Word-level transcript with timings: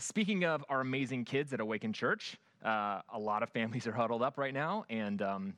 speaking 0.00 0.44
of 0.44 0.64
our 0.68 0.80
amazing 0.80 1.24
kids 1.24 1.52
at 1.52 1.60
Awaken 1.60 1.92
Church, 1.92 2.36
uh, 2.64 3.00
a 3.12 3.18
lot 3.18 3.42
of 3.42 3.50
families 3.50 3.86
are 3.86 3.92
huddled 3.92 4.22
up 4.22 4.38
right 4.38 4.54
now 4.54 4.84
and 4.90 5.22
um, 5.22 5.54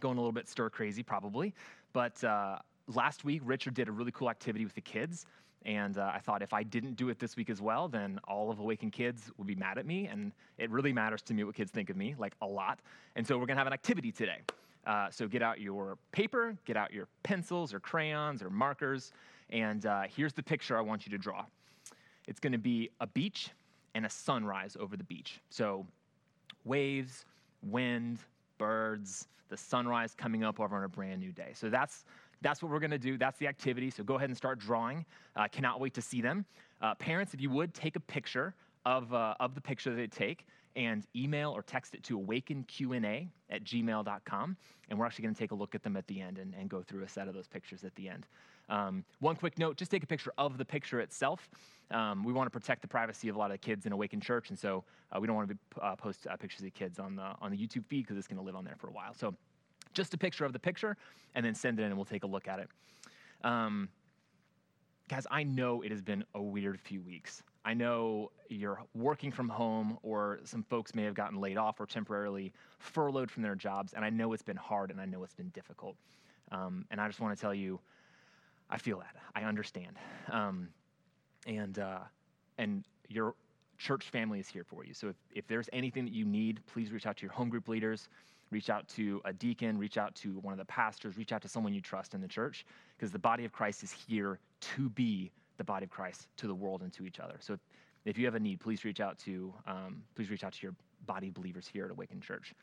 going 0.00 0.18
a 0.18 0.20
little 0.20 0.32
bit 0.32 0.48
stir 0.48 0.68
crazy, 0.68 1.02
probably. 1.02 1.54
But 1.92 2.22
uh, 2.22 2.58
last 2.88 3.24
week, 3.24 3.42
Richard 3.44 3.74
did 3.74 3.88
a 3.88 3.92
really 3.92 4.12
cool 4.12 4.28
activity 4.28 4.64
with 4.64 4.74
the 4.74 4.80
kids. 4.80 5.26
And 5.64 5.98
uh, 5.98 6.12
I 6.14 6.20
thought 6.20 6.42
if 6.42 6.52
I 6.52 6.62
didn't 6.62 6.94
do 6.94 7.08
it 7.08 7.18
this 7.18 7.36
week 7.36 7.50
as 7.50 7.60
well, 7.60 7.88
then 7.88 8.20
all 8.28 8.50
of 8.50 8.60
Awaken 8.60 8.90
Kids 8.90 9.32
would 9.36 9.48
be 9.48 9.56
mad 9.56 9.78
at 9.78 9.86
me. 9.86 10.06
And 10.06 10.32
it 10.58 10.70
really 10.70 10.92
matters 10.92 11.22
to 11.22 11.34
me 11.34 11.42
what 11.42 11.56
kids 11.56 11.72
think 11.72 11.90
of 11.90 11.96
me, 11.96 12.14
like 12.18 12.34
a 12.42 12.46
lot. 12.46 12.80
And 13.16 13.26
so 13.26 13.36
we're 13.36 13.46
going 13.46 13.56
to 13.56 13.60
have 13.60 13.66
an 13.66 13.72
activity 13.72 14.12
today. 14.12 14.42
Uh, 14.86 15.10
so 15.10 15.26
get 15.26 15.42
out 15.42 15.60
your 15.60 15.98
paper, 16.12 16.56
get 16.64 16.76
out 16.76 16.92
your 16.92 17.08
pencils 17.24 17.74
or 17.74 17.80
crayons 17.80 18.42
or 18.42 18.50
markers. 18.50 19.12
And 19.50 19.84
uh, 19.86 20.02
here's 20.14 20.32
the 20.32 20.42
picture 20.42 20.78
I 20.78 20.82
want 20.82 21.06
you 21.06 21.10
to 21.10 21.18
draw 21.18 21.44
it's 22.28 22.40
going 22.40 22.52
to 22.52 22.58
be 22.58 22.90
a 23.00 23.06
beach 23.06 23.50
and 23.96 24.04
a 24.04 24.10
sunrise 24.10 24.76
over 24.78 24.94
the 24.94 25.04
beach. 25.04 25.40
So 25.48 25.86
waves, 26.66 27.24
wind, 27.62 28.18
birds, 28.58 29.26
the 29.48 29.56
sunrise 29.56 30.14
coming 30.14 30.44
up 30.44 30.60
over 30.60 30.76
on 30.76 30.84
a 30.84 30.88
brand 30.88 31.18
new 31.18 31.32
day. 31.32 31.52
So 31.54 31.70
that's 31.70 32.04
that's 32.42 32.62
what 32.62 32.70
we're 32.70 32.80
going 32.80 32.90
to 32.90 32.98
do. 32.98 33.16
That's 33.16 33.38
the 33.38 33.46
activity. 33.46 33.88
So 33.88 34.04
go 34.04 34.16
ahead 34.16 34.28
and 34.28 34.36
start 34.36 34.58
drawing. 34.58 35.06
Uh, 35.34 35.48
cannot 35.48 35.80
wait 35.80 35.94
to 35.94 36.02
see 36.02 36.20
them. 36.20 36.44
Uh, 36.82 36.94
parents, 36.94 37.32
if 37.32 37.40
you 37.40 37.48
would, 37.48 37.72
take 37.72 37.96
a 37.96 38.00
picture 38.00 38.54
of, 38.84 39.14
uh, 39.14 39.34
of 39.40 39.54
the 39.54 39.60
picture 39.62 39.94
they 39.94 40.06
take 40.06 40.46
and 40.76 41.06
email 41.16 41.50
or 41.52 41.62
text 41.62 41.94
it 41.94 42.02
to 42.04 42.18
awakenqa 42.18 43.28
at 43.48 43.64
gmail.com. 43.64 44.56
And 44.90 44.98
we're 44.98 45.06
actually 45.06 45.22
going 45.22 45.34
to 45.34 45.38
take 45.38 45.52
a 45.52 45.54
look 45.54 45.74
at 45.74 45.82
them 45.82 45.96
at 45.96 46.06
the 46.08 46.20
end 46.20 46.36
and, 46.36 46.54
and 46.54 46.68
go 46.68 46.82
through 46.82 47.04
a 47.04 47.08
set 47.08 47.26
of 47.26 47.32
those 47.32 47.48
pictures 47.48 47.84
at 47.84 47.94
the 47.94 48.10
end. 48.10 48.26
Um, 48.68 49.04
one 49.20 49.36
quick 49.36 49.58
note 49.58 49.76
just 49.76 49.90
take 49.90 50.02
a 50.02 50.06
picture 50.06 50.32
of 50.38 50.58
the 50.58 50.64
picture 50.64 51.00
itself. 51.00 51.48
Um, 51.90 52.24
we 52.24 52.32
want 52.32 52.46
to 52.46 52.50
protect 52.50 52.82
the 52.82 52.88
privacy 52.88 53.28
of 53.28 53.36
a 53.36 53.38
lot 53.38 53.46
of 53.46 53.52
the 53.52 53.58
kids 53.58 53.86
in 53.86 53.92
Awaken 53.92 54.20
Church, 54.20 54.50
and 54.50 54.58
so 54.58 54.84
uh, 55.12 55.20
we 55.20 55.26
don't 55.26 55.36
want 55.36 55.50
to 55.50 55.80
uh, 55.80 55.94
post 55.94 56.26
uh, 56.26 56.36
pictures 56.36 56.62
of 56.62 56.74
kids 56.74 56.98
on 56.98 57.14
the, 57.14 57.32
on 57.40 57.52
the 57.52 57.56
YouTube 57.56 57.86
feed 57.86 58.02
because 58.02 58.16
it's 58.16 58.26
going 58.26 58.38
to 58.38 58.44
live 58.44 58.56
on 58.56 58.64
there 58.64 58.74
for 58.76 58.88
a 58.88 58.92
while. 58.92 59.14
So 59.14 59.34
just 59.94 60.12
a 60.12 60.18
picture 60.18 60.44
of 60.44 60.52
the 60.52 60.58
picture, 60.58 60.96
and 61.34 61.46
then 61.46 61.54
send 61.54 61.78
it 61.78 61.82
in, 61.82 61.88
and 61.88 61.96
we'll 61.96 62.04
take 62.04 62.24
a 62.24 62.26
look 62.26 62.48
at 62.48 62.58
it. 62.58 62.68
Um, 63.44 63.88
guys, 65.08 65.26
I 65.30 65.44
know 65.44 65.82
it 65.82 65.92
has 65.92 66.02
been 66.02 66.24
a 66.34 66.42
weird 66.42 66.80
few 66.80 67.00
weeks. 67.02 67.42
I 67.64 67.74
know 67.74 68.32
you're 68.48 68.82
working 68.94 69.30
from 69.30 69.48
home, 69.48 69.98
or 70.02 70.40
some 70.44 70.64
folks 70.64 70.94
may 70.94 71.04
have 71.04 71.14
gotten 71.14 71.40
laid 71.40 71.56
off 71.56 71.80
or 71.80 71.86
temporarily 71.86 72.52
furloughed 72.78 73.30
from 73.30 73.44
their 73.44 73.54
jobs, 73.54 73.92
and 73.92 74.04
I 74.04 74.10
know 74.10 74.32
it's 74.32 74.42
been 74.42 74.56
hard 74.56 74.90
and 74.90 75.00
I 75.00 75.04
know 75.04 75.22
it's 75.22 75.34
been 75.34 75.50
difficult. 75.50 75.96
Um, 76.52 76.84
and 76.90 77.00
I 77.00 77.06
just 77.08 77.20
want 77.20 77.36
to 77.36 77.40
tell 77.40 77.54
you, 77.54 77.80
I 78.70 78.78
feel 78.78 78.98
that. 78.98 79.16
I 79.34 79.42
understand. 79.42 79.96
Um, 80.30 80.68
and, 81.46 81.78
uh, 81.78 82.00
and 82.58 82.84
your 83.08 83.34
church 83.78 84.10
family 84.10 84.40
is 84.40 84.48
here 84.48 84.64
for 84.64 84.84
you. 84.84 84.94
So 84.94 85.08
if, 85.08 85.16
if 85.34 85.46
there's 85.46 85.68
anything 85.72 86.04
that 86.04 86.14
you 86.14 86.24
need, 86.24 86.60
please 86.66 86.90
reach 86.90 87.06
out 87.06 87.16
to 87.18 87.22
your 87.22 87.32
home 87.32 87.48
group 87.48 87.68
leaders, 87.68 88.08
reach 88.50 88.70
out 88.70 88.88
to 88.88 89.20
a 89.24 89.32
deacon, 89.32 89.78
reach 89.78 89.98
out 89.98 90.14
to 90.16 90.38
one 90.40 90.52
of 90.52 90.58
the 90.58 90.64
pastors, 90.64 91.16
reach 91.16 91.32
out 91.32 91.42
to 91.42 91.48
someone 91.48 91.74
you 91.74 91.80
trust 91.80 92.14
in 92.14 92.20
the 92.20 92.28
church, 92.28 92.64
because 92.96 93.12
the 93.12 93.18
body 93.18 93.44
of 93.44 93.52
Christ 93.52 93.82
is 93.82 93.92
here 93.92 94.38
to 94.60 94.88
be 94.90 95.30
the 95.58 95.64
body 95.64 95.84
of 95.84 95.90
Christ 95.90 96.28
to 96.38 96.46
the 96.46 96.54
world 96.54 96.82
and 96.82 96.92
to 96.94 97.06
each 97.06 97.20
other. 97.20 97.36
So 97.40 97.54
if, 97.54 97.60
if 98.04 98.18
you 98.18 98.24
have 98.24 98.34
a 98.34 98.40
need, 98.40 98.60
please 98.60 98.84
reach 98.84 99.00
out 99.00 99.18
to 99.20 99.52
um, 99.66 100.02
please 100.14 100.30
reach 100.30 100.44
out 100.44 100.52
to 100.54 100.62
your 100.62 100.74
body 101.06 101.30
believers 101.30 101.68
here 101.70 101.84
at 101.84 101.90
Awaken 101.90 102.20
Church. 102.20 102.54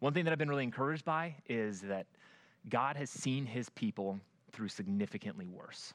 One 0.00 0.14
thing 0.14 0.24
that 0.24 0.32
I've 0.32 0.38
been 0.38 0.48
really 0.48 0.64
encouraged 0.64 1.04
by 1.04 1.34
is 1.48 1.82
that 1.82 2.06
God 2.68 2.96
has 2.96 3.10
seen 3.10 3.46
his 3.46 3.68
people 3.70 4.18
through 4.52 4.68
significantly 4.68 5.46
worse 5.46 5.94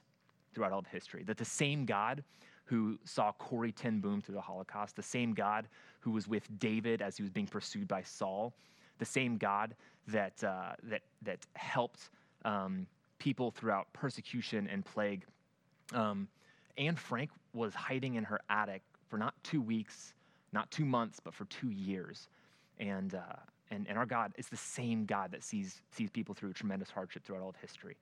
throughout 0.54 0.72
all 0.72 0.78
of 0.78 0.86
history. 0.86 1.22
That 1.24 1.36
the 1.36 1.44
same 1.44 1.84
God 1.84 2.24
who 2.64 2.98
saw 3.04 3.32
Corrie 3.32 3.72
ten 3.72 4.00
Boom 4.00 4.20
through 4.20 4.34
the 4.34 4.40
Holocaust, 4.40 4.96
the 4.96 5.02
same 5.02 5.34
God 5.34 5.68
who 6.00 6.10
was 6.10 6.26
with 6.26 6.46
David 6.58 7.02
as 7.02 7.16
he 7.16 7.22
was 7.22 7.30
being 7.30 7.46
pursued 7.46 7.86
by 7.86 8.02
Saul, 8.02 8.54
the 8.98 9.04
same 9.04 9.36
God 9.36 9.74
that, 10.08 10.42
uh, 10.42 10.72
that, 10.84 11.02
that 11.22 11.38
helped 11.54 12.10
um, 12.44 12.86
people 13.18 13.50
throughout 13.50 13.92
persecution 13.92 14.68
and 14.70 14.84
plague. 14.84 15.24
Um, 15.92 16.28
Anne 16.78 16.96
Frank 16.96 17.30
was 17.52 17.74
hiding 17.74 18.14
in 18.14 18.24
her 18.24 18.40
attic 18.50 18.82
for 19.08 19.18
not 19.18 19.34
two 19.42 19.60
weeks, 19.60 20.14
not 20.52 20.70
two 20.70 20.84
months, 20.84 21.20
but 21.20 21.34
for 21.34 21.44
two 21.46 21.70
years. 21.70 22.28
And, 22.78 23.14
uh, 23.14 23.36
and, 23.70 23.86
and 23.88 23.96
our 23.96 24.06
God 24.06 24.32
is 24.36 24.48
the 24.48 24.56
same 24.56 25.06
God 25.06 25.30
that 25.32 25.42
sees, 25.42 25.82
sees 25.90 26.10
people 26.10 26.34
through 26.34 26.52
tremendous 26.52 26.90
hardship 26.90 27.24
throughout 27.24 27.42
all 27.42 27.50
of 27.50 27.56
history. 27.56 27.96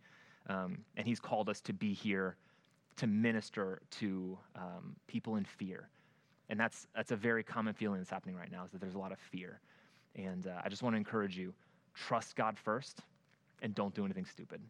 Um, 0.49 0.79
and 0.97 1.07
He's 1.07 1.21
called 1.21 1.49
us 1.49 1.61
to 1.63 1.73
be 1.73 1.93
here 1.93 2.37
to 2.97 3.07
minister 3.07 3.81
to 3.91 4.39
um, 4.57 4.97
people 5.07 5.37
in 5.37 5.45
fear. 5.45 5.89
And 6.49 6.61
that's, 6.61 6.87
that's 6.95 7.11
a 7.11 7.17
very 7.17 7.43
common 7.43 7.75
feeling 7.75 7.99
that's 7.99 8.11
happening 8.11 8.37
right 8.37 8.53
now 8.53 8.65
is 8.65 8.71
that 8.73 8.81
there's 8.81 8.95
a 8.95 8.99
lot 8.99 9.13
of 9.13 9.19
fear. 9.19 9.61
And 10.15 10.47
uh, 10.47 10.61
I 10.65 10.69
just 10.69 10.83
want 10.83 10.95
to 10.95 10.99
encourage 10.99 11.37
you 11.37 11.53
trust 11.95 12.37
God 12.37 12.59
first 12.59 13.01
and 13.63 13.75
don't 13.75 13.95
do 13.95 14.05
anything 14.05 14.27
stupid. 14.27 14.61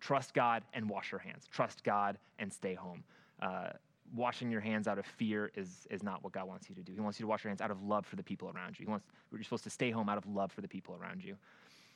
Trust 0.00 0.34
God 0.34 0.64
and 0.74 0.88
wash 0.88 1.12
your 1.12 1.20
hands. 1.20 1.46
Trust 1.50 1.84
God 1.84 2.18
and 2.38 2.52
stay 2.52 2.74
home. 2.74 3.04
Uh, 3.40 3.68
washing 4.14 4.50
your 4.50 4.60
hands 4.60 4.88
out 4.88 4.98
of 4.98 5.06
fear 5.06 5.50
is, 5.54 5.86
is 5.90 6.02
not 6.02 6.22
what 6.22 6.32
God 6.32 6.48
wants 6.48 6.68
you 6.68 6.74
to 6.74 6.82
do. 6.82 6.92
He 6.92 7.00
wants 7.00 7.18
you 7.18 7.24
to 7.24 7.28
wash 7.28 7.44
your 7.44 7.50
hands 7.50 7.60
out 7.60 7.70
of 7.70 7.82
love 7.82 8.04
for 8.04 8.16
the 8.16 8.22
people 8.22 8.50
around 8.54 8.78
you. 8.78 8.84
He 8.84 8.90
wants, 8.90 9.06
you're 9.30 9.42
supposed 9.42 9.64
to 9.64 9.70
stay 9.70 9.90
home 9.90 10.08
out 10.08 10.18
of 10.18 10.26
love 10.26 10.52
for 10.52 10.60
the 10.60 10.68
people 10.68 10.96
around 11.00 11.24
you. 11.24 11.36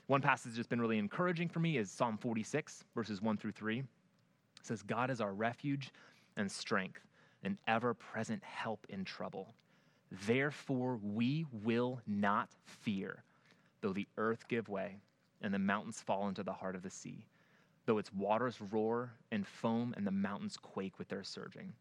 One 0.07 0.21
passage 0.21 0.55
that's 0.55 0.69
been 0.69 0.81
really 0.81 0.99
encouraging 0.99 1.49
for 1.49 1.59
me 1.59 1.79
is 1.79 1.91
Psalm 1.91 2.17
46, 2.17 2.85
verses 2.95 3.21
1 3.21 3.37
through 3.39 3.53
3. 3.53 3.81
It 3.81 3.87
says, 4.63 4.83
God 4.83 5.11
is 5.11 5.21
our 5.21 5.33
refuge 5.33 5.91
and 6.37 6.51
strength, 6.51 7.03
an 7.43 7.59
ever 7.67 7.93
present 7.93 8.43
help 8.45 8.87
in 8.89 9.05
trouble. 9.05 9.55
Therefore, 10.27 11.01
we 11.03 11.45
will 11.51 12.01
not 12.07 12.51
fear, 12.65 13.25
though 13.81 13.93
the 13.93 14.07
earth 14.17 14.47
give 14.47 14.69
way 14.69 15.01
and 15.43 15.53
the 15.53 15.59
mountains 15.59 16.01
fall 16.01 16.29
into 16.29 16.45
the 16.45 16.53
heart 16.53 16.77
of 16.77 16.83
the 16.83 16.91
sea, 16.91 17.27
though 17.85 17.99
its 17.99 18.13
waters 18.13 18.61
roar 18.71 19.13
and 19.33 19.47
foam 19.47 19.93
and 19.97 20.07
the 20.07 20.13
mountains 20.13 20.57
quake 20.57 20.99
with 20.99 21.09
their 21.09 21.25
surging. 21.25 21.73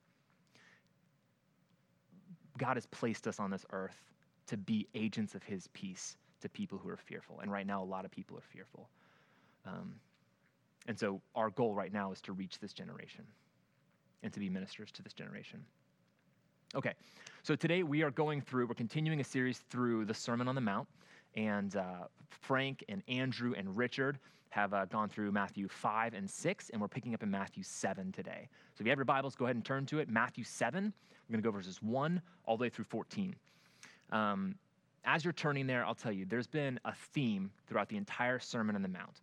God 2.57 2.75
has 2.75 2.87
placed 2.87 3.27
us 3.27 3.39
on 3.39 3.51
this 3.51 3.65
earth 3.71 4.03
to 4.47 4.57
be 4.57 4.87
agents 4.95 5.35
of 5.35 5.43
his 5.43 5.67
peace 5.73 6.17
to 6.45 6.49
people 6.49 6.77
who 6.77 6.89
are 6.89 6.97
fearful. 6.97 7.39
And 7.41 7.51
right 7.51 7.65
now, 7.65 7.81
a 7.81 7.85
lot 7.85 8.05
of 8.05 8.11
people 8.11 8.37
are 8.37 8.43
fearful. 8.53 8.87
Um, 9.65 9.95
and 10.87 10.97
so, 10.97 11.21
our 11.35 11.49
goal 11.49 11.73
right 11.73 11.91
now 11.91 12.11
is 12.11 12.21
to 12.21 12.33
reach 12.33 12.59
this 12.59 12.71
generation 12.71 13.25
and 14.23 14.31
to 14.31 14.39
be 14.39 14.49
ministers 14.49 14.91
to 14.91 15.01
this 15.01 15.13
generation. 15.13 15.65
Okay, 16.75 16.93
so 17.43 17.55
today 17.55 17.83
we 17.83 18.03
are 18.03 18.11
going 18.11 18.41
through, 18.41 18.67
we're 18.67 18.75
continuing 18.75 19.21
a 19.21 19.23
series 19.23 19.59
through 19.69 20.05
the 20.05 20.13
Sermon 20.13 20.47
on 20.47 20.55
the 20.55 20.61
Mount. 20.61 20.87
And 21.35 21.75
uh, 21.75 22.07
Frank 22.29 22.83
and 22.89 23.01
Andrew 23.07 23.53
and 23.57 23.75
Richard 23.75 24.19
have 24.49 24.73
uh, 24.73 24.85
gone 24.85 25.09
through 25.09 25.31
Matthew 25.31 25.67
5 25.67 26.13
and 26.13 26.29
6, 26.29 26.69
and 26.69 26.81
we're 26.81 26.87
picking 26.87 27.13
up 27.13 27.23
in 27.23 27.31
Matthew 27.31 27.63
7 27.63 28.11
today. 28.11 28.47
So 28.73 28.81
if 28.81 28.85
you 28.85 28.89
have 28.89 28.97
your 28.97 29.05
Bibles, 29.05 29.35
go 29.35 29.45
ahead 29.45 29.55
and 29.55 29.65
turn 29.65 29.85
to 29.87 29.99
it. 29.99 30.09
Matthew 30.09 30.43
7, 30.43 30.93
we're 31.27 31.33
going 31.33 31.41
to 31.41 31.47
go 31.47 31.51
verses 31.51 31.81
1 31.81 32.21
all 32.45 32.55
the 32.55 32.61
way 32.61 32.69
through 32.69 32.85
14. 32.85 33.35
Um, 34.11 34.55
as 35.05 35.23
you're 35.23 35.33
turning 35.33 35.67
there, 35.67 35.85
I'll 35.85 35.95
tell 35.95 36.11
you, 36.11 36.25
there's 36.25 36.47
been 36.47 36.79
a 36.85 36.93
theme 37.13 37.51
throughout 37.67 37.89
the 37.89 37.97
entire 37.97 38.39
Sermon 38.39 38.75
on 38.75 38.81
the 38.81 38.87
Mount. 38.87 39.21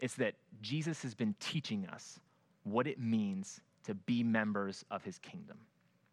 It's 0.00 0.14
that 0.14 0.34
Jesus 0.60 1.02
has 1.02 1.14
been 1.14 1.34
teaching 1.40 1.86
us 1.86 2.18
what 2.64 2.86
it 2.86 2.98
means 2.98 3.60
to 3.84 3.94
be 3.94 4.22
members 4.22 4.84
of 4.90 5.02
his 5.04 5.18
kingdom. 5.18 5.58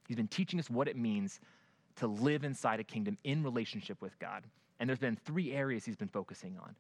He's 0.08 0.18
been 0.18 0.28
teaching 0.28 0.60
us 0.60 0.70
what 0.70 0.88
it 0.88 0.98
means 0.98 1.40
to 1.98 2.08
live 2.08 2.44
inside 2.44 2.80
a 2.80 2.84
kingdom 2.84 3.18
in 3.24 3.44
relationship 3.44 4.02
with 4.02 4.18
God. 4.20 4.44
And 4.80 4.88
there's 4.88 5.00
been 5.00 5.18
three 5.18 5.54
areas 5.54 5.86
he's 5.86 5.96
been 5.96 6.08
focusing 6.08 6.58
on 6.62 6.76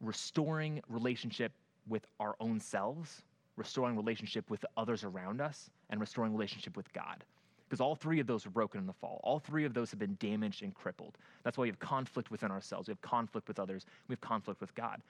restoring 0.00 0.82
relationship 0.88 1.52
with 1.88 2.06
our 2.18 2.34
own 2.40 2.60
selves, 2.60 3.22
restoring 3.56 3.96
relationship 3.96 4.48
with 4.50 4.64
others 4.76 5.04
around 5.04 5.40
us, 5.40 5.70
and 5.90 6.00
restoring 6.00 6.32
relationship 6.32 6.76
with 6.76 6.92
God 6.92 7.24
because 7.70 7.80
all 7.80 7.94
three 7.94 8.18
of 8.18 8.26
those 8.26 8.44
were 8.44 8.50
broken 8.50 8.80
in 8.80 8.86
the 8.88 8.92
fall. 8.92 9.20
All 9.22 9.38
three 9.38 9.64
of 9.64 9.74
those 9.74 9.92
have 9.92 10.00
been 10.00 10.16
damaged 10.18 10.64
and 10.64 10.74
crippled. 10.74 11.16
That's 11.44 11.56
why 11.56 11.62
we 11.62 11.68
have 11.68 11.78
conflict 11.78 12.28
within 12.28 12.50
ourselves. 12.50 12.88
We 12.88 12.92
have 12.92 13.00
conflict 13.00 13.46
with 13.46 13.60
others. 13.60 13.86
We 14.08 14.14
have 14.14 14.20
conflict 14.20 14.60
with 14.60 14.74
God. 14.74 15.00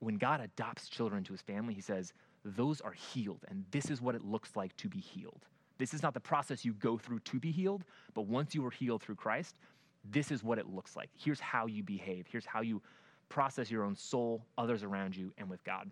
When 0.00 0.16
God 0.16 0.40
adopts 0.40 0.88
children 0.88 1.18
into 1.18 1.32
his 1.32 1.40
family, 1.40 1.72
he 1.72 1.80
says, 1.80 2.12
those 2.44 2.80
are 2.80 2.92
healed, 2.92 3.44
and 3.48 3.64
this 3.70 3.90
is 3.90 4.02
what 4.02 4.16
it 4.16 4.24
looks 4.24 4.56
like 4.56 4.76
to 4.78 4.88
be 4.88 4.98
healed. 4.98 5.46
This 5.78 5.94
is 5.94 6.02
not 6.02 6.14
the 6.14 6.20
process 6.20 6.64
you 6.64 6.72
go 6.74 6.98
through 6.98 7.20
to 7.20 7.38
be 7.38 7.52
healed, 7.52 7.84
but 8.12 8.26
once 8.26 8.56
you 8.56 8.66
are 8.66 8.70
healed 8.70 9.00
through 9.00 9.14
Christ, 9.14 9.60
this 10.10 10.32
is 10.32 10.42
what 10.42 10.58
it 10.58 10.66
looks 10.66 10.96
like. 10.96 11.10
Here's 11.16 11.40
how 11.40 11.66
you 11.66 11.84
behave. 11.84 12.26
Here's 12.28 12.44
how 12.44 12.60
you 12.60 12.82
process 13.28 13.70
your 13.70 13.84
own 13.84 13.94
soul, 13.94 14.44
others 14.58 14.82
around 14.82 15.16
you, 15.16 15.32
and 15.38 15.48
with 15.48 15.62
God. 15.62 15.88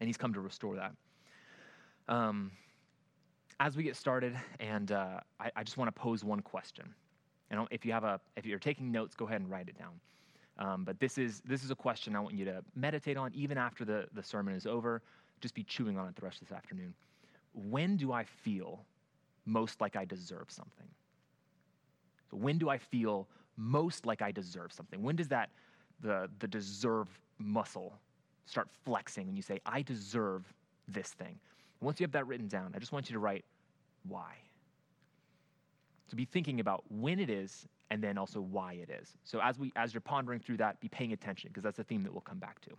And 0.00 0.08
he's 0.08 0.16
come 0.16 0.34
to 0.34 0.40
restore 0.40 0.76
that. 0.76 0.92
Um, 2.08 2.50
as 3.60 3.76
we 3.76 3.82
get 3.82 3.96
started, 3.96 4.36
and 4.60 4.92
uh, 4.92 5.20
I, 5.40 5.50
I, 5.56 5.64
just 5.64 5.76
want 5.76 5.94
to 5.94 6.00
pose 6.00 6.24
one 6.24 6.40
question. 6.40 6.92
And 7.50 7.66
if 7.70 7.84
you 7.84 7.92
have 7.92 8.04
a, 8.04 8.20
if 8.36 8.46
you're 8.46 8.58
taking 8.58 8.90
notes, 8.90 9.14
go 9.14 9.26
ahead 9.26 9.40
and 9.40 9.50
write 9.50 9.68
it 9.68 9.78
down. 9.78 10.00
Um, 10.58 10.84
but 10.84 10.98
this 11.00 11.18
is 11.18 11.40
this 11.44 11.64
is 11.64 11.70
a 11.70 11.74
question 11.74 12.14
I 12.14 12.20
want 12.20 12.34
you 12.34 12.44
to 12.44 12.62
meditate 12.74 13.16
on, 13.16 13.32
even 13.34 13.58
after 13.58 13.84
the, 13.84 14.06
the 14.12 14.22
sermon 14.22 14.54
is 14.54 14.66
over. 14.66 15.02
Just 15.40 15.54
be 15.54 15.64
chewing 15.64 15.98
on 15.98 16.08
it 16.08 16.16
the 16.16 16.22
rest 16.22 16.40
of 16.40 16.48
this 16.48 16.56
afternoon. 16.56 16.94
When 17.52 17.96
do 17.96 18.12
I 18.12 18.24
feel 18.24 18.84
most 19.46 19.80
like 19.80 19.96
I 19.96 20.04
deserve 20.04 20.50
something? 20.50 20.88
But 22.30 22.40
when 22.40 22.58
do 22.58 22.68
I 22.68 22.78
feel 22.78 23.28
most 23.56 24.06
like 24.06 24.22
I 24.22 24.32
deserve 24.32 24.72
something? 24.72 25.02
When 25.02 25.16
does 25.16 25.28
that, 25.28 25.50
the, 26.00 26.28
the 26.38 26.48
deserve 26.48 27.08
muscle, 27.38 27.94
start 28.46 28.68
flexing 28.84 29.26
when 29.26 29.36
you 29.36 29.42
say, 29.42 29.60
I 29.66 29.82
deserve 29.82 30.52
this 30.88 31.10
thing? 31.10 31.38
Once 31.84 32.00
you 32.00 32.04
have 32.04 32.12
that 32.12 32.26
written 32.26 32.48
down, 32.48 32.72
I 32.74 32.78
just 32.78 32.92
want 32.92 33.08
you 33.08 33.14
to 33.14 33.18
write 33.18 33.44
why. 34.08 34.34
So 36.08 36.16
be 36.16 36.24
thinking 36.24 36.60
about 36.60 36.84
when 36.90 37.18
it 37.18 37.30
is 37.30 37.66
and 37.90 38.02
then 38.02 38.18
also 38.18 38.40
why 38.40 38.74
it 38.74 38.90
is. 38.90 39.16
So 39.24 39.40
as 39.42 39.58
we 39.58 39.72
as 39.76 39.94
you're 39.94 40.00
pondering 40.00 40.40
through 40.40 40.58
that, 40.58 40.80
be 40.80 40.88
paying 40.88 41.12
attention 41.12 41.50
because 41.50 41.62
that's 41.62 41.78
a 41.78 41.84
theme 41.84 42.02
that 42.02 42.12
we'll 42.12 42.20
come 42.20 42.38
back 42.38 42.60
to. 42.62 42.70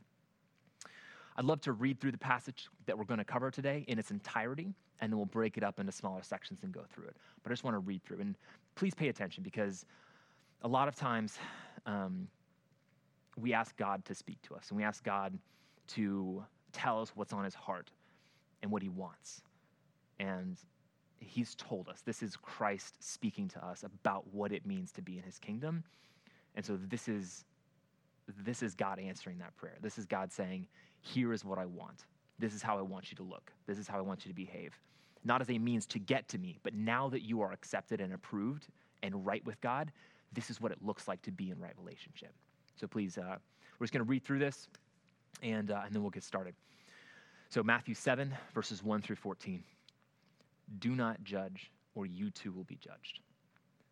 I'd 1.38 1.46
love 1.46 1.60
to 1.62 1.74
read 1.74 2.00
through 2.00 2.13
the 2.13 2.18
passage 2.18 2.69
that 2.86 2.98
we're 2.98 3.04
going 3.04 3.18
to 3.18 3.25
cover 3.25 3.52
today 3.52 3.84
in 3.88 4.00
its 4.00 4.10
entirety, 4.10 4.74
and 5.02 5.12
then 5.12 5.18
we'll 5.18 5.25
break 5.25 5.57
it 5.57 5.63
up 5.63 5.80
into 5.80 5.92
smaller 5.92 6.24
sections 6.24 6.60
and 6.63 6.72
go 6.72 6.81
through 6.94 7.06
it. 7.06 7.18
But 7.44 7.52
I 7.52 7.54
just 7.54 7.66
want 7.66 7.75
to 7.75 7.80
read 7.80 8.04
through. 8.06 8.22
And 8.22 8.36
please 8.75 8.94
pay 8.94 9.10
attention 9.10 9.44
because 9.44 9.86
a 10.62 10.68
lot 10.68 10.88
of 10.88 10.96
times 10.96 11.38
um, 11.86 12.30
we 13.38 13.54
ask 13.54 13.75
God 13.75 14.06
to 14.06 14.16
speak 14.16 14.42
to 14.44 14.56
us, 14.56 14.69
and 14.69 14.78
we 14.78 14.84
ask 14.84 15.04
God 15.04 15.38
to 15.88 16.44
tell 16.72 17.02
us 17.02 17.12
what's 17.16 17.34
on 17.34 17.44
his 17.44 17.54
heart 17.54 17.92
and 18.65 18.71
what 18.71 18.81
he 18.81 18.89
wants. 18.89 19.44
And 20.19 20.57
he's 21.19 21.53
told 21.53 21.88
us 21.88 22.01
this 22.01 22.23
is 22.23 22.35
Christ 22.35 22.95
speaking 23.00 23.47
to 23.50 23.63
us 23.63 23.83
about 23.83 24.25
what 24.33 24.51
it 24.51 24.65
means 24.65 24.91
to 24.94 25.03
be 25.03 25.17
in 25.17 25.23
his 25.23 25.38
kingdom. 25.38 25.83
And 26.56 26.65
so 26.65 26.77
this 26.89 27.07
is 27.07 27.45
this 28.44 28.63
is 28.63 28.73
God 28.73 28.97
answering 28.97 29.38
that 29.38 29.56
prayer. 29.56 29.75
This 29.81 30.00
is 30.00 30.07
God 30.07 30.31
saying, 30.31 30.67
"Here 31.00 31.31
is 31.31 31.45
what 31.45 31.59
I 31.59 31.67
want. 31.67 32.06
This 32.39 32.56
is 32.56 32.63
how 32.63 32.79
I 32.79 32.81
want 32.81 33.12
you 33.12 33.17
to 33.17 33.23
look. 33.23 33.53
This 33.67 33.77
is 33.77 33.88
how 33.88 34.00
I 34.00 34.01
want 34.01 34.25
you 34.25 34.31
to 34.31 34.35
behave." 34.35 34.79
Not 35.23 35.41
as 35.41 35.50
a 35.51 35.59
means 35.59 35.85
to 35.88 36.00
get 36.00 36.27
to 36.29 36.39
me, 36.39 36.57
but 36.63 36.73
now 36.73 37.07
that 37.09 37.21
you 37.21 37.41
are 37.41 37.51
accepted 37.51 38.01
and 38.01 38.13
approved 38.13 38.68
and 39.03 39.25
right 39.25 39.45
with 39.45 39.61
God, 39.61 39.91
this 40.33 40.50
is 40.50 40.59
what 40.59 40.71
it 40.71 40.79
looks 40.81 41.07
like 41.07 41.21
to 41.23 41.31
be 41.31 41.51
in 41.51 41.59
right 41.59 41.77
relationship. 41.77 42.33
So 42.75 42.88
please, 42.88 43.19
uh, 43.19 43.38
we're 43.77 43.85
just 43.85 43.94
going 43.94 44.03
to 44.03 44.09
read 44.09 44.23
through 44.23 44.39
this, 44.39 44.69
and 45.44 45.69
uh, 45.69 45.83
and 45.85 45.94
then 45.94 46.01
we'll 46.01 46.09
get 46.09 46.23
started. 46.23 46.56
So 47.56 47.63
Matthew 47.63 47.96
7 47.96 48.36
verses 48.54 48.84
1 48.84 49.02
through 49.02 49.16
14. 49.16 49.63
Do 50.80 50.94
not 50.94 51.24
judge, 51.24 51.72
or 51.96 52.06
you 52.06 52.30
too 52.30 52.52
will 52.52 52.66
be 52.66 52.75
judged. 52.75 53.22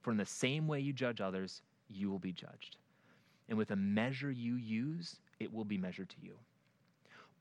For 0.02 0.12
in 0.12 0.18
the 0.18 0.26
same 0.26 0.68
way 0.68 0.82
you 0.82 0.92
judge 0.92 1.22
others, 1.22 1.62
you 1.88 2.12
will 2.12 2.20
be 2.20 2.34
judged. 2.34 2.76
And 3.48 3.58
with 3.58 3.72
a 3.72 3.78
measure 3.78 4.30
you 4.30 4.56
use, 4.56 5.16
it 5.40 5.54
will 5.54 5.64
be 5.64 5.78
measured 5.78 6.10
to 6.10 6.18
you. 6.22 6.38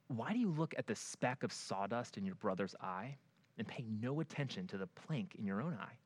Why 0.07 0.31
do 0.31 0.39
you 0.39 0.47
look 0.47 0.73
at 0.77 0.87
the 0.87 0.95
speck 0.95 1.43
of 1.43 1.51
sawdust 1.51 2.17
in 2.17 2.25
your 2.25 2.35
brother's 2.35 2.73
eye 2.79 3.17
and 3.57 3.67
pay 3.67 3.83
no 3.99 4.21
attention 4.21 4.65
to 4.67 4.77
the 4.77 4.87
plank 4.87 5.35
in 5.37 5.45
your 5.45 5.61
own 5.61 5.73
eye? 5.73 5.97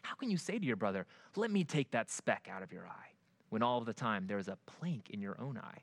How 0.00 0.14
can 0.14 0.30
you 0.30 0.38
say 0.38 0.58
to 0.58 0.64
your 0.64 0.76
brother, 0.76 1.04
Let 1.36 1.50
me 1.50 1.62
take 1.62 1.90
that 1.90 2.10
speck 2.10 2.48
out 2.50 2.62
of 2.62 2.72
your 2.72 2.86
eye, 2.86 3.10
when 3.50 3.62
all 3.62 3.82
the 3.82 3.92
time 3.92 4.26
there 4.26 4.38
is 4.38 4.48
a 4.48 4.56
plank 4.64 5.10
in 5.10 5.20
your 5.20 5.38
own 5.38 5.58
eye? 5.58 5.82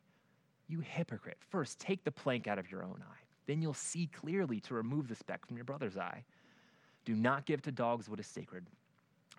You 0.67 0.79
hypocrite, 0.79 1.37
first 1.51 1.77
take 1.77 2.03
the 2.03 2.09
plank 2.09 2.47
out 2.47 2.57
of 2.57 2.71
your 2.71 2.81
own 2.81 3.03
eye. 3.07 3.24
Then 3.47 3.61
you'll 3.61 3.73
see 3.73 4.07
clearly 4.07 4.59
to 4.61 4.73
remove 4.73 5.07
the 5.07 5.15
speck 5.15 5.45
from 5.45 5.57
your 5.57 5.65
brother's 5.65 5.97
eye. 5.97 6.23
Do 7.05 7.15
not 7.15 7.45
give 7.45 7.61
to 7.63 7.71
dogs 7.71 8.09
what 8.09 8.19
is 8.19 8.27
sacred. 8.27 8.65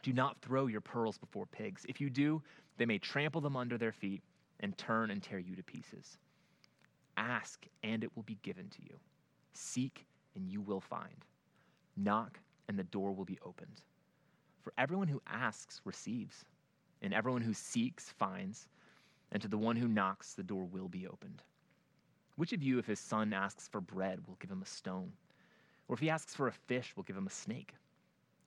Do 0.03 0.13
not 0.13 0.41
throw 0.41 0.69
your 0.69 0.81
pearls 0.81 1.19
before 1.19 1.47
pigs. 1.47 1.85
If 1.89 2.01
you 2.01 2.11
do, 2.11 2.43
they 2.77 2.87
may 2.87 2.99
trample 2.99 3.41
them 3.41 3.57
under 3.57 3.77
their 3.77 3.93
feet 3.93 4.23
and 4.61 4.77
turn 4.79 5.11
and 5.11 5.23
tear 5.23 5.39
you 5.39 5.57
to 5.57 5.63
pieces. 5.63 6.19
Ask, 7.17 7.67
and 7.83 8.05
it 8.05 8.15
will 8.15 8.23
be 8.23 8.39
given 8.43 8.69
to 8.69 8.83
you. 8.83 8.99
Seek, 9.55 10.07
and 10.37 10.49
you 10.49 10.61
will 10.61 10.81
find. 10.81 11.25
Knock, 11.97 12.39
and 12.69 12.79
the 12.79 12.85
door 12.85 13.13
will 13.13 13.25
be 13.25 13.39
opened. 13.45 13.83
For 14.63 14.73
everyone 14.79 15.09
who 15.09 15.23
asks 15.27 15.81
receives, 15.85 16.45
and 17.03 17.13
everyone 17.13 17.43
who 17.43 17.55
seeks 17.55 18.11
finds, 18.11 18.69
and 19.33 19.43
to 19.43 19.49
the 19.49 19.59
one 19.59 19.77
who 19.77 19.89
knocks, 19.89 20.35
the 20.35 20.43
door 20.43 20.65
will 20.65 20.89
be 20.89 21.07
opened. 21.07 21.43
Which 22.37 22.53
of 22.53 22.63
you, 22.63 22.79
if 22.79 22.87
his 22.87 23.01
son 23.01 23.33
asks 23.33 23.67
for 23.67 23.81
bread, 23.81 24.21
will 24.27 24.37
give 24.41 24.51
him 24.51 24.63
a 24.63 24.67
stone? 24.67 25.13
Or 25.89 25.95
if 25.95 26.01
he 26.01 26.11
asks 26.11 26.35
for 26.35 26.49
a 26.49 26.53
fish, 26.53 26.95
will 26.95 27.03
give 27.03 27.17
him 27.17 27.27
a 27.27 27.31
snake. 27.31 27.75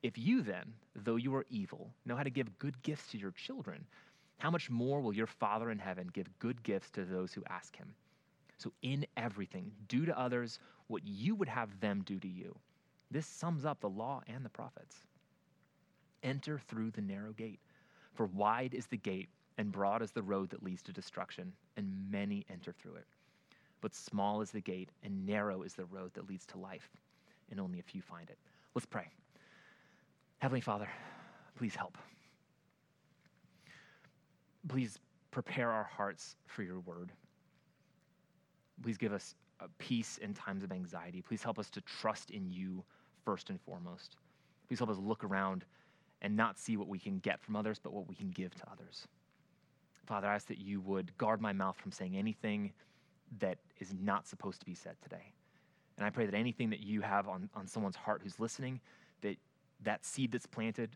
If 0.02 0.16
you 0.16 0.42
then, 0.42 0.72
though 0.94 1.16
you 1.16 1.34
are 1.34 1.46
evil, 1.50 1.90
know 2.06 2.16
how 2.16 2.22
to 2.22 2.30
give 2.30 2.58
good 2.58 2.82
gifts 2.82 3.10
to 3.10 3.18
your 3.18 3.32
children, 3.32 3.84
how 4.38 4.50
much 4.50 4.70
more 4.70 5.00
will 5.00 5.12
your 5.12 5.26
Father 5.26 5.70
in 5.70 5.78
heaven 5.78 6.08
give 6.12 6.38
good 6.38 6.62
gifts 6.62 6.90
to 6.90 7.04
those 7.04 7.32
who 7.32 7.42
ask 7.48 7.76
him? 7.76 7.94
So, 8.56 8.72
in 8.82 9.06
everything, 9.16 9.72
do 9.88 10.06
to 10.06 10.18
others 10.18 10.58
what 10.86 11.06
you 11.06 11.34
would 11.34 11.48
have 11.48 11.80
them 11.80 12.02
do 12.04 12.18
to 12.20 12.28
you. 12.28 12.56
This 13.10 13.26
sums 13.26 13.64
up 13.64 13.80
the 13.80 13.88
law 13.88 14.22
and 14.26 14.44
the 14.44 14.50
prophets. 14.50 14.96
Enter 16.22 16.58
through 16.58 16.92
the 16.92 17.00
narrow 17.00 17.32
gate, 17.32 17.60
for 18.14 18.26
wide 18.26 18.74
is 18.74 18.86
the 18.86 18.96
gate 18.96 19.28
and 19.58 19.72
broad 19.72 20.00
is 20.00 20.12
the 20.12 20.22
road 20.22 20.50
that 20.50 20.62
leads 20.62 20.82
to 20.82 20.92
destruction, 20.92 21.52
and 21.76 22.10
many 22.10 22.46
enter 22.48 22.72
through 22.72 22.94
it. 22.94 23.06
But 23.80 23.94
small 23.94 24.40
is 24.40 24.50
the 24.50 24.60
gate 24.60 24.90
and 25.02 25.26
narrow 25.26 25.62
is 25.62 25.74
the 25.74 25.86
road 25.86 26.12
that 26.14 26.28
leads 26.28 26.46
to 26.46 26.58
life 26.58 26.90
and 27.50 27.58
only 27.60 27.78
a 27.78 27.82
few 27.82 28.02
find 28.02 28.28
it. 28.28 28.38
Let's 28.74 28.86
pray. 28.86 29.08
Heavenly 30.38 30.60
Father, 30.60 30.88
please 31.56 31.74
help. 31.74 31.96
Please 34.68 34.98
prepare 35.30 35.70
our 35.70 35.84
hearts 35.84 36.36
for 36.46 36.62
your 36.62 36.80
word. 36.80 37.12
Please 38.82 38.98
give 38.98 39.12
us 39.12 39.34
uh, 39.60 39.66
peace 39.78 40.18
in 40.18 40.34
times 40.34 40.62
of 40.62 40.72
anxiety. 40.72 41.22
Please 41.22 41.42
help 41.42 41.58
us 41.58 41.70
to 41.70 41.80
trust 41.82 42.30
in 42.30 42.50
you 42.50 42.84
first 43.24 43.50
and 43.50 43.60
foremost. 43.60 44.16
Please 44.68 44.78
help 44.78 44.90
us 44.90 44.98
look 44.98 45.24
around 45.24 45.64
and 46.22 46.36
not 46.36 46.58
see 46.58 46.76
what 46.76 46.88
we 46.88 46.98
can 46.98 47.18
get 47.18 47.40
from 47.40 47.56
others, 47.56 47.78
but 47.82 47.92
what 47.92 48.08
we 48.08 48.14
can 48.14 48.30
give 48.30 48.54
to 48.54 48.62
others. 48.70 49.06
Father, 50.06 50.26
I 50.26 50.34
ask 50.34 50.46
that 50.48 50.58
you 50.58 50.80
would 50.80 51.16
guard 51.18 51.40
my 51.40 51.52
mouth 51.52 51.76
from 51.76 51.92
saying 51.92 52.16
anything 52.16 52.72
that 53.38 53.58
is 53.78 53.94
not 54.00 54.26
supposed 54.26 54.60
to 54.60 54.66
be 54.66 54.74
said 54.74 54.96
today. 55.02 55.32
And 55.96 56.06
I 56.06 56.10
pray 56.10 56.26
that 56.26 56.34
anything 56.34 56.70
that 56.70 56.80
you 56.80 57.00
have 57.02 57.28
on, 57.28 57.48
on 57.54 57.66
someone's 57.66 57.96
heart 57.96 58.20
who's 58.22 58.40
listening, 58.40 58.80
that 59.20 59.36
that 59.84 60.04
seed 60.04 60.32
that's 60.32 60.46
planted 60.46 60.90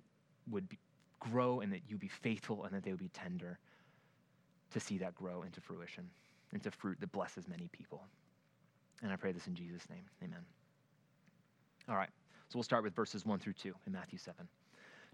would 0.50 0.68
be, 0.68 0.78
grow 1.20 1.60
and 1.60 1.72
that 1.72 1.82
you 1.88 1.96
be 1.96 2.08
faithful 2.08 2.64
and 2.64 2.74
that 2.74 2.82
they 2.82 2.90
would 2.90 3.00
be 3.00 3.08
tender 3.08 3.58
to 4.70 4.80
see 4.80 4.98
that 4.98 5.14
grow 5.14 5.42
into 5.42 5.60
fruition, 5.60 6.08
into 6.52 6.70
fruit 6.70 6.98
that 7.00 7.12
blesses 7.12 7.48
many 7.48 7.68
people. 7.72 8.02
And 9.02 9.12
I 9.12 9.16
pray 9.16 9.32
this 9.32 9.46
in 9.46 9.54
Jesus' 9.54 9.88
name. 9.88 10.04
Amen. 10.22 10.40
All 11.88 11.96
right, 11.96 12.10
so 12.48 12.56
we'll 12.56 12.62
start 12.62 12.82
with 12.82 12.94
verses 12.94 13.26
1 13.26 13.38
through 13.38 13.52
2 13.54 13.74
in 13.86 13.92
Matthew 13.92 14.18
7. 14.18 14.48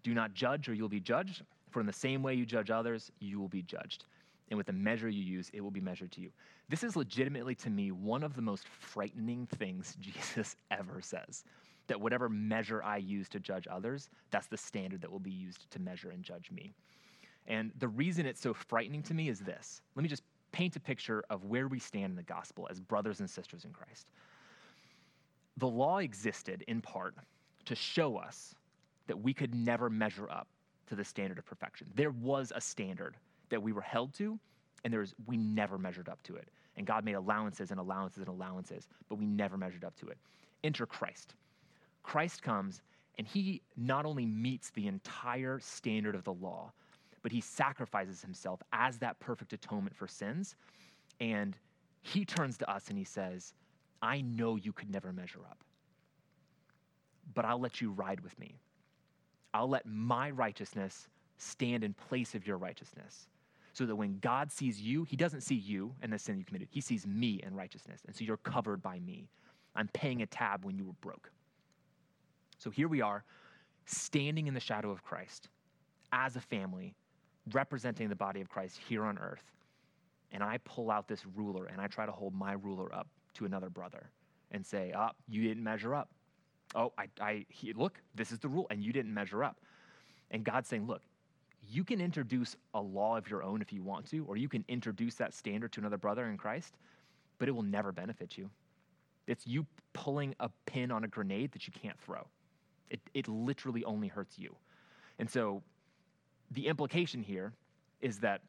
Do 0.03 0.15
not 0.15 0.35
judge, 0.35 0.69
or 0.69 0.75
you'll 0.75 0.89
be 0.89 1.01
judged, 1.01 1.43
for 1.71 1.81
in 1.81 1.87
the 1.87 1.93
same 1.93 2.23
way 2.23 2.35
you 2.35 2.47
judge 2.47 2.71
others, 2.71 3.11
you 3.19 3.41
will 3.41 3.49
be 3.49 3.63
judged 3.63 4.05
and 4.51 4.57
with 4.57 4.67
the 4.67 4.73
measure 4.73 5.09
you 5.09 5.23
use, 5.23 5.51
it 5.53 5.61
will 5.61 5.71
be 5.71 5.81
measured 5.81 6.11
to 6.13 6.21
you. 6.21 6.31
This 6.69 6.83
is 6.83 6.97
legitimately, 6.97 7.55
to 7.57 7.71
me, 7.71 7.93
one 7.93 8.25
of 8.25 8.35
the 8.35 8.43
most 8.43 8.67
frightening 8.69 9.47
things 9.47 9.97
Jesus 10.01 10.57
ever 10.71 11.01
says. 11.01 11.45
That 11.87 12.01
whatever 12.01 12.29
measure 12.29 12.83
I 12.83 12.99
use 12.99 13.29
to 13.31 13.41
judge 13.41 13.67
others, 13.71 14.11
that's 14.31 14.47
the 14.47 14.57
standard 14.57 15.01
that 15.03 15.11
will 15.11 15.19
be 15.19 15.31
used 15.31 15.71
to 15.71 15.79
measure 15.81 16.11
and 16.11 16.23
judge 16.23 16.51
me. 16.51 16.73
And 17.47 17.73
the 17.79 17.89
reason 17.89 18.27
it's 18.27 18.41
so 18.41 18.55
frightening 18.55 19.03
to 19.05 19.15
me 19.15 19.29
is 19.29 19.41
this. 19.41 19.81
Let 19.97 20.03
me 20.03 20.09
just 20.09 20.23
paint 20.53 20.77
a 20.77 20.81
picture 20.81 21.25
of 21.31 21.45
where 21.45 21.69
we 21.69 21.79
stand 21.79 22.11
in 22.11 22.17
the 22.17 22.23
gospel 22.23 22.69
as 22.71 22.81
brothers 22.81 23.21
and 23.21 23.31
sisters 23.31 23.65
in 23.65 23.73
Christ. 23.73 24.07
The 25.57 25.67
law 25.67 25.99
existed 25.99 26.65
in 26.69 26.81
part 26.81 27.15
to 27.67 27.75
show 27.75 28.17
us 28.17 28.55
that 29.07 29.21
we 29.21 29.33
could 29.33 29.55
never 29.55 29.91
measure 29.91 30.31
up 30.31 30.49
to 30.89 30.95
the 30.95 31.05
standard 31.05 31.39
of 31.39 31.47
perfection. 31.47 31.89
There 31.95 32.11
was 32.11 32.53
a 32.55 32.61
standard 32.61 33.17
that 33.51 33.63
we 33.63 33.73
were 33.73 33.81
held 33.81 34.15
to, 34.15 34.39
and 34.85 34.93
there's 34.93 35.15
we 35.27 35.37
never 35.37 35.79
measured 35.79 36.09
up 36.09 36.23
to 36.25 36.37
it. 36.37 36.49
And 36.77 36.87
God 36.87 37.05
made 37.05 37.15
allowances 37.15 37.71
and 37.71 37.79
allowances 37.79 38.21
and 38.21 38.29
allowances, 38.29 38.89
but 39.09 39.17
we 39.17 39.27
never 39.27 39.57
measured 39.57 39.85
up 39.85 39.95
to 39.97 40.09
it. 40.09 40.19
Enter 40.65 40.87
Christ. 40.87 41.35
Christ 42.03 42.43
comes 42.43 42.81
and 43.19 43.27
he 43.27 43.61
not 43.77 44.07
only 44.07 44.25
meets 44.25 44.71
the 44.71 44.87
entire 44.87 45.59
standard 45.59 46.15
of 46.15 46.25
the 46.25 46.33
law, 46.33 46.73
but 47.23 47.33
he 47.33 47.41
sacrifices 47.41 48.23
himself 48.23 48.63
as 48.73 48.99
that 48.99 49.19
perfect 49.21 49.53
atonement 49.53 49.95
for 49.95 50.07
sins. 50.07 50.57
And 51.21 51.57
he 52.01 52.25
turns 52.25 52.57
to 52.59 52.71
us 52.71 52.89
and 52.89 52.97
he 52.97 53.05
says, 53.05 53.53
I 54.01 54.23
know 54.23 54.57
you 54.57 54.73
could 54.73 54.91
never 54.91 55.13
measure 55.13 55.41
up, 55.51 55.59
but 57.35 57.45
I'll 57.45 57.61
let 57.61 57.83
you 57.83 57.91
ride 57.91 58.21
with 58.21 58.39
me. 58.39 58.55
I'll 59.53 59.69
let 59.69 59.85
my 59.85 60.31
righteousness 60.31 61.09
stand 61.37 61.85
in 61.85 61.93
place 61.93 62.35
of 62.35 62.47
your 62.47 62.57
righteousness 62.57 63.29
so 63.73 63.87
that 63.87 63.97
when 63.97 64.19
God 64.19 64.51
sees 64.51 64.81
you, 64.81 65.05
he 65.05 65.17
doesn't 65.17 65.43
see 65.43 65.55
you 65.55 65.95
and 66.03 66.13
the 66.13 66.19
sin 66.19 66.39
you 66.39 66.45
committed. 66.45 66.69
He 66.71 66.81
sees 66.81 67.07
me 67.07 67.41
and 67.45 67.57
righteousness. 67.57 68.01
And 68.07 68.15
so 68.15 68.25
you're 68.25 68.37
covered 68.39 68.83
by 68.83 68.99
me. 69.01 69.29
I'm 69.77 69.89
paying 69.89 70.23
a 70.23 70.27
tab 70.27 70.65
when 70.65 70.77
you 70.77 70.85
were 70.85 70.93
broke. 71.01 71.31
So 72.59 72.71
here 72.71 72.89
we 72.89 73.01
are, 73.01 73.25
standing 73.87 74.47
in 74.47 74.55
the 74.55 74.61
shadow 74.61 74.91
of 74.91 75.03
Christ 75.03 75.49
as 76.13 76.37
a 76.37 76.41
family, 76.41 76.95
representing 77.53 78.09
the 78.09 78.17
body 78.17 78.41
of 78.41 78.49
Christ 78.49 78.81
here 78.89 79.05
on 79.05 79.19
earth. 79.19 79.45
And 80.33 80.43
I 80.43 80.59
pull 80.65 80.91
out 80.91 81.09
this 81.09 81.25
ruler 81.35 81.67
and 81.67 81.81
I 81.81 81.87
try 81.87 82.07
to 82.07 82.13
hold 82.13 82.35
my 82.35 82.53
ruler 82.53 82.95
up 82.95 83.09
to 83.35 83.45
another 83.45 83.71
brother 83.71 84.11
and 84.51 84.65
say, 84.65 84.93
Oh, 84.97 85.11
you 85.29 85.43
didn't 85.43 85.63
measure 85.63 85.95
up. 85.95 86.11
Oh, 86.75 86.93
I, 86.99 87.07
I 87.21 87.47
he, 87.49 87.73
look, 87.73 88.01
this 88.15 88.31
is 88.31 88.39
the 88.39 88.49
rule, 88.49 88.67
and 88.71 88.83
you 88.83 88.93
didn't 88.93 89.13
measure 89.13 89.43
up. 89.43 89.57
And 90.31 90.45
God's 90.45 90.69
saying, 90.69 90.87
Look, 90.87 91.03
you 91.71 91.85
can 91.85 92.01
introduce 92.01 92.57
a 92.75 92.81
law 92.81 93.17
of 93.17 93.31
your 93.31 93.43
own 93.43 93.63
if 93.63 93.73
you 93.73 93.83
want 93.83 94.07
to, 94.11 94.25
or 94.27 94.37
you 94.37 94.49
can 94.49 94.65
introduce 94.69 95.15
that 95.17 95.35
standard 95.35 95.73
to 95.73 95.81
another 95.81 95.99
brother 95.99 96.27
in 96.27 96.37
Christ, 96.37 96.75
but 97.39 97.49
it 97.49 97.53
will 97.53 97.63
never 97.63 97.93
benefit 97.93 98.37
you. 98.37 98.51
It's 99.27 99.47
you 99.47 99.67
pulling 99.93 100.35
a 100.41 100.51
pin 100.67 100.91
on 100.91 101.05
a 101.05 101.09
grenade 101.09 101.53
that 101.53 101.67
you 101.67 101.73
can't 101.73 101.99
throw. 102.01 102.27
It, 102.91 103.01
it 103.15 103.29
literally 103.29 103.85
only 103.85 104.09
hurts 104.09 104.39
you. 104.39 104.57
And 105.19 105.31
so 105.31 105.63
the 106.51 106.67
implication 106.67 107.23
here 107.23 107.53
is 108.01 108.19
that 108.19 108.41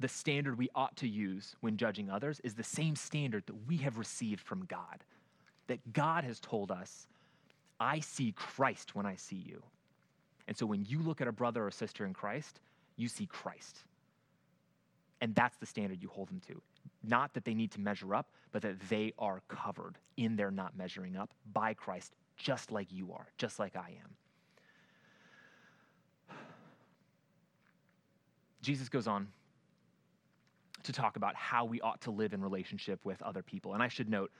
the 0.00 0.08
standard 0.08 0.56
we 0.56 0.70
ought 0.74 0.96
to 0.96 1.08
use 1.08 1.54
when 1.60 1.76
judging 1.76 2.10
others 2.10 2.40
is 2.42 2.54
the 2.54 2.64
same 2.64 2.96
standard 2.96 3.44
that 3.46 3.66
we 3.68 3.76
have 3.78 3.98
received 3.98 4.40
from 4.40 4.64
God. 4.64 5.04
That 5.66 5.92
God 5.92 6.24
has 6.24 6.40
told 6.40 6.70
us, 6.70 7.06
I 7.78 8.00
see 8.00 8.32
Christ 8.32 8.94
when 8.94 9.06
I 9.06 9.16
see 9.16 9.36
you. 9.36 9.62
And 10.48 10.56
so 10.56 10.66
when 10.66 10.84
you 10.84 11.00
look 11.00 11.20
at 11.20 11.28
a 11.28 11.32
brother 11.32 11.66
or 11.66 11.70
sister 11.70 12.04
in 12.04 12.12
Christ, 12.12 12.60
you 12.96 13.08
see 13.08 13.26
Christ. 13.26 13.84
And 15.20 15.34
that's 15.34 15.56
the 15.58 15.66
standard 15.66 16.02
you 16.02 16.08
hold 16.08 16.28
them 16.28 16.40
to. 16.48 16.60
Not 17.04 17.32
that 17.34 17.44
they 17.44 17.54
need 17.54 17.70
to 17.72 17.80
measure 17.80 18.14
up, 18.14 18.28
but 18.50 18.62
that 18.62 18.80
they 18.88 19.12
are 19.18 19.40
covered 19.48 19.98
in 20.16 20.36
their 20.36 20.50
not 20.50 20.76
measuring 20.76 21.16
up 21.16 21.30
by 21.52 21.74
Christ, 21.74 22.12
just 22.36 22.72
like 22.72 22.92
you 22.92 23.12
are, 23.12 23.26
just 23.38 23.58
like 23.58 23.76
I 23.76 23.96
am. 24.02 24.16
Jesus 28.62 28.88
goes 28.88 29.06
on 29.06 29.28
to 30.84 30.92
talk 30.92 31.16
about 31.16 31.34
how 31.34 31.64
we 31.64 31.80
ought 31.80 32.00
to 32.02 32.10
live 32.10 32.32
in 32.32 32.40
relationship 32.42 33.04
with 33.04 33.20
other 33.22 33.42
people. 33.42 33.74
And 33.74 33.82
I 33.82 33.88
should 33.88 34.08
note 34.08 34.30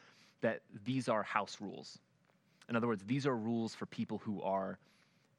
that 0.41 0.61
these 0.85 1.09
are 1.09 1.23
house 1.23 1.59
rules. 1.61 1.99
In 2.69 2.77
other 2.77 2.87
words, 2.87 3.03
these 3.05 3.27
are 3.27 3.37
rules 3.37 3.75
for 3.75 3.87
people 3.87 4.19
who 4.19 4.43
are 4.43 4.79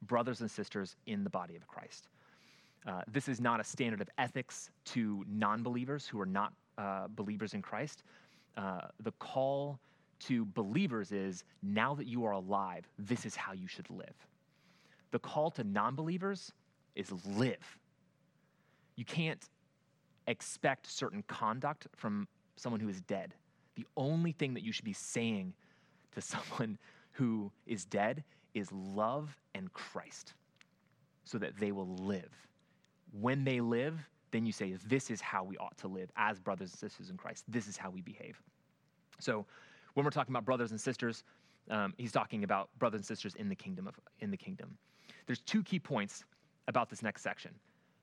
brothers 0.06 0.40
and 0.40 0.50
sisters 0.50 0.96
in 1.06 1.24
the 1.24 1.30
body 1.30 1.56
of 1.56 1.66
Christ. 1.66 2.08
Uh, 2.86 3.02
this 3.10 3.28
is 3.28 3.40
not 3.40 3.60
a 3.60 3.64
standard 3.64 4.00
of 4.00 4.08
ethics 4.18 4.70
to 4.86 5.24
non 5.28 5.62
believers 5.62 6.06
who 6.06 6.20
are 6.20 6.26
not 6.26 6.52
uh, 6.76 7.06
believers 7.08 7.54
in 7.54 7.62
Christ. 7.62 8.02
Uh, 8.56 8.82
the 9.00 9.12
call 9.12 9.78
to 10.20 10.44
believers 10.46 11.12
is 11.12 11.44
now 11.62 11.94
that 11.94 12.06
you 12.06 12.24
are 12.24 12.32
alive, 12.32 12.88
this 12.98 13.26
is 13.26 13.34
how 13.34 13.52
you 13.52 13.66
should 13.66 13.88
live. 13.90 14.14
The 15.10 15.18
call 15.18 15.50
to 15.52 15.64
non 15.64 15.94
believers 15.94 16.52
is 16.94 17.12
live. 17.26 17.78
You 18.96 19.04
can't 19.04 19.48
expect 20.26 20.90
certain 20.90 21.22
conduct 21.26 21.86
from 21.96 22.28
someone 22.56 22.80
who 22.80 22.88
is 22.88 23.00
dead. 23.02 23.34
The 23.76 23.86
only 23.96 24.32
thing 24.32 24.54
that 24.54 24.62
you 24.62 24.72
should 24.72 24.84
be 24.84 24.92
saying 24.92 25.54
to 26.12 26.20
someone 26.20 26.78
who 27.12 27.50
is 27.66 27.84
dead 27.84 28.24
is 28.54 28.70
love 28.72 29.36
and 29.54 29.72
Christ 29.72 30.34
so 31.24 31.38
that 31.38 31.56
they 31.58 31.72
will 31.72 31.96
live. 31.96 32.30
When 33.12 33.44
they 33.44 33.60
live, 33.60 33.98
then 34.30 34.46
you 34.46 34.52
say, 34.52 34.76
This 34.86 35.10
is 35.10 35.20
how 35.20 35.44
we 35.44 35.56
ought 35.58 35.76
to 35.78 35.88
live 35.88 36.10
as 36.16 36.40
brothers 36.40 36.70
and 36.70 36.78
sisters 36.78 37.10
in 37.10 37.16
Christ. 37.16 37.44
This 37.48 37.68
is 37.68 37.76
how 37.76 37.90
we 37.90 38.00
behave. 38.00 38.40
So, 39.20 39.46
when 39.94 40.04
we're 40.04 40.10
talking 40.10 40.32
about 40.32 40.44
brothers 40.44 40.72
and 40.72 40.80
sisters, 40.80 41.22
um, 41.70 41.94
he's 41.96 42.10
talking 42.12 42.42
about 42.42 42.68
brothers 42.78 42.98
and 42.98 43.06
sisters 43.06 43.34
in 43.36 43.48
the 43.48 43.54
kingdom 43.54 43.86
of 43.86 43.94
in 44.20 44.30
the 44.30 44.36
kingdom. 44.36 44.76
There's 45.26 45.40
two 45.40 45.62
key 45.62 45.78
points 45.78 46.24
about 46.66 46.90
this 46.90 47.02
next 47.02 47.22
section 47.22 47.52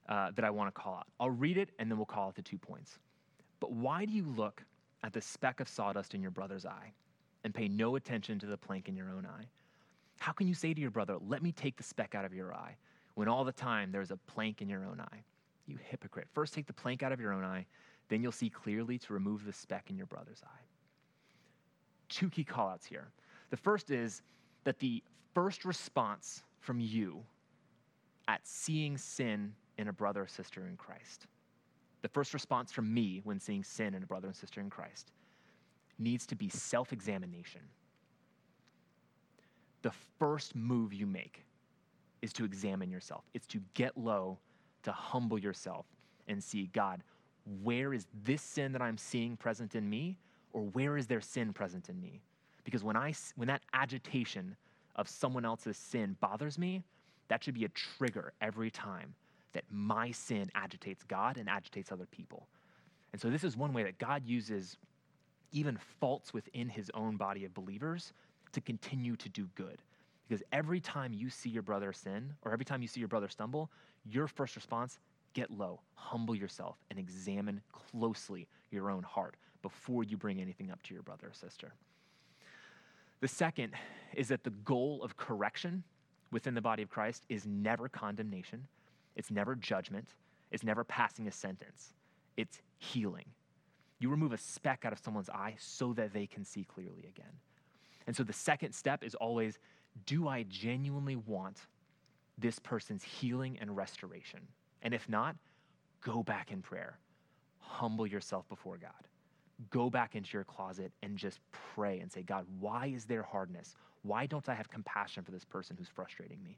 uh, 0.10 0.31
that 0.31 0.46
I 0.46 0.50
want 0.50 0.74
to 0.74 0.81
call 0.81 0.96
out. 0.96 1.08
I'll 1.20 1.29
read 1.29 1.58
it 1.58 1.70
and 1.79 1.89
then 1.89 1.98
we'll 1.98 2.05
call 2.05 2.27
out 2.27 2.36
the 2.36 2.41
two 2.41 2.58
points. 2.58 2.98
But 3.60 3.72
why 3.72 4.05
do 4.05 4.13
you 4.13 4.24
look 4.24 4.63
at 5.03 5.13
the 5.13 5.22
speck 5.22 5.60
of 5.60 5.67
sawdust 5.67 6.13
in 6.13 6.22
your 6.22 6.31
brother's 6.31 6.65
eye 6.65 6.93
and 7.43 7.53
pay 7.53 7.67
no 7.67 7.96
attention 7.96 8.39
to 8.39 8.46
the 8.46 8.58
plank 8.58 8.88
in 8.88 8.96
your 8.96 9.10
own 9.10 9.25
eye? 9.25 9.46
How 10.22 10.34
can 10.34 10.48
you 10.48 10.54
say 10.54 10.72
to 10.72 10.80
your 10.80 10.92
brother, 10.92 11.18
Let 11.28 11.42
me 11.42 11.51
take 11.51 11.78
the 11.78 11.84
speck 11.84 12.13
out 12.13 12.25
of 12.25 12.34
your 12.34 12.54
eye, 12.54 12.78
when 13.16 13.28
all 13.28 13.44
the 13.44 13.51
time 13.51 13.92
there's 13.92 14.12
a 14.12 14.18
plank 14.18 14.62
in 14.62 14.70
your 14.70 14.86
own 14.86 15.00
eye? 15.00 15.24
You 15.66 15.80
hypocrite. 15.84 16.28
First 16.32 16.54
take 16.54 16.68
the 16.68 16.74
plank 16.74 17.01
out 17.01 17.12
of 17.12 17.20
your 17.20 17.34
own 17.34 17.44
eye, 17.44 17.66
then 18.08 18.22
you'll 18.22 18.32
see 18.32 18.48
clearly 18.48 19.00
to 19.00 19.13
remove 19.13 19.46
the 19.46 19.51
speck 19.51 19.90
in 19.90 19.98
your 19.98 20.06
brother's 20.06 20.44
eye. 20.46 20.66
Two 22.08 22.30
key 22.30 22.44
callouts 22.44 22.86
here. 22.86 23.08
The 23.50 23.58
first 23.58 23.90
is 23.90 24.22
that 24.63 24.78
the 24.78 25.01
first 25.34 25.66
response 25.66 26.44
from 26.60 26.80
you 26.80 27.24
at 28.28 28.42
seeing 28.44 29.00
sin 29.00 29.56
in 29.80 29.88
a 29.88 29.94
brother 29.94 30.22
or 30.22 30.28
sister 30.28 30.68
in 30.68 30.78
Christ, 30.78 31.25
the 32.04 32.10
first 32.10 32.36
response 32.36 32.72
from 32.72 32.94
me 32.94 33.22
when 33.24 33.40
seeing 33.40 33.63
sin 33.63 33.96
in 33.96 34.04
a 34.04 34.06
brother 34.06 34.28
and 34.28 34.36
sister 34.36 34.62
in 34.62 34.70
Christ, 34.70 35.13
needs 35.98 36.28
to 36.28 36.36
be 36.36 36.48
self 36.48 36.94
examination 36.94 37.62
the 39.82 39.92
first 40.20 40.56
move 40.56 40.94
you 40.94 41.06
make 41.06 41.44
is 42.22 42.34
to 42.34 42.46
examine 42.46 42.90
yourself. 42.92 43.24
It's 43.34 43.48
to 43.48 43.62
get 43.74 43.98
low, 43.98 44.38
to 44.84 44.92
humble 44.92 45.40
yourself 45.40 45.86
and 46.28 46.44
see, 46.44 46.70
God, 46.74 47.04
where 47.64 47.94
is 47.94 48.08
this 48.24 48.42
sin 48.42 48.72
that 48.74 48.82
I'm 48.82 48.98
seeing 48.98 49.36
present 49.36 49.76
in 49.76 49.90
me, 49.90 50.18
or 50.54 50.62
where 50.62 50.98
is 50.98 51.08
there 51.08 51.22
sin 51.22 51.54
present 51.54 51.90
in 51.90 52.00
me? 52.00 52.22
Because 52.64 52.84
when, 52.84 52.96
I, 52.96 53.14
when 53.36 53.48
that 53.48 53.62
agitation 53.74 54.56
of 54.96 55.10
someone 55.10 55.46
else's 55.46 55.78
sin 55.78 56.16
bothers 56.20 56.60
me, 56.60 56.84
that 57.28 57.44
should 57.44 57.56
be 57.56 57.66
a 57.66 57.70
trigger 57.70 58.34
every 58.42 58.70
time 58.70 59.16
that 59.54 59.64
my 59.72 60.12
sin 60.12 60.50
agitates 60.54 61.04
God 61.04 61.38
and 61.38 61.50
agitates 61.50 61.92
other 61.92 62.06
people. 62.06 62.48
And 63.12 63.22
so, 63.22 63.30
this 63.30 63.44
is 63.44 63.58
one 63.58 63.74
way 63.74 63.84
that 63.84 63.98
God 63.98 64.26
uses 64.26 64.78
even 65.52 65.78
faults 66.00 66.34
within 66.34 66.70
his 66.70 66.90
own 66.94 67.18
body 67.18 67.44
of 67.44 67.54
believers 67.54 68.14
to 68.53 68.62
continue 68.62 69.15
to 69.17 69.29
do 69.29 69.50
good. 69.55 69.81
Because 70.27 70.43
every 70.51 70.79
time 70.79 71.13
you 71.13 71.29
see 71.29 71.50
your 71.50 71.63
brother 71.63 71.91
sin, 71.91 72.34
or 72.43 72.53
every 72.53 72.65
time 72.65 72.81
you 72.81 72.88
see 72.88 73.00
your 73.00 73.10
brother 73.10 73.27
stumble, 73.27 73.70
your 74.05 74.27
first 74.27 74.55
response, 74.55 75.00
get 75.34 75.51
low, 75.51 75.81
humble 75.96 76.36
yourself, 76.36 76.77
and 76.89 76.98
examine 76.98 77.62
closely 77.72 78.48
your 78.70 78.89
own 78.89 79.03
heart 79.03 79.36
before 79.62 80.03
you 80.03 80.17
bring 80.17 80.41
anything 80.41 80.72
up 80.72 80.81
to 80.84 80.93
your 80.93 81.03
brother 81.03 81.27
or 81.27 81.34
sister. 81.34 81.74
The 83.20 83.27
second 83.27 83.74
is 84.15 84.29
that 84.29 84.43
the 84.43 84.50
goal 84.50 85.01
of 85.03 85.17
correction 85.17 85.84
within 86.31 86.53
the 86.53 86.62
body 86.62 86.81
of 86.81 86.89
Christ 86.89 87.25
is 87.29 87.46
never 87.46 87.88
condemnation, 87.88 88.67
it's 89.15 89.29
never 89.29 89.55
judgment, 89.55 90.15
it's 90.50 90.63
never 90.63 90.84
passing 90.84 91.27
a 91.27 91.31
sentence, 91.31 91.93
it's 92.38 92.62
healing. 92.77 93.25
You 94.00 94.10
remove 94.10 94.34
a 94.34 94.38
speck 94.38 94.86
out 94.86 94.93
of 94.93 95.00
someone's 95.00 95.29
eye 95.29 95.55
so 95.60 95.93
that 95.93 96.13
they 96.13 96.25
can 96.25 96.43
see 96.43 96.63
clearly 96.63 97.05
again. 97.08 97.34
And 98.12 98.15
so 98.18 98.24
the 98.24 98.34
second 98.34 98.74
step 98.74 99.06
is 99.06 99.15
always 99.15 99.58
do 100.06 100.27
I 100.27 100.44
genuinely 100.50 101.15
want 101.15 101.62
this 102.38 102.60
person's 102.60 103.06
healing 103.06 103.58
and 103.62 103.74
restoration? 103.74 104.41
And 104.82 104.94
if 104.94 105.08
not, 105.08 105.38
go 106.03 106.22
back 106.22 106.51
in 106.51 106.62
prayer. 106.62 107.00
Humble 107.60 108.06
yourself 108.06 108.50
before 108.50 108.75
God. 108.75 109.08
Go 109.70 109.89
back 109.89 110.18
into 110.18 110.32
your 110.34 110.44
closet 110.44 110.91
and 111.01 111.15
just 111.15 111.39
pray 111.74 112.01
and 112.01 112.12
say, 112.12 112.22
God, 112.22 112.46
why 112.60 112.88
is 112.88 113.06
there 113.06 113.24
hardness? 113.24 113.77
Why 114.01 114.25
don't 114.25 114.50
I 114.50 114.56
have 114.56 114.70
compassion 114.70 115.24
for 115.24 115.32
this 115.32 115.46
person 115.46 115.77
who's 115.80 115.88
frustrating 115.88 116.44
me? 116.44 116.58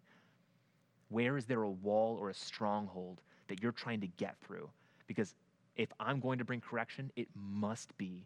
Where 1.10 1.38
is 1.38 1.45
there 1.45 1.62
a 1.62 1.69
wall 1.69 2.17
or 2.19 2.31
a 2.31 2.33
stronghold 2.33 3.22
that 3.48 3.62
you're 3.62 3.74
trying 3.74 4.01
to 4.01 4.07
get 4.07 4.38
through? 4.39 4.72
Because 5.05 5.36
if 5.75 5.89
I'm 6.00 6.19
going 6.19 6.39
to 6.39 6.45
bring 6.45 6.62
correction, 6.62 7.12
it 7.15 7.27
must 7.36 7.95
be 8.00 8.25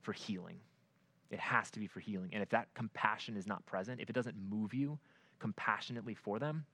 for 0.00 0.14
healing. 0.14 0.56
It 1.34 1.40
has 1.40 1.68
to 1.72 1.80
be 1.80 1.88
for 1.88 1.98
healing. 1.98 2.30
And 2.32 2.44
if 2.44 2.48
that 2.50 2.72
compassion 2.74 3.36
is 3.36 3.44
not 3.44 3.66
present, 3.66 4.00
if 4.00 4.08
it 4.08 4.12
doesn't 4.12 4.36
move 4.48 4.72
you 4.72 5.00
compassionately 5.40 6.14
for 6.14 6.38
them, 6.38 6.64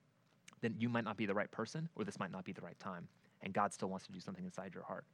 then 0.60 0.74
you 0.78 0.90
might 0.90 1.02
not 1.02 1.16
be 1.16 1.24
the 1.24 1.32
right 1.32 1.50
person 1.50 1.88
or 1.96 2.04
this 2.04 2.18
might 2.18 2.30
not 2.30 2.44
be 2.44 2.52
the 2.52 2.60
right 2.60 2.78
time. 2.78 3.08
And 3.40 3.54
God 3.54 3.72
still 3.72 3.88
wants 3.88 4.04
to 4.04 4.12
do 4.12 4.20
something 4.20 4.44
inside 4.44 4.74
your 4.74 4.82
heart. 4.82 5.06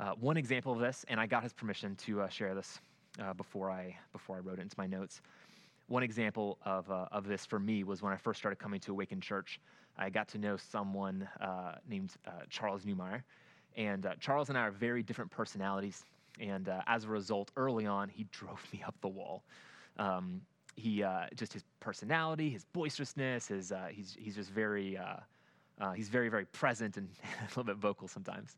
Uh, 0.00 0.12
one 0.18 0.38
example 0.38 0.72
of 0.72 0.78
this, 0.78 1.04
and 1.08 1.20
I 1.20 1.26
got 1.26 1.42
his 1.42 1.52
permission 1.52 1.96
to 1.96 2.22
uh, 2.22 2.28
share 2.28 2.54
this 2.54 2.80
uh, 3.22 3.34
before, 3.34 3.70
I, 3.70 3.94
before 4.14 4.36
I 4.36 4.38
wrote 4.38 4.58
it 4.58 4.62
into 4.62 4.76
my 4.78 4.86
notes. 4.86 5.20
One 5.88 6.02
example 6.02 6.56
of, 6.64 6.90
uh, 6.90 7.04
of 7.12 7.28
this 7.28 7.44
for 7.44 7.58
me 7.58 7.84
was 7.84 8.00
when 8.00 8.14
I 8.14 8.16
first 8.16 8.38
started 8.38 8.56
coming 8.58 8.80
to 8.80 8.92
Awaken 8.92 9.20
Church. 9.20 9.60
I 9.98 10.08
got 10.08 10.28
to 10.28 10.38
know 10.38 10.56
someone 10.56 11.28
uh, 11.42 11.74
named 11.86 12.14
uh, 12.26 12.30
Charles 12.48 12.86
Newmeyer. 12.86 13.20
And 13.76 14.06
Charles 14.18 14.48
and 14.48 14.56
I 14.56 14.62
are 14.62 14.70
very 14.70 15.02
different 15.02 15.30
personalities. 15.30 16.06
And 16.40 16.68
uh, 16.68 16.82
as 16.86 17.04
a 17.04 17.08
result, 17.08 17.50
early 17.56 17.86
on, 17.86 18.08
he 18.08 18.24
drove 18.32 18.66
me 18.72 18.82
up 18.86 18.94
the 19.00 19.08
wall. 19.08 19.44
Um, 19.98 20.40
he 20.76 21.02
uh, 21.02 21.26
just 21.36 21.52
his 21.52 21.64
personality, 21.80 22.50
his 22.50 22.64
boisterousness, 22.64 23.48
his 23.48 23.72
uh, 23.72 23.88
he's 23.90 24.16
he's 24.18 24.34
just 24.34 24.50
very 24.50 24.96
uh, 24.96 25.16
uh, 25.80 25.92
he's 25.92 26.08
very 26.08 26.28
very 26.28 26.46
present 26.46 26.96
and 26.96 27.08
a 27.40 27.44
little 27.44 27.64
bit 27.64 27.76
vocal 27.76 28.08
sometimes, 28.08 28.56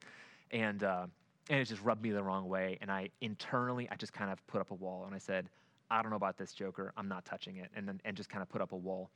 and 0.51 0.83
uh, 0.83 1.07
and 1.51 1.61
it 1.61 1.67
just 1.67 1.83
rubbed 1.83 2.03
me 2.03 2.11
the 2.11 2.23
wrong 2.23 2.49
way. 2.49 2.79
And 2.81 2.91
I 2.91 3.11
internally 3.21 3.89
I 3.91 3.97
just 3.97 4.13
kind 4.13 4.31
of 4.31 4.45
put 4.47 4.61
up 4.61 4.71
a 4.71 4.75
wall 4.75 5.05
and 5.05 5.15
I 5.15 5.19
said, 5.19 5.51
I 5.91 6.01
don't 6.01 6.11
know 6.11 6.17
about 6.17 6.39
this 6.39 6.53
Joker, 6.53 6.93
I'm 6.97 7.09
not 7.09 7.25
touching 7.25 7.57
it, 7.57 7.71
and 7.77 7.87
then 7.87 8.01
and 8.05 8.17
just 8.17 8.31
kind 8.31 8.43
of 8.43 8.49
put 8.49 8.63
up 8.63 8.73
a 8.73 8.77
wall. 8.77 9.11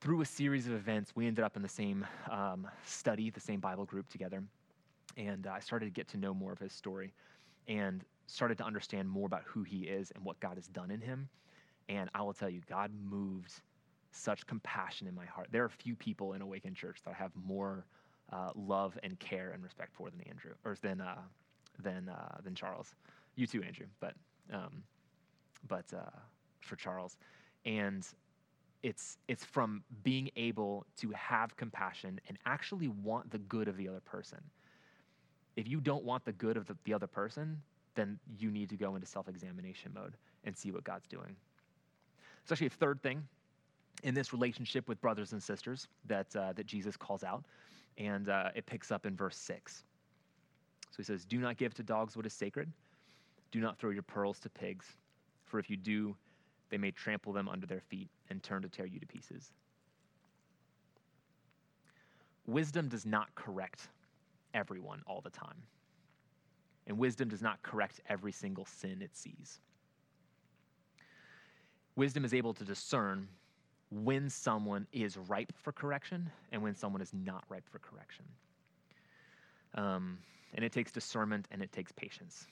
Through 0.00 0.22
a 0.22 0.26
series 0.26 0.66
of 0.66 0.72
events, 0.72 1.12
we 1.14 1.26
ended 1.26 1.44
up 1.44 1.54
in 1.54 1.62
the 1.62 1.68
same 1.68 2.06
um, 2.30 2.66
study, 2.86 3.28
the 3.28 3.40
same 3.40 3.60
Bible 3.60 3.84
group 3.84 4.08
together 4.08 4.42
and 5.16 5.46
uh, 5.46 5.52
I 5.52 5.60
started 5.60 5.86
to 5.86 5.90
get 5.90 6.08
to 6.08 6.16
know 6.16 6.34
more 6.34 6.52
of 6.52 6.58
his 6.58 6.72
story 6.72 7.12
and 7.68 8.04
started 8.26 8.58
to 8.58 8.64
understand 8.64 9.08
more 9.08 9.26
about 9.26 9.42
who 9.44 9.62
he 9.62 9.82
is 9.82 10.10
and 10.12 10.24
what 10.24 10.40
God 10.40 10.56
has 10.56 10.68
done 10.68 10.90
in 10.90 11.00
him. 11.00 11.28
And 11.88 12.08
I 12.14 12.22
will 12.22 12.32
tell 12.32 12.48
you, 12.48 12.60
God 12.68 12.90
moved 13.08 13.52
such 14.12 14.46
compassion 14.46 15.06
in 15.06 15.14
my 15.14 15.24
heart. 15.26 15.48
There 15.50 15.64
are 15.64 15.68
few 15.68 15.96
people 15.96 16.34
in 16.34 16.42
Awakened 16.42 16.76
Church 16.76 16.98
that 17.04 17.10
I 17.10 17.14
have 17.14 17.32
more 17.44 17.86
uh, 18.32 18.50
love 18.54 18.98
and 19.02 19.18
care 19.18 19.50
and 19.52 19.62
respect 19.62 19.94
for 19.94 20.10
than 20.10 20.20
Andrew, 20.22 20.52
or 20.64 20.76
than 20.80 21.00
uh, 21.00 21.20
than 21.82 22.08
uh, 22.08 22.38
than 22.42 22.54
Charles. 22.54 22.94
You 23.36 23.46
too, 23.46 23.62
Andrew, 23.62 23.86
but 24.00 24.14
um, 24.52 24.82
but 25.68 25.84
uh, 25.94 26.10
for 26.60 26.76
Charles, 26.76 27.16
and 27.64 28.06
it's 28.82 29.18
it's 29.28 29.44
from 29.44 29.82
being 30.02 30.30
able 30.36 30.86
to 30.98 31.10
have 31.10 31.56
compassion 31.56 32.20
and 32.28 32.38
actually 32.46 32.88
want 32.88 33.30
the 33.30 33.38
good 33.38 33.68
of 33.68 33.76
the 33.76 33.88
other 33.88 34.00
person. 34.00 34.38
If 35.56 35.68
you 35.68 35.80
don't 35.80 36.04
want 36.04 36.24
the 36.24 36.32
good 36.32 36.56
of 36.56 36.66
the, 36.66 36.76
the 36.84 36.94
other 36.94 37.06
person, 37.06 37.60
then 37.94 38.18
you 38.38 38.50
need 38.50 38.70
to 38.70 38.76
go 38.76 38.94
into 38.94 39.06
self-examination 39.06 39.92
mode 39.94 40.16
and 40.44 40.56
see 40.56 40.70
what 40.70 40.84
God's 40.84 41.06
doing. 41.06 41.36
There's 42.42 42.52
actually 42.52 42.68
a 42.68 42.70
third 42.70 43.02
thing 43.02 43.22
in 44.02 44.14
this 44.14 44.32
relationship 44.32 44.88
with 44.88 45.00
brothers 45.00 45.32
and 45.32 45.42
sisters 45.42 45.88
that 46.06 46.34
uh, 46.34 46.52
that 46.54 46.66
Jesus 46.66 46.96
calls 46.96 47.22
out, 47.22 47.44
and 47.98 48.28
uh, 48.28 48.48
it 48.54 48.66
picks 48.66 48.90
up 48.90 49.06
in 49.06 49.14
verse 49.14 49.36
six. 49.36 49.84
So 50.90 50.96
he 50.96 51.04
says, 51.04 51.24
"Do 51.24 51.38
not 51.38 51.56
give 51.56 51.74
to 51.74 51.82
dogs 51.82 52.16
what 52.16 52.26
is 52.26 52.32
sacred. 52.32 52.72
Do 53.50 53.60
not 53.60 53.78
throw 53.78 53.90
your 53.90 54.02
pearls 54.02 54.40
to 54.40 54.48
pigs, 54.48 54.86
for 55.44 55.58
if 55.58 55.68
you 55.68 55.76
do, 55.76 56.16
they 56.70 56.78
may 56.78 56.90
trample 56.90 57.32
them 57.32 57.48
under 57.48 57.66
their 57.66 57.80
feet 57.80 58.08
and 58.30 58.42
turn 58.42 58.62
to 58.62 58.68
tear 58.68 58.86
you 58.86 58.98
to 58.98 59.06
pieces." 59.06 59.52
Wisdom 62.46 62.88
does 62.88 63.06
not 63.06 63.32
correct 63.36 63.88
everyone 64.54 65.02
all 65.06 65.20
the 65.20 65.30
time. 65.30 65.62
And 66.86 66.98
wisdom 66.98 67.28
does 67.28 67.42
not 67.42 67.62
correct 67.62 68.00
every 68.08 68.32
single 68.32 68.64
sin 68.64 69.02
it 69.02 69.16
sees. 69.16 69.60
Wisdom 71.94 72.24
is 72.24 72.34
able 72.34 72.54
to 72.54 72.64
discern 72.64 73.28
when 73.90 74.28
someone 74.30 74.86
is 74.92 75.16
ripe 75.16 75.52
for 75.56 75.72
correction 75.72 76.30
and 76.50 76.62
when 76.62 76.74
someone 76.74 77.02
is 77.02 77.12
not 77.12 77.44
ripe 77.48 77.68
for 77.68 77.78
correction. 77.78 78.24
Um, 79.74 80.18
and 80.54 80.64
it 80.64 80.72
takes 80.72 80.90
discernment 80.90 81.46
and 81.50 81.62
it 81.62 81.72
takes 81.72 81.92
patience. 81.92 82.46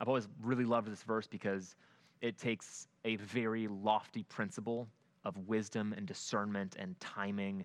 I've 0.00 0.08
always 0.08 0.28
really 0.42 0.64
loved 0.64 0.90
this 0.90 1.02
verse 1.02 1.26
because 1.26 1.74
it 2.20 2.38
takes 2.38 2.86
a 3.04 3.16
very 3.16 3.68
lofty 3.68 4.22
principle 4.24 4.88
of 5.24 5.36
wisdom 5.48 5.92
and 5.96 6.06
discernment 6.06 6.76
and 6.78 6.98
timing 7.00 7.64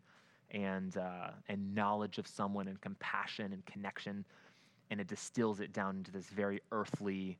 and, 0.56 0.98
uh, 0.98 1.30
and 1.48 1.76
knowledge 1.76 2.18
of 2.18 2.26
someone 2.26 2.68
and 2.68 2.82
compassion 2.82 3.54
and 3.54 3.64
connection, 3.68 4.26
and 4.90 5.00
it 5.00 5.06
distills 5.06 5.60
it 5.60 5.72
down 5.72 5.98
into 5.98 6.12
this 6.12 6.26
very 6.26 6.62
earthly, 6.72 7.38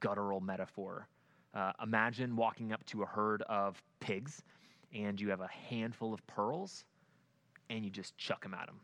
guttural 0.00 0.40
metaphor 0.40 1.06
uh, 1.56 1.72
imagine 1.82 2.36
walking 2.36 2.72
up 2.72 2.84
to 2.84 3.02
a 3.02 3.06
herd 3.06 3.40
of 3.42 3.82
pigs 3.98 4.42
and 4.94 5.18
you 5.18 5.30
have 5.30 5.40
a 5.40 5.48
handful 5.48 6.12
of 6.12 6.24
pearls 6.26 6.84
and 7.70 7.82
you 7.82 7.90
just 7.90 8.16
chuck 8.18 8.42
them 8.42 8.52
at 8.52 8.66
them. 8.66 8.80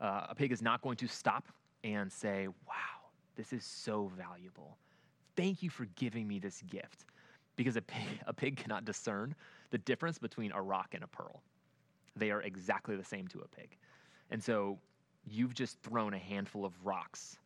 Uh, 0.00 0.26
a 0.30 0.34
pig 0.34 0.52
is 0.52 0.62
not 0.62 0.80
going 0.80 0.96
to 0.96 1.08
stop 1.08 1.48
and 1.82 2.10
say, 2.10 2.46
Wow, 2.46 3.10
this 3.36 3.52
is 3.52 3.64
so 3.64 4.12
valuable. 4.16 4.78
Thank 5.36 5.62
you 5.62 5.70
for 5.70 5.86
giving 5.96 6.28
me 6.28 6.38
this 6.38 6.62
gift. 6.62 7.04
Because 7.56 7.76
a 7.76 7.82
pig, 7.82 8.06
a 8.26 8.32
pig 8.32 8.56
cannot 8.56 8.84
discern 8.84 9.34
the 9.70 9.78
difference 9.78 10.18
between 10.18 10.52
a 10.52 10.62
rock 10.62 10.90
and 10.92 11.02
a 11.02 11.08
pearl. 11.08 11.42
They 12.16 12.30
are 12.30 12.42
exactly 12.42 12.96
the 12.96 13.04
same 13.04 13.28
to 13.28 13.40
a 13.40 13.48
pig. 13.48 13.76
And 14.30 14.42
so 14.42 14.78
you've 15.26 15.54
just 15.54 15.80
thrown 15.82 16.14
a 16.14 16.18
handful 16.18 16.64
of 16.64 16.74
rocks 16.84 17.38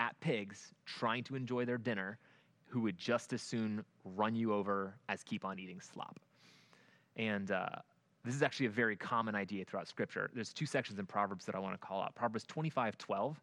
at 0.00 0.18
pigs 0.20 0.74
trying 0.84 1.24
to 1.24 1.36
enjoy 1.36 1.64
their 1.64 1.78
dinner 1.78 2.18
who 2.66 2.80
would 2.82 2.98
just 2.98 3.32
as 3.32 3.42
soon 3.42 3.84
run 4.04 4.34
you 4.34 4.52
over 4.52 4.94
as 5.08 5.22
keep 5.22 5.44
on 5.44 5.58
eating 5.58 5.80
slop. 5.80 6.18
And 7.16 7.50
uh, 7.50 7.68
this 8.24 8.34
is 8.34 8.42
actually 8.42 8.66
a 8.66 8.70
very 8.70 8.96
common 8.96 9.34
idea 9.34 9.64
throughout 9.64 9.88
Scripture. 9.88 10.30
There's 10.34 10.52
two 10.52 10.66
sections 10.66 10.98
in 10.98 11.06
Proverbs 11.06 11.44
that 11.46 11.54
I 11.54 11.58
want 11.58 11.80
to 11.80 11.86
call 11.86 12.02
out. 12.02 12.14
Proverbs 12.14 12.44
25 12.44 12.98
12 12.98 13.40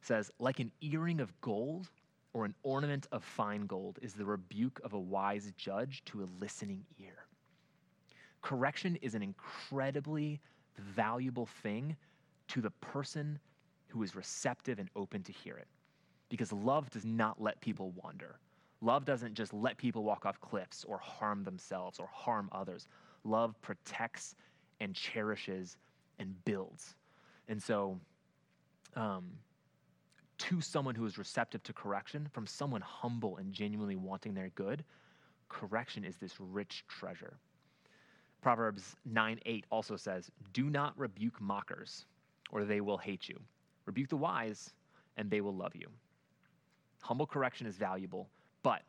says, 0.00 0.30
Like 0.38 0.60
an 0.60 0.70
earring 0.80 1.20
of 1.20 1.38
gold 1.40 1.90
or 2.32 2.44
an 2.44 2.54
ornament 2.62 3.06
of 3.12 3.22
fine 3.22 3.66
gold 3.66 3.98
is 4.00 4.14
the 4.14 4.24
rebuke 4.24 4.80
of 4.84 4.94
a 4.94 4.98
wise 4.98 5.52
judge 5.56 6.02
to 6.06 6.22
a 6.22 6.28
listening 6.40 6.84
ear. 6.98 7.26
Correction 8.42 8.96
is 8.96 9.14
an 9.14 9.22
incredibly 9.22 10.40
valuable 10.76 11.46
thing 11.46 11.96
to 12.48 12.60
the 12.60 12.70
person 12.70 13.38
who 13.88 14.02
is 14.02 14.16
receptive 14.16 14.78
and 14.78 14.88
open 14.96 15.22
to 15.22 15.32
hear 15.32 15.56
it. 15.56 15.68
Because 16.28 16.52
love 16.52 16.90
does 16.90 17.04
not 17.04 17.40
let 17.40 17.60
people 17.60 17.92
wander. 18.02 18.38
Love 18.80 19.04
doesn't 19.04 19.34
just 19.34 19.52
let 19.54 19.76
people 19.76 20.02
walk 20.02 20.26
off 20.26 20.40
cliffs 20.40 20.84
or 20.84 20.98
harm 20.98 21.44
themselves 21.44 22.00
or 22.00 22.08
harm 22.12 22.48
others. 22.52 22.88
Love 23.24 23.54
protects 23.62 24.34
and 24.80 24.94
cherishes 24.94 25.76
and 26.18 26.34
builds. 26.44 26.96
And 27.48 27.62
so, 27.62 27.98
um, 28.96 29.30
to 30.38 30.60
someone 30.60 30.96
who 30.96 31.06
is 31.06 31.18
receptive 31.18 31.62
to 31.62 31.72
correction, 31.72 32.28
from 32.32 32.46
someone 32.46 32.80
humble 32.80 33.36
and 33.36 33.52
genuinely 33.52 33.94
wanting 33.94 34.34
their 34.34 34.50
good, 34.56 34.82
correction 35.48 36.04
is 36.04 36.16
this 36.16 36.34
rich 36.40 36.84
treasure. 36.88 37.38
Proverbs 38.42 38.96
9 39.06 39.40
8 39.46 39.64
also 39.70 39.96
says, 39.96 40.30
Do 40.52 40.68
not 40.68 40.98
rebuke 40.98 41.40
mockers, 41.40 42.04
or 42.50 42.64
they 42.64 42.80
will 42.80 42.98
hate 42.98 43.28
you. 43.28 43.40
Rebuke 43.86 44.08
the 44.08 44.16
wise, 44.16 44.74
and 45.16 45.30
they 45.30 45.40
will 45.40 45.54
love 45.54 45.74
you. 45.74 45.88
Humble 47.00 47.26
correction 47.26 47.66
is 47.66 47.76
valuable, 47.76 48.28
but 48.62 48.82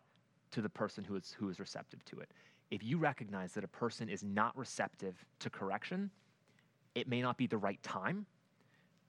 to 0.51 0.61
the 0.61 0.69
person 0.69 1.03
who 1.03 1.15
is, 1.15 1.35
who 1.37 1.49
is 1.49 1.59
receptive 1.59 2.03
to 2.05 2.19
it. 2.19 2.31
If 2.71 2.83
you 2.83 2.97
recognize 2.97 3.53
that 3.53 3.63
a 3.63 3.67
person 3.67 4.09
is 4.09 4.23
not 4.23 4.57
receptive 4.57 5.23
to 5.39 5.49
correction, 5.49 6.09
it 6.95 7.07
may 7.07 7.21
not 7.21 7.37
be 7.37 7.47
the 7.47 7.57
right 7.57 7.81
time, 7.83 8.25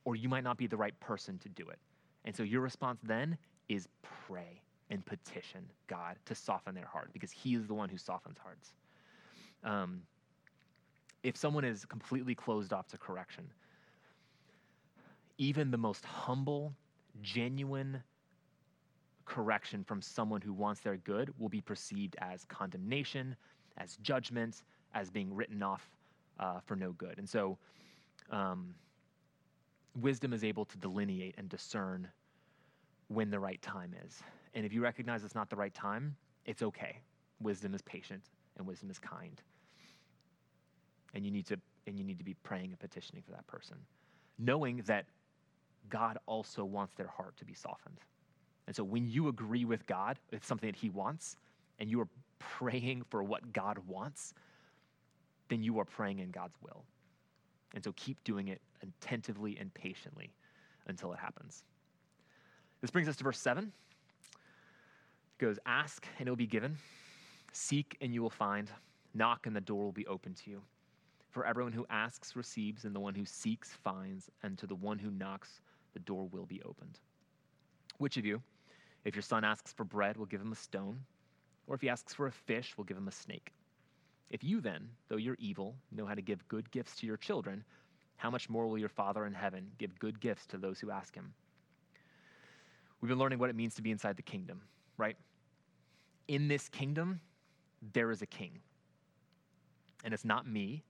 or 0.05 0.17
you 0.17 0.29
might 0.29 0.45
not 0.45 0.59
be 0.59 0.67
the 0.67 0.77
right 0.77 0.99
person 1.01 1.39
to 1.39 1.49
do 1.49 1.69
it. 1.69 1.79
And 2.27 2.37
so 2.37 2.43
your 2.43 2.61
response 2.61 3.01
then 3.03 3.39
is 3.69 3.89
pray 4.27 4.61
and 4.91 5.05
petition 5.05 5.65
God 5.87 6.17
to 6.27 6.35
soften 6.35 6.75
their 6.75 6.87
heart 6.87 7.11
because 7.13 7.31
He 7.31 7.55
is 7.55 7.67
the 7.67 7.75
one 7.75 7.89
who 7.89 7.97
softens 7.97 8.37
hearts. 8.39 8.73
Um, 9.63 10.03
if 11.25 11.37
someone 11.37 11.65
is 11.65 11.85
completely 11.87 12.35
closed 12.35 12.73
off 12.73 12.87
to 12.89 12.99
correction, 12.99 13.45
even 15.39 15.71
the 15.71 15.79
most 15.79 16.05
humble, 16.05 16.73
genuine 17.23 18.01
correction 19.25 19.83
from 19.83 20.03
someone 20.03 20.43
who 20.43 20.53
wants 20.53 20.81
their 20.81 20.99
good 20.99 21.33
will 21.39 21.49
be 21.49 21.63
perceived 21.63 22.15
as 22.21 22.45
condemnation, 22.45 23.35
as 23.79 23.97
judgment, 23.97 24.63
as 24.95 25.11
being 25.11 25.35
written 25.35 25.63
off 25.63 25.89
uh, 26.39 26.61
for 26.65 26.77
no 26.77 26.93
good. 26.93 27.19
And 27.19 27.29
so, 27.29 27.59
um, 28.31 28.75
wisdom 30.01 30.33
is 30.33 30.45
able 30.45 30.67
to 30.67 30.77
delineate 30.77 31.35
and 31.39 31.49
discern 31.49 32.07
when 33.09 33.31
the 33.31 33.39
right 33.41 33.61
time 33.63 33.95
is. 34.05 34.23
And 34.55 34.67
if 34.67 34.73
you 34.73 34.83
recognize 34.83 35.25
it's 35.25 35.35
not 35.35 35.49
the 35.49 35.57
right 35.57 35.75
time, 35.75 36.17
it's 36.45 36.63
okay. 36.63 37.01
Wisdom 37.41 37.75
is 37.75 37.83
patient 37.83 38.23
and 38.59 38.67
wisdom 38.67 38.91
is 38.91 38.99
kind. 38.99 39.41
And 41.15 41.25
you 41.25 41.31
need 41.31 41.47
to 41.47 41.59
and 41.87 41.99
you 41.99 42.05
need 42.05 42.19
to 42.19 42.25
be 42.25 42.35
praying 42.43 42.71
and 42.71 42.79
petitioning 42.79 43.23
for 43.23 43.33
that 43.33 43.47
person, 43.47 43.77
knowing 44.39 44.83
that 44.87 45.05
God 45.91 46.19
also 46.27 46.65
wants 46.65 46.95
their 46.95 47.09
heart 47.09 47.37
to 47.39 47.45
be 47.45 47.55
softened. 47.55 47.99
And 48.67 48.75
so 48.75 48.83
when 48.83 49.07
you 49.07 49.29
agree 49.29 49.65
with 49.65 49.87
God, 49.87 50.19
it's 50.33 50.47
something 50.47 50.71
that 50.71 50.77
He 50.77 50.89
wants, 50.89 51.37
and 51.79 51.91
you 51.91 52.01
are 52.01 52.09
praying 52.39 53.03
for 53.11 53.23
what 53.23 53.53
God 53.53 53.79
wants, 53.87 54.35
then 55.49 55.63
you 55.63 55.79
are 55.79 55.85
praying 55.85 56.21
in 56.21 56.31
God's 56.31 56.57
will. 56.63 56.85
And 57.75 57.85
so 57.85 57.93
keep 57.97 58.23
doing 58.25 58.49
it 58.49 58.61
attentively 58.83 59.57
and 59.59 59.73
patiently 59.75 60.33
until 60.87 61.13
it 61.13 61.19
happens. 61.19 61.65
This 62.81 62.91
brings 62.91 63.09
us 63.09 63.17
to 63.17 63.25
verse 63.25 63.39
7. 63.39 63.65
It 63.65 63.71
goes, 65.39 65.59
Ask 65.67 66.07
and 66.19 66.29
it 66.29 66.31
will 66.31 66.37
be 66.37 66.47
given, 66.47 66.77
seek 67.53 67.97
and 68.01 68.15
you 68.15 68.23
will 68.23 68.31
find, 68.31 68.71
knock 69.15 69.47
and 69.47 69.55
the 69.55 69.61
door 69.61 69.85
will 69.85 69.93
be 69.93 70.07
open 70.07 70.35
to 70.35 70.51
you. 70.51 70.63
For 71.35 71.45
everyone 71.45 71.73
who 71.73 71.85
asks 71.91 72.37
receives, 72.37 72.85
and 72.85 72.95
the 72.95 73.01
one 73.01 73.17
who 73.17 73.25
seeks 73.25 73.73
finds, 73.83 74.31
and 74.45 74.57
to 74.57 74.69
the 74.69 74.77
one 74.77 75.01
who 75.01 75.11
knocks, 75.11 75.61
the 75.93 75.99
door 75.99 76.29
will 76.31 76.47
be 76.47 76.63
opened. 76.63 77.01
Which 77.99 78.17
of 78.17 78.25
you, 78.25 78.41
if 79.05 79.17
your 79.17 79.23
son 79.23 79.43
asks 79.43 79.73
for 79.73 79.83
bread, 79.83 80.17
we'll 80.17 80.27
give 80.27 80.41
him 80.41 80.53
a 80.53 80.57
stone. 80.57 81.01
Or 81.67 81.75
if 81.75 81.81
he 81.81 81.89
asks 81.89 82.15
for 82.15 82.29
a 82.29 82.33
fish, 82.33 82.75
we'll 82.77 82.85
give 82.85 82.97
him 82.97 83.09
a 83.09 83.13
snake. 83.13 83.53
If 84.31 84.45
you 84.45 84.61
then, 84.61 84.89
though 85.09 85.17
you're 85.17 85.35
evil, 85.41 85.75
know 85.91 86.07
how 86.07 86.15
to 86.15 86.23
give 86.23 86.47
good 86.47 86.71
gifts 86.71 86.95
to 87.01 87.07
your 87.07 87.17
children, 87.17 87.65
how 88.17 88.31
much 88.31 88.49
more 88.49 88.69
will 88.69 88.79
your 88.79 88.89
Father 88.89 89.27
in 89.27 89.33
heaven 89.33 89.73
give 89.77 89.99
good 89.99 90.21
gifts 90.21 90.47
to 90.47 90.57
those 90.57 90.79
who 90.79 90.93
ask 90.93 91.17
him? 91.17 91.35
We've 93.01 93.09
been 93.09 93.19
learning 93.19 93.41
what 93.41 93.51
it 93.51 93.57
means 93.57 93.75
to 93.75 93.83
be 93.83 93.91
inside 93.91 94.17
the 94.17 94.23
kingdom, 94.23 94.61
right? 94.99 95.17
In 96.29 96.47
this 96.47 96.69
kingdom, 96.69 97.21
there 97.93 98.13
is 98.13 98.23
a 98.23 98.27
king. 98.27 98.61
And 100.05 100.15
it's 100.15 100.25
not 100.25 100.47
me, 100.47 100.85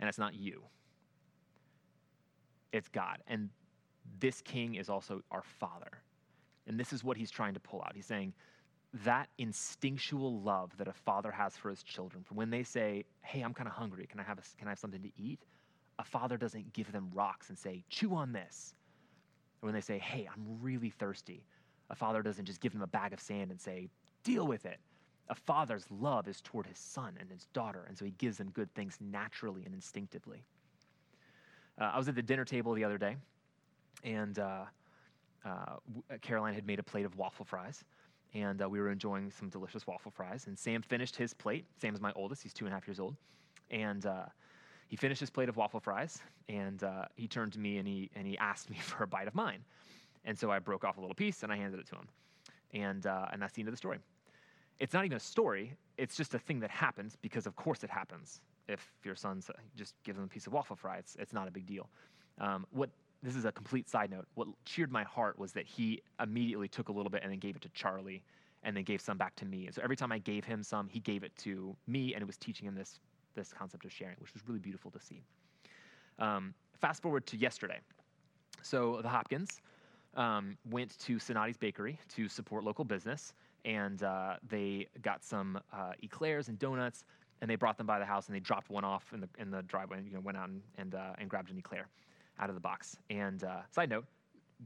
and 0.00 0.08
it's 0.08 0.18
not 0.18 0.34
you. 0.34 0.62
It's 2.72 2.88
God. 2.88 3.18
And 3.28 3.50
this 4.18 4.40
king 4.40 4.74
is 4.74 4.88
also 4.88 5.22
our 5.30 5.42
Father. 5.42 6.02
And 6.66 6.78
this 6.78 6.92
is 6.92 7.04
what 7.04 7.16
he's 7.16 7.30
trying 7.30 7.54
to 7.54 7.60
pull 7.60 7.82
out. 7.82 7.92
He's 7.94 8.06
saying, 8.06 8.32
that 9.04 9.28
instinctual 9.38 10.40
love 10.40 10.76
that 10.78 10.88
a 10.88 10.92
father 10.92 11.30
has 11.30 11.56
for 11.56 11.70
his 11.70 11.82
children, 11.82 12.24
for 12.24 12.34
when 12.34 12.50
they 12.50 12.62
say, 12.62 13.04
Hey, 13.22 13.40
I'm 13.42 13.54
kind 13.54 13.68
of 13.68 13.74
hungry, 13.74 14.06
can 14.06 14.18
I, 14.18 14.24
have 14.24 14.38
a, 14.38 14.42
can 14.58 14.66
I 14.66 14.70
have 14.70 14.78
something 14.78 15.02
to 15.02 15.10
eat? 15.16 15.40
A 15.98 16.04
father 16.04 16.36
doesn't 16.36 16.72
give 16.72 16.90
them 16.90 17.08
rocks 17.14 17.50
and 17.50 17.58
say, 17.58 17.84
Chew 17.88 18.14
on 18.14 18.32
this. 18.32 18.74
Or 19.62 19.66
when 19.66 19.74
they 19.74 19.80
say, 19.80 19.98
Hey, 19.98 20.28
I'm 20.32 20.58
really 20.60 20.90
thirsty, 20.90 21.44
a 21.88 21.94
father 21.94 22.22
doesn't 22.22 22.46
just 22.46 22.60
give 22.60 22.72
them 22.72 22.82
a 22.82 22.86
bag 22.86 23.12
of 23.12 23.20
sand 23.20 23.50
and 23.50 23.60
say, 23.60 23.88
Deal 24.24 24.46
with 24.46 24.66
it. 24.66 24.78
A 25.30 25.34
father's 25.34 25.86
love 25.90 26.28
is 26.28 26.40
toward 26.40 26.66
his 26.66 26.78
son 26.78 27.14
and 27.18 27.30
his 27.30 27.46
daughter, 27.52 27.84
and 27.88 27.96
so 27.96 28.04
he 28.04 28.10
gives 28.12 28.36
them 28.36 28.50
good 28.50 28.72
things 28.74 28.98
naturally 29.00 29.64
and 29.64 29.74
instinctively. 29.74 30.42
Uh, 31.80 31.84
I 31.94 31.96
was 31.96 32.08
at 32.08 32.14
the 32.14 32.22
dinner 32.22 32.44
table 32.44 32.74
the 32.74 32.84
other 32.84 32.98
day, 32.98 33.16
and 34.04 34.38
uh, 34.38 34.64
uh, 35.44 35.76
Caroline 36.20 36.54
had 36.54 36.66
made 36.66 36.78
a 36.78 36.82
plate 36.82 37.06
of 37.06 37.16
waffle 37.16 37.44
fries 37.46 37.84
and 38.34 38.62
uh, 38.62 38.68
we 38.68 38.80
were 38.80 38.90
enjoying 38.90 39.30
some 39.30 39.48
delicious 39.48 39.86
waffle 39.86 40.10
fries. 40.10 40.46
And 40.46 40.58
Sam 40.58 40.82
finished 40.82 41.16
his 41.16 41.34
plate. 41.34 41.64
Sam 41.80 41.94
is 41.94 42.00
my 42.00 42.12
oldest; 42.12 42.42
he's 42.42 42.52
two 42.52 42.64
and 42.66 42.72
a 42.72 42.76
half 42.76 42.86
years 42.86 43.00
old, 43.00 43.16
and 43.70 44.06
uh, 44.06 44.26
he 44.88 44.96
finished 44.96 45.20
his 45.20 45.30
plate 45.30 45.48
of 45.48 45.56
waffle 45.56 45.80
fries. 45.80 46.20
And 46.48 46.82
uh, 46.82 47.06
he 47.16 47.28
turned 47.28 47.52
to 47.54 47.58
me 47.58 47.78
and 47.78 47.86
he 47.86 48.10
and 48.14 48.26
he 48.26 48.36
asked 48.38 48.70
me 48.70 48.76
for 48.80 49.04
a 49.04 49.06
bite 49.06 49.28
of 49.28 49.34
mine. 49.34 49.64
And 50.24 50.38
so 50.38 50.50
I 50.50 50.58
broke 50.58 50.84
off 50.84 50.98
a 50.98 51.00
little 51.00 51.14
piece 51.14 51.42
and 51.42 51.52
I 51.52 51.56
handed 51.56 51.80
it 51.80 51.86
to 51.88 51.96
him. 51.96 52.08
And 52.72 53.06
and 53.06 53.42
that's 53.42 53.54
the 53.54 53.62
end 53.62 53.68
of 53.68 53.72
the 53.72 53.78
story. 53.78 53.98
It's 54.80 54.94
not 54.94 55.04
even 55.04 55.16
a 55.16 55.20
story; 55.20 55.76
it's 55.98 56.16
just 56.16 56.34
a 56.34 56.38
thing 56.38 56.60
that 56.60 56.70
happens 56.70 57.16
because, 57.20 57.46
of 57.46 57.54
course, 57.54 57.84
it 57.84 57.90
happens. 57.90 58.40
If 58.68 58.92
your 59.04 59.14
son 59.14 59.42
just 59.76 59.94
gives 60.04 60.18
him 60.18 60.24
a 60.24 60.28
piece 60.28 60.46
of 60.46 60.52
waffle 60.52 60.76
fry, 60.76 60.98
it's, 60.98 61.16
it's 61.16 61.32
not 61.32 61.46
a 61.46 61.50
big 61.50 61.66
deal. 61.66 61.88
Um, 62.38 62.66
what 62.70 62.90
this 63.22 63.36
is 63.36 63.44
a 63.44 63.52
complete 63.52 63.88
side 63.88 64.10
note. 64.10 64.26
What 64.34 64.48
cheered 64.64 64.90
my 64.90 65.04
heart 65.04 65.38
was 65.38 65.52
that 65.52 65.66
he 65.66 66.02
immediately 66.22 66.68
took 66.68 66.88
a 66.88 66.92
little 66.92 67.10
bit 67.10 67.22
and 67.22 67.30
then 67.30 67.38
gave 67.38 67.56
it 67.56 67.62
to 67.62 67.68
Charlie 67.70 68.22
and 68.62 68.76
then 68.76 68.84
gave 68.84 69.00
some 69.00 69.18
back 69.18 69.34
to 69.36 69.44
me. 69.44 69.66
And 69.66 69.74
so 69.74 69.82
every 69.82 69.96
time 69.96 70.12
I 70.12 70.18
gave 70.18 70.44
him 70.44 70.62
some, 70.62 70.88
he 70.88 71.00
gave 71.00 71.22
it 71.22 71.34
to 71.38 71.76
me 71.86 72.14
and 72.14 72.22
it 72.22 72.26
was 72.26 72.36
teaching 72.36 72.66
him 72.66 72.74
this, 72.74 73.00
this 73.34 73.52
concept 73.52 73.84
of 73.84 73.92
sharing, 73.92 74.16
which 74.20 74.32
was 74.32 74.42
really 74.46 74.58
beautiful 74.58 74.90
to 74.92 75.00
see. 75.00 75.22
Um, 76.18 76.54
fast 76.80 77.02
forward 77.02 77.26
to 77.26 77.36
yesterday. 77.36 77.78
So 78.62 79.00
the 79.02 79.08
Hopkins 79.08 79.60
um, 80.14 80.56
went 80.70 80.98
to 81.00 81.18
Sonati's 81.18 81.56
Bakery 81.56 81.98
to 82.14 82.28
support 82.28 82.64
local 82.64 82.84
business 82.84 83.34
and 83.64 84.02
uh, 84.02 84.36
they 84.48 84.86
got 85.02 85.24
some 85.24 85.60
uh, 85.72 85.92
eclairs 86.02 86.48
and 86.48 86.58
donuts 86.58 87.04
and 87.40 87.50
they 87.50 87.56
brought 87.56 87.76
them 87.76 87.86
by 87.86 87.98
the 87.98 88.04
house 88.04 88.26
and 88.26 88.34
they 88.34 88.40
dropped 88.40 88.70
one 88.70 88.84
off 88.84 89.04
in 89.12 89.20
the, 89.20 89.28
in 89.38 89.50
the 89.50 89.62
driveway 89.62 89.98
and 89.98 90.06
you 90.06 90.14
know, 90.14 90.20
went 90.20 90.36
out 90.36 90.48
and, 90.48 90.62
and, 90.78 90.94
uh, 90.94 91.12
and 91.18 91.28
grabbed 91.28 91.50
an 91.50 91.58
eclair 91.58 91.88
out 92.38 92.48
of 92.48 92.54
the 92.54 92.60
box. 92.60 92.96
And 93.08 93.44
uh, 93.44 93.62
side 93.70 93.90
note, 93.90 94.04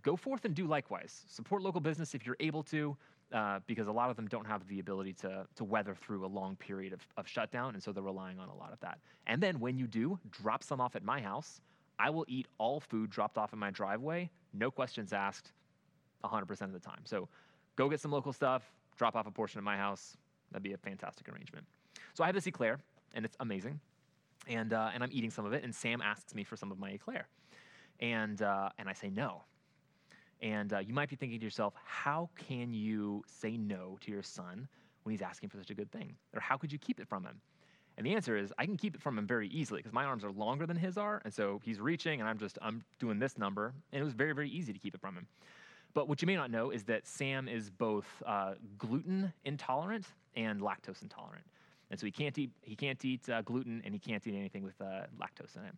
go 0.02 0.16
forth 0.16 0.44
and 0.44 0.54
do 0.54 0.66
likewise. 0.66 1.24
Support 1.28 1.62
local 1.62 1.80
business 1.80 2.14
if 2.14 2.26
you're 2.26 2.36
able 2.40 2.62
to, 2.64 2.96
uh, 3.32 3.60
because 3.66 3.86
a 3.86 3.92
lot 3.92 4.10
of 4.10 4.16
them 4.16 4.26
don't 4.28 4.46
have 4.46 4.66
the 4.68 4.80
ability 4.80 5.12
to, 5.14 5.46
to 5.54 5.64
weather 5.64 5.94
through 5.94 6.24
a 6.24 6.28
long 6.28 6.56
period 6.56 6.92
of, 6.92 7.00
of 7.16 7.28
shutdown, 7.28 7.74
and 7.74 7.82
so 7.82 7.92
they're 7.92 8.02
relying 8.02 8.38
on 8.38 8.48
a 8.48 8.54
lot 8.54 8.72
of 8.72 8.80
that. 8.80 8.98
And 9.26 9.42
then 9.42 9.58
when 9.60 9.78
you 9.78 9.86
do, 9.86 10.18
drop 10.30 10.62
some 10.62 10.80
off 10.80 10.96
at 10.96 11.04
my 11.04 11.20
house. 11.20 11.60
I 11.98 12.10
will 12.10 12.24
eat 12.26 12.48
all 12.58 12.80
food 12.80 13.10
dropped 13.10 13.38
off 13.38 13.52
in 13.52 13.58
my 13.58 13.70
driveway, 13.70 14.28
no 14.52 14.68
questions 14.70 15.12
asked, 15.12 15.52
100% 16.24 16.62
of 16.62 16.72
the 16.72 16.78
time. 16.80 17.02
So 17.04 17.28
go 17.76 17.88
get 17.88 18.00
some 18.00 18.10
local 18.10 18.32
stuff, 18.32 18.64
drop 18.96 19.16
off 19.16 19.26
a 19.26 19.30
portion 19.30 19.58
of 19.58 19.64
my 19.64 19.76
house. 19.76 20.16
That'd 20.50 20.62
be 20.62 20.72
a 20.72 20.78
fantastic 20.78 21.28
arrangement. 21.28 21.66
So 22.14 22.22
I 22.22 22.26
have 22.26 22.34
this 22.34 22.46
eclair, 22.46 22.78
and 23.14 23.24
it's 23.24 23.36
amazing. 23.40 23.80
And, 24.46 24.72
uh, 24.72 24.90
and 24.92 25.02
I'm 25.02 25.10
eating 25.12 25.30
some 25.30 25.46
of 25.46 25.52
it, 25.52 25.64
and 25.64 25.74
Sam 25.74 26.02
asks 26.02 26.34
me 26.34 26.44
for 26.44 26.56
some 26.56 26.70
of 26.70 26.78
my 26.78 26.90
eclair. 26.90 27.28
And, 28.00 28.40
uh, 28.42 28.70
and 28.78 28.88
I 28.88 28.92
say 28.92 29.10
no. 29.10 29.42
And 30.42 30.72
uh, 30.72 30.78
you 30.80 30.92
might 30.92 31.08
be 31.08 31.16
thinking 31.16 31.38
to 31.38 31.44
yourself, 31.44 31.74
how 31.84 32.28
can 32.36 32.74
you 32.74 33.22
say 33.26 33.56
no 33.56 33.98
to 34.02 34.10
your 34.10 34.22
son 34.22 34.68
when 35.02 35.12
he's 35.12 35.22
asking 35.22 35.48
for 35.48 35.58
such 35.58 35.70
a 35.70 35.74
good 35.74 35.90
thing? 35.90 36.14
Or 36.34 36.40
how 36.40 36.56
could 36.56 36.72
you 36.72 36.78
keep 36.78 37.00
it 37.00 37.08
from 37.08 37.24
him? 37.24 37.40
And 37.96 38.06
the 38.06 38.14
answer 38.14 38.36
is, 38.36 38.52
I 38.58 38.66
can 38.66 38.76
keep 38.76 38.96
it 38.96 39.00
from 39.00 39.16
him 39.16 39.26
very 39.26 39.48
easily 39.48 39.78
because 39.78 39.92
my 39.92 40.04
arms 40.04 40.24
are 40.24 40.32
longer 40.32 40.66
than 40.66 40.76
his 40.76 40.98
are. 40.98 41.22
And 41.24 41.32
so 41.32 41.60
he's 41.64 41.80
reaching, 41.80 42.20
and 42.20 42.28
I'm 42.28 42.38
just, 42.38 42.58
I'm 42.60 42.82
doing 42.98 43.18
this 43.18 43.38
number. 43.38 43.72
And 43.92 44.00
it 44.00 44.04
was 44.04 44.14
very, 44.14 44.32
very 44.34 44.50
easy 44.50 44.72
to 44.72 44.78
keep 44.78 44.94
it 44.94 45.00
from 45.00 45.14
him. 45.14 45.26
But 45.94 46.08
what 46.08 46.20
you 46.20 46.26
may 46.26 46.34
not 46.34 46.50
know 46.50 46.70
is 46.70 46.82
that 46.84 47.06
Sam 47.06 47.48
is 47.48 47.70
both 47.70 48.06
uh, 48.26 48.54
gluten 48.76 49.32
intolerant 49.44 50.06
and 50.34 50.60
lactose 50.60 51.02
intolerant. 51.02 51.44
And 51.90 51.98
so 51.98 52.06
he 52.06 52.12
can't 52.12 52.36
eat, 52.36 52.50
he 52.62 52.74
can't 52.74 53.02
eat 53.04 53.28
uh, 53.28 53.42
gluten 53.42 53.80
and 53.84 53.94
he 53.94 54.00
can't 54.00 54.26
eat 54.26 54.34
anything 54.34 54.64
with 54.64 54.80
uh, 54.80 55.06
lactose 55.20 55.56
in 55.56 55.64
it. 55.64 55.74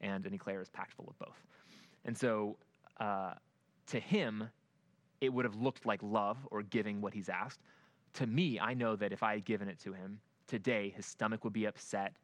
And 0.00 0.26
an 0.26 0.34
eclair 0.34 0.60
is 0.60 0.68
packed 0.68 0.92
full 0.92 1.06
of 1.08 1.18
both. 1.18 1.46
And 2.04 2.16
so 2.16 2.56
uh, 2.98 3.34
to 3.86 4.00
him, 4.00 4.48
it 5.20 5.32
would 5.32 5.44
have 5.44 5.54
looked 5.54 5.86
like 5.86 6.00
love 6.02 6.38
or 6.50 6.62
giving 6.62 7.00
what 7.00 7.14
he's 7.14 7.28
asked. 7.28 7.60
To 8.14 8.26
me, 8.26 8.58
I 8.58 8.74
know 8.74 8.96
that 8.96 9.12
if 9.12 9.22
I 9.22 9.34
had 9.34 9.44
given 9.44 9.68
it 9.68 9.78
to 9.80 9.92
him 9.92 10.18
today, 10.48 10.92
his 10.96 11.06
stomach 11.06 11.44
would 11.44 11.52
be 11.52 11.66
upset. 11.66 12.14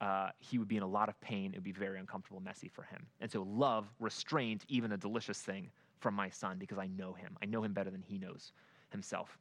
Uh, 0.00 0.30
he 0.38 0.58
would 0.58 0.68
be 0.68 0.76
in 0.76 0.82
a 0.82 0.88
lot 0.88 1.08
of 1.08 1.20
pain. 1.20 1.52
It 1.52 1.56
would 1.56 1.64
be 1.64 1.72
very 1.72 1.98
uncomfortable, 1.98 2.40
messy 2.40 2.68
for 2.68 2.82
him. 2.82 3.06
And 3.20 3.30
so 3.30 3.42
love 3.42 3.86
restrained 4.00 4.64
even 4.68 4.92
a 4.92 4.96
delicious 4.96 5.40
thing 5.40 5.70
from 6.00 6.14
my 6.14 6.28
son 6.28 6.56
because 6.58 6.78
I 6.78 6.86
know 6.86 7.12
him. 7.12 7.36
I 7.42 7.46
know 7.46 7.62
him 7.62 7.72
better 7.72 7.90
than 7.90 8.02
he 8.02 8.18
knows 8.18 8.52
himself. 8.90 9.38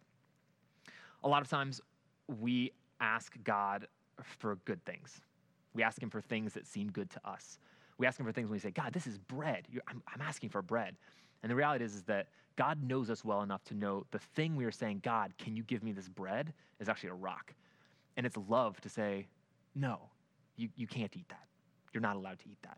A 1.24 1.28
lot 1.28 1.42
of 1.42 1.50
times 1.50 1.82
we 2.28 2.72
ask 3.00 3.36
God 3.44 3.88
for 4.22 4.56
good 4.66 4.84
things. 4.86 5.22
We 5.74 5.84
ask 5.84 6.02
him 6.02 6.10
for 6.10 6.22
things 6.22 6.54
that 6.54 6.68
seem 6.68 6.92
good 6.92 7.10
to 7.12 7.22
us. 7.26 7.60
We 7.98 8.08
ask 8.08 8.20
him 8.20 8.26
for 8.26 8.32
things 8.32 8.50
when 8.50 8.54
we 8.54 8.60
say, 8.60 8.72
God, 8.72 8.94
this 8.94 9.08
is 9.08 9.18
bread. 9.18 9.68
I'm, 9.88 10.02
I'm, 10.14 10.22
asking 10.22 10.50
for 10.50 10.62
bread. 10.62 10.96
And 11.42 11.52
the 11.52 11.56
reality 11.56 11.86
is, 11.86 11.96
is 11.96 12.04
that 12.04 12.28
God 12.56 12.84
knows 12.84 13.10
us 13.10 13.24
well 13.24 13.42
enough 13.42 13.64
to 13.66 13.74
know 13.74 14.06
the 14.12 14.20
thing 14.20 14.56
we 14.56 14.66
are 14.66 14.72
saying, 14.72 15.02
God, 15.04 15.34
can 15.38 15.56
you 15.56 15.64
give 15.64 15.84
me 15.84 15.92
this 15.92 16.10
bread, 16.10 16.54
is 16.80 16.90
actually 16.90 17.10
a 17.10 17.16
rock. 17.16 17.54
And 18.18 18.26
it's 18.26 18.38
love 18.48 18.80
to 18.82 18.90
say, 18.90 19.28
no, 19.76 20.00
you, 20.56 20.70
you 20.76 20.88
can't 20.88 21.16
eat 21.16 21.28
that. 21.30 21.48
You're 21.94 22.02
not 22.02 22.16
allowed 22.16 22.40
to 22.40 22.50
eat 22.50 22.62
that. 22.64 22.78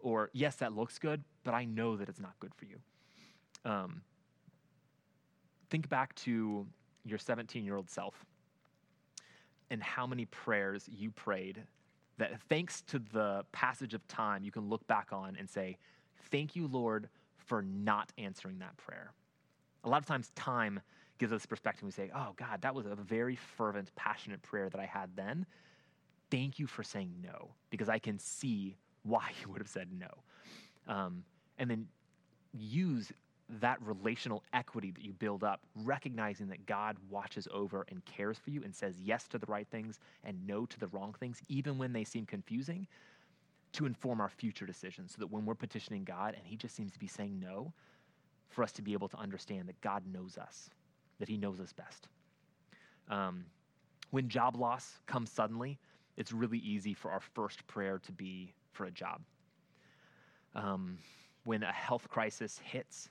Or, 0.00 0.30
yes, 0.32 0.56
that 0.56 0.72
looks 0.72 0.98
good, 0.98 1.22
but 1.44 1.54
I 1.54 1.64
know 1.64 1.96
that 1.96 2.08
it's 2.08 2.20
not 2.20 2.38
good 2.40 2.54
for 2.54 2.64
you. 2.64 2.78
Um, 3.64 4.02
think 5.70 5.88
back 5.88 6.14
to 6.16 6.66
your 7.04 7.18
17 7.18 7.64
year 7.64 7.76
old 7.76 7.90
self 7.90 8.24
and 9.70 9.82
how 9.82 10.06
many 10.06 10.26
prayers 10.26 10.88
you 10.90 11.10
prayed 11.10 11.62
that 12.18 12.40
thanks 12.48 12.82
to 12.82 12.98
the 12.98 13.44
passage 13.52 13.94
of 13.94 14.06
time, 14.06 14.44
you 14.44 14.50
can 14.50 14.68
look 14.68 14.86
back 14.86 15.08
on 15.12 15.36
and 15.38 15.48
say, 15.48 15.76
Thank 16.30 16.54
you, 16.54 16.66
Lord, 16.66 17.08
for 17.36 17.62
not 17.62 18.12
answering 18.16 18.58
that 18.60 18.76
prayer. 18.76 19.12
A 19.84 19.88
lot 19.88 20.00
of 20.00 20.06
times, 20.06 20.30
time 20.36 20.80
gives 21.18 21.32
us 21.32 21.44
perspective. 21.46 21.84
We 21.84 21.90
say, 21.90 22.10
Oh, 22.14 22.34
God, 22.36 22.62
that 22.62 22.74
was 22.74 22.86
a 22.86 22.94
very 22.94 23.36
fervent, 23.36 23.90
passionate 23.96 24.42
prayer 24.42 24.68
that 24.68 24.80
I 24.80 24.84
had 24.84 25.10
then. 25.16 25.46
Thank 26.30 26.58
you 26.58 26.66
for 26.66 26.82
saying 26.82 27.14
no, 27.22 27.50
because 27.70 27.88
I 27.88 27.98
can 27.98 28.18
see 28.18 28.76
why 29.02 29.30
you 29.40 29.50
would 29.50 29.60
have 29.60 29.68
said 29.68 29.88
no. 29.92 30.92
Um, 30.92 31.24
and 31.58 31.70
then 31.70 31.86
use 32.52 33.12
that 33.60 33.80
relational 33.82 34.42
equity 34.52 34.90
that 34.90 35.04
you 35.04 35.12
build 35.12 35.44
up, 35.44 35.60
recognizing 35.84 36.48
that 36.48 36.66
God 36.66 36.96
watches 37.10 37.46
over 37.52 37.84
and 37.88 38.04
cares 38.04 38.38
for 38.38 38.50
you 38.50 38.62
and 38.64 38.74
says 38.74 38.96
yes 39.00 39.28
to 39.28 39.38
the 39.38 39.46
right 39.46 39.66
things 39.70 40.00
and 40.24 40.46
no 40.46 40.64
to 40.66 40.80
the 40.80 40.86
wrong 40.88 41.14
things, 41.18 41.40
even 41.48 41.78
when 41.78 41.92
they 41.92 42.04
seem 42.04 42.24
confusing, 42.24 42.86
to 43.72 43.86
inform 43.86 44.20
our 44.20 44.28
future 44.28 44.66
decisions 44.66 45.12
so 45.12 45.16
that 45.18 45.30
when 45.30 45.44
we're 45.44 45.54
petitioning 45.54 46.04
God 46.04 46.34
and 46.34 46.46
He 46.46 46.56
just 46.56 46.74
seems 46.74 46.92
to 46.92 46.98
be 46.98 47.06
saying 47.06 47.38
no, 47.40 47.72
for 48.48 48.62
us 48.62 48.72
to 48.72 48.82
be 48.82 48.92
able 48.92 49.08
to 49.08 49.18
understand 49.18 49.68
that 49.68 49.80
God 49.80 50.02
knows 50.12 50.36
us, 50.36 50.70
that 51.18 51.28
He 51.28 51.36
knows 51.36 51.60
us 51.60 51.72
best. 51.72 52.08
Um, 53.08 53.46
when 54.10 54.28
job 54.28 54.56
loss 54.56 54.98
comes 55.06 55.30
suddenly, 55.30 55.78
it's 56.16 56.32
really 56.32 56.58
easy 56.58 56.92
for 56.92 57.10
our 57.10 57.20
first 57.20 57.66
prayer 57.66 57.98
to 58.00 58.12
be 58.12 58.52
for 58.72 58.84
a 58.84 58.90
job. 58.90 59.20
Um, 60.54 60.98
when 61.44 61.62
a 61.62 61.72
health 61.72 62.08
crisis 62.08 62.60
hits, 62.62 63.08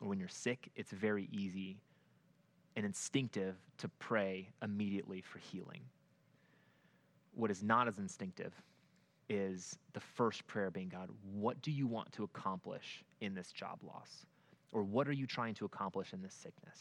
or 0.00 0.08
when 0.08 0.18
you're 0.18 0.28
sick, 0.28 0.70
it's 0.76 0.92
very 0.92 1.28
easy 1.32 1.78
and 2.76 2.84
instinctive 2.84 3.56
to 3.78 3.88
pray 3.98 4.50
immediately 4.62 5.22
for 5.22 5.38
healing. 5.38 5.80
What 7.34 7.50
is 7.50 7.62
not 7.62 7.88
as 7.88 7.98
instinctive 7.98 8.52
is 9.28 9.78
the 9.92 10.00
first 10.00 10.46
prayer 10.46 10.70
being 10.70 10.88
God, 10.88 11.08
what 11.32 11.60
do 11.62 11.70
you 11.70 11.86
want 11.86 12.12
to 12.12 12.24
accomplish 12.24 13.02
in 13.20 13.34
this 13.34 13.50
job 13.50 13.78
loss? 13.82 14.26
Or 14.72 14.82
what 14.82 15.08
are 15.08 15.12
you 15.12 15.26
trying 15.26 15.54
to 15.54 15.64
accomplish 15.64 16.12
in 16.12 16.22
this 16.22 16.34
sickness? 16.34 16.78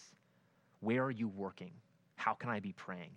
Where 0.81 1.03
are 1.03 1.11
you 1.11 1.27
working? 1.27 1.71
How 2.15 2.33
can 2.33 2.49
I 2.49 2.59
be 2.59 2.73
praying? 2.73 3.11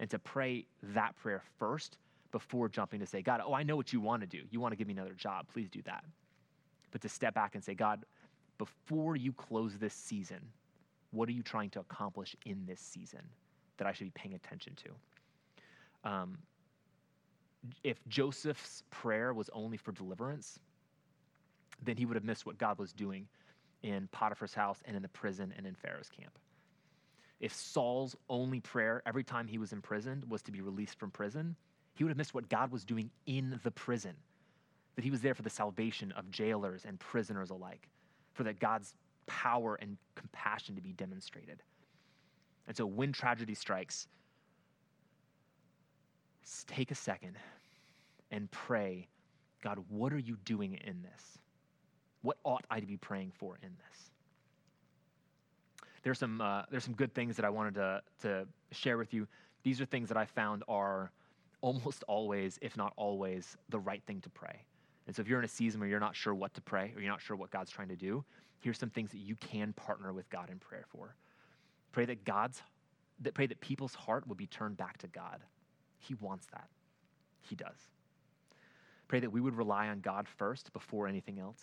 And 0.00 0.10
to 0.10 0.18
pray 0.18 0.66
that 0.82 1.14
prayer 1.16 1.42
first 1.58 1.98
before 2.32 2.68
jumping 2.68 3.00
to 3.00 3.06
say, 3.06 3.22
God, 3.22 3.40
oh, 3.44 3.54
I 3.54 3.62
know 3.62 3.76
what 3.76 3.92
you 3.92 4.00
want 4.00 4.22
to 4.22 4.26
do. 4.26 4.42
You 4.50 4.60
want 4.60 4.72
to 4.72 4.76
give 4.76 4.88
me 4.88 4.94
another 4.94 5.14
job. 5.14 5.46
Please 5.52 5.68
do 5.68 5.82
that. 5.82 6.04
But 6.90 7.00
to 7.02 7.08
step 7.08 7.34
back 7.34 7.54
and 7.54 7.62
say, 7.62 7.74
God, 7.74 8.04
before 8.58 9.16
you 9.16 9.32
close 9.32 9.74
this 9.78 9.94
season, 9.94 10.40
what 11.10 11.28
are 11.28 11.32
you 11.32 11.42
trying 11.42 11.70
to 11.70 11.80
accomplish 11.80 12.36
in 12.44 12.64
this 12.66 12.80
season 12.80 13.20
that 13.76 13.86
I 13.86 13.92
should 13.92 14.06
be 14.06 14.12
paying 14.14 14.34
attention 14.34 14.76
to? 14.76 16.10
Um, 16.10 16.38
if 17.82 17.98
Joseph's 18.08 18.82
prayer 18.90 19.32
was 19.32 19.48
only 19.52 19.76
for 19.76 19.92
deliverance, 19.92 20.58
then 21.82 21.96
he 21.96 22.06
would 22.06 22.14
have 22.14 22.24
missed 22.24 22.46
what 22.46 22.58
God 22.58 22.78
was 22.78 22.92
doing 22.92 23.26
in 23.82 24.08
Potiphar's 24.12 24.54
house 24.54 24.80
and 24.84 24.96
in 24.96 25.02
the 25.02 25.08
prison 25.08 25.52
and 25.56 25.66
in 25.66 25.74
Pharaoh's 25.74 26.08
camp. 26.08 26.38
If 27.40 27.52
Saul's 27.52 28.16
only 28.28 28.60
prayer 28.60 29.02
every 29.06 29.24
time 29.24 29.46
he 29.46 29.58
was 29.58 29.72
imprisoned 29.72 30.24
was 30.28 30.42
to 30.42 30.52
be 30.52 30.60
released 30.60 30.98
from 30.98 31.10
prison, 31.10 31.56
he 31.94 32.04
would 32.04 32.10
have 32.10 32.16
missed 32.16 32.34
what 32.34 32.48
God 32.48 32.72
was 32.72 32.84
doing 32.84 33.10
in 33.26 33.60
the 33.62 33.70
prison. 33.70 34.14
That 34.96 35.04
he 35.04 35.10
was 35.10 35.20
there 35.20 35.34
for 35.34 35.42
the 35.42 35.50
salvation 35.50 36.12
of 36.12 36.30
jailers 36.30 36.84
and 36.84 36.98
prisoners 36.98 37.50
alike, 37.50 37.88
for 38.34 38.44
that 38.44 38.60
God's 38.60 38.94
power 39.26 39.76
and 39.80 39.96
compassion 40.14 40.74
to 40.74 40.82
be 40.82 40.92
demonstrated. 40.92 41.62
And 42.66 42.76
so 42.76 42.86
when 42.86 43.12
tragedy 43.12 43.54
strikes, 43.54 44.06
take 46.66 46.90
a 46.90 46.94
second 46.94 47.36
and 48.30 48.50
pray 48.50 49.08
God, 49.64 49.78
what 49.88 50.12
are 50.12 50.18
you 50.18 50.36
doing 50.44 50.78
in 50.84 51.02
this? 51.02 51.38
What 52.20 52.36
ought 52.44 52.66
I 52.70 52.80
to 52.80 52.86
be 52.86 52.98
praying 52.98 53.32
for 53.34 53.58
in 53.62 53.70
this? 53.70 54.10
There's 56.02 56.18
some, 56.18 56.42
uh, 56.42 56.64
there's 56.70 56.84
some 56.84 56.92
good 56.92 57.14
things 57.14 57.34
that 57.36 57.46
I 57.46 57.50
wanted 57.50 57.74
to, 57.76 58.02
to 58.22 58.46
share 58.72 58.98
with 58.98 59.14
you. 59.14 59.26
These 59.62 59.80
are 59.80 59.86
things 59.86 60.08
that 60.08 60.18
I 60.18 60.26
found 60.26 60.64
are 60.68 61.10
almost 61.62 62.04
always, 62.08 62.58
if 62.60 62.76
not 62.76 62.92
always, 62.96 63.56
the 63.70 63.78
right 63.78 64.02
thing 64.06 64.20
to 64.20 64.28
pray. 64.28 64.60
And 65.06 65.14
so 65.14 65.22
if 65.22 65.28
you're 65.28 65.38
in 65.38 65.44
a 65.44 65.48
season 65.48 65.80
where 65.80 65.88
you're 65.88 66.00
not 66.00 66.16
sure 66.16 66.34
what 66.34 66.54
to 66.54 66.60
pray 66.60 66.92
or 66.94 67.00
you're 67.00 67.10
not 67.10 67.20
sure 67.20 67.36
what 67.36 67.50
God's 67.50 67.70
trying 67.70 67.88
to 67.88 67.96
do, 67.96 68.24
here's 68.60 68.78
some 68.78 68.90
things 68.90 69.10
that 69.10 69.18
you 69.18 69.36
can 69.36 69.72
partner 69.74 70.12
with 70.12 70.28
God 70.30 70.50
in 70.50 70.58
prayer 70.58 70.86
for. 70.88 71.14
Pray 71.92 72.06
that 72.06 72.24
God's 72.24 72.62
that 73.20 73.34
pray 73.34 73.46
that 73.46 73.60
people's 73.60 73.94
heart 73.94 74.26
will 74.26 74.34
be 74.34 74.46
turned 74.46 74.76
back 74.76 74.98
to 74.98 75.06
God. 75.06 75.40
He 75.98 76.14
wants 76.14 76.46
that. 76.52 76.68
He 77.42 77.54
does. 77.54 77.76
Pray 79.06 79.20
that 79.20 79.30
we 79.30 79.40
would 79.40 79.56
rely 79.56 79.88
on 79.88 80.00
God 80.00 80.26
first 80.26 80.72
before 80.72 81.06
anything 81.06 81.38
else. 81.38 81.60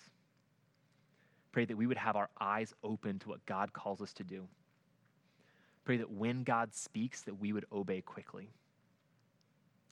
Pray 1.51 1.65
that 1.65 1.75
we 1.75 1.87
would 1.87 1.97
have 1.97 2.15
our 2.15 2.29
eyes 2.39 2.73
open 2.83 3.19
to 3.19 3.29
what 3.29 3.45
God 3.45 3.73
calls 3.73 4.01
us 4.01 4.13
to 4.13 4.23
do. 4.23 4.47
Pray 5.83 5.97
that 5.97 6.11
when 6.11 6.43
God 6.43 6.73
speaks 6.73 7.23
that 7.23 7.39
we 7.39 7.51
would 7.51 7.65
obey 7.73 8.01
quickly. 8.01 8.49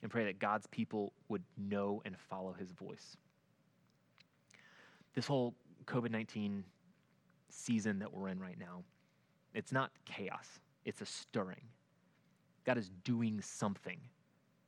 And 0.02 0.10
pray 0.10 0.24
that 0.24 0.38
God's 0.38 0.66
people 0.68 1.12
would 1.28 1.42
know 1.58 2.00
and 2.06 2.16
follow 2.16 2.54
his 2.54 2.70
voice. 2.70 3.18
This 5.14 5.26
whole 5.26 5.54
COVID 5.86 6.10
19 6.10 6.64
season 7.48 7.98
that 7.98 8.12
we're 8.12 8.28
in 8.28 8.38
right 8.38 8.58
now, 8.58 8.84
it's 9.54 9.72
not 9.72 9.90
chaos, 10.04 10.60
it's 10.84 11.00
a 11.00 11.06
stirring. 11.06 11.64
God 12.64 12.78
is 12.78 12.90
doing 13.04 13.40
something. 13.40 13.98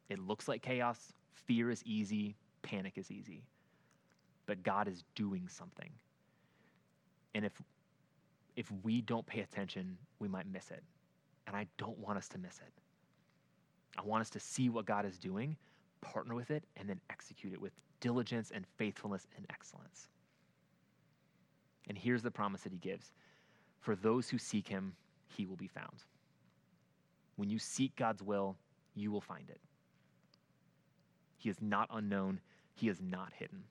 It 0.08 0.18
looks 0.18 0.48
like 0.48 0.62
chaos, 0.62 1.12
fear 1.32 1.70
is 1.70 1.82
easy, 1.84 2.36
panic 2.62 2.94
is 2.96 3.10
easy. 3.10 3.44
But 4.46 4.62
God 4.62 4.88
is 4.88 5.04
doing 5.14 5.48
something. 5.48 5.90
And 7.34 7.44
if 7.44 7.52
if 8.56 8.70
we 8.82 9.00
don't 9.00 9.24
pay 9.26 9.40
attention, 9.40 9.96
we 10.18 10.28
might 10.28 10.46
miss 10.46 10.70
it. 10.70 10.82
And 11.46 11.56
I 11.56 11.66
don't 11.78 11.98
want 11.98 12.18
us 12.18 12.28
to 12.28 12.38
miss 12.38 12.58
it. 12.58 12.72
I 13.98 14.02
want 14.02 14.20
us 14.20 14.30
to 14.30 14.40
see 14.40 14.68
what 14.68 14.84
God 14.84 15.06
is 15.06 15.18
doing, 15.18 15.56
partner 16.00 16.34
with 16.34 16.50
it, 16.50 16.64
and 16.76 16.88
then 16.88 17.00
execute 17.10 17.52
it 17.52 17.60
with 17.60 17.72
diligence 18.00 18.50
and 18.54 18.66
faithfulness 18.76 19.26
and 19.36 19.46
excellence. 19.50 20.08
And 21.88 21.98
here's 21.98 22.22
the 22.22 22.30
promise 22.30 22.62
that 22.62 22.72
he 22.72 22.78
gives 22.78 23.12
For 23.80 23.96
those 23.96 24.28
who 24.28 24.38
seek 24.38 24.68
him, 24.68 24.94
he 25.36 25.46
will 25.46 25.56
be 25.56 25.68
found. 25.68 26.04
When 27.36 27.50
you 27.50 27.58
seek 27.58 27.96
God's 27.96 28.22
will, 28.22 28.56
you 28.94 29.10
will 29.10 29.20
find 29.20 29.48
it. 29.48 29.60
He 31.38 31.48
is 31.48 31.56
not 31.60 31.88
unknown, 31.92 32.40
he 32.74 32.88
is 32.88 33.00
not 33.00 33.32
hidden. 33.32 33.64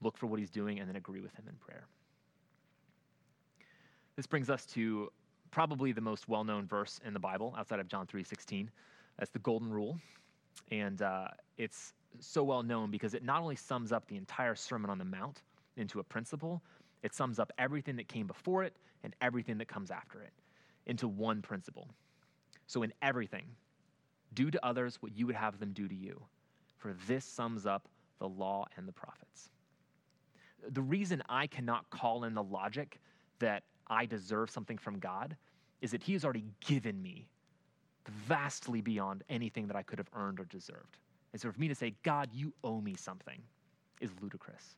Look 0.00 0.16
for 0.16 0.26
what 0.26 0.38
he's 0.38 0.50
doing 0.50 0.78
and 0.78 0.88
then 0.88 0.96
agree 0.96 1.20
with 1.20 1.34
him 1.34 1.44
in 1.48 1.54
prayer. 1.56 1.86
This 4.16 4.26
brings 4.26 4.50
us 4.50 4.66
to 4.66 5.10
probably 5.50 5.92
the 5.92 6.00
most 6.00 6.28
well-known 6.28 6.66
verse 6.66 7.00
in 7.04 7.12
the 7.12 7.20
Bible 7.20 7.54
outside 7.58 7.80
of 7.80 7.88
John 7.88 8.06
3:16. 8.06 8.68
That's 9.18 9.30
the 9.30 9.38
golden 9.40 9.70
rule, 9.70 9.98
and 10.70 11.02
uh, 11.02 11.28
it's 11.58 11.92
so 12.20 12.42
well 12.44 12.62
known 12.62 12.90
because 12.90 13.14
it 13.14 13.22
not 13.22 13.40
only 13.42 13.56
sums 13.56 13.92
up 13.92 14.06
the 14.06 14.16
entire 14.16 14.54
Sermon 14.54 14.90
on 14.90 14.98
the 14.98 15.04
Mount 15.04 15.42
into 15.76 16.00
a 16.00 16.04
principle, 16.04 16.62
it 17.02 17.14
sums 17.14 17.38
up 17.38 17.52
everything 17.58 17.96
that 17.96 18.08
came 18.08 18.26
before 18.26 18.62
it 18.62 18.76
and 19.02 19.14
everything 19.20 19.58
that 19.58 19.68
comes 19.68 19.90
after 19.90 20.22
it 20.22 20.32
into 20.86 21.08
one 21.08 21.42
principle. 21.42 21.88
So 22.66 22.82
in 22.82 22.92
everything, 23.02 23.44
do 24.34 24.50
to 24.50 24.64
others 24.64 24.98
what 25.00 25.16
you 25.16 25.26
would 25.26 25.36
have 25.36 25.58
them 25.58 25.72
do 25.72 25.88
to 25.88 25.94
you, 25.94 26.22
for 26.78 26.94
this 27.06 27.24
sums 27.24 27.66
up 27.66 27.88
the 28.18 28.28
law 28.28 28.66
and 28.76 28.86
the 28.86 28.92
prophets. 28.92 29.50
The 30.70 30.82
reason 30.82 31.22
I 31.28 31.46
cannot 31.46 31.90
call 31.90 32.24
in 32.24 32.34
the 32.34 32.42
logic 32.42 33.00
that 33.40 33.64
I 33.88 34.06
deserve 34.06 34.50
something 34.50 34.78
from 34.78 34.98
God 34.98 35.36
is 35.80 35.90
that 35.90 36.02
He 36.02 36.12
has 36.12 36.24
already 36.24 36.44
given 36.60 37.02
me 37.02 37.28
vastly 38.26 38.80
beyond 38.80 39.24
anything 39.28 39.66
that 39.66 39.76
I 39.76 39.82
could 39.82 39.98
have 39.98 40.08
earned 40.14 40.40
or 40.40 40.44
deserved. 40.44 40.98
And 41.32 41.40
so 41.40 41.50
for 41.50 41.58
me 41.58 41.68
to 41.68 41.74
say, 41.74 41.94
God, 42.02 42.28
you 42.32 42.52
owe 42.62 42.80
me 42.80 42.94
something, 42.94 43.40
is 44.00 44.10
ludicrous. 44.20 44.76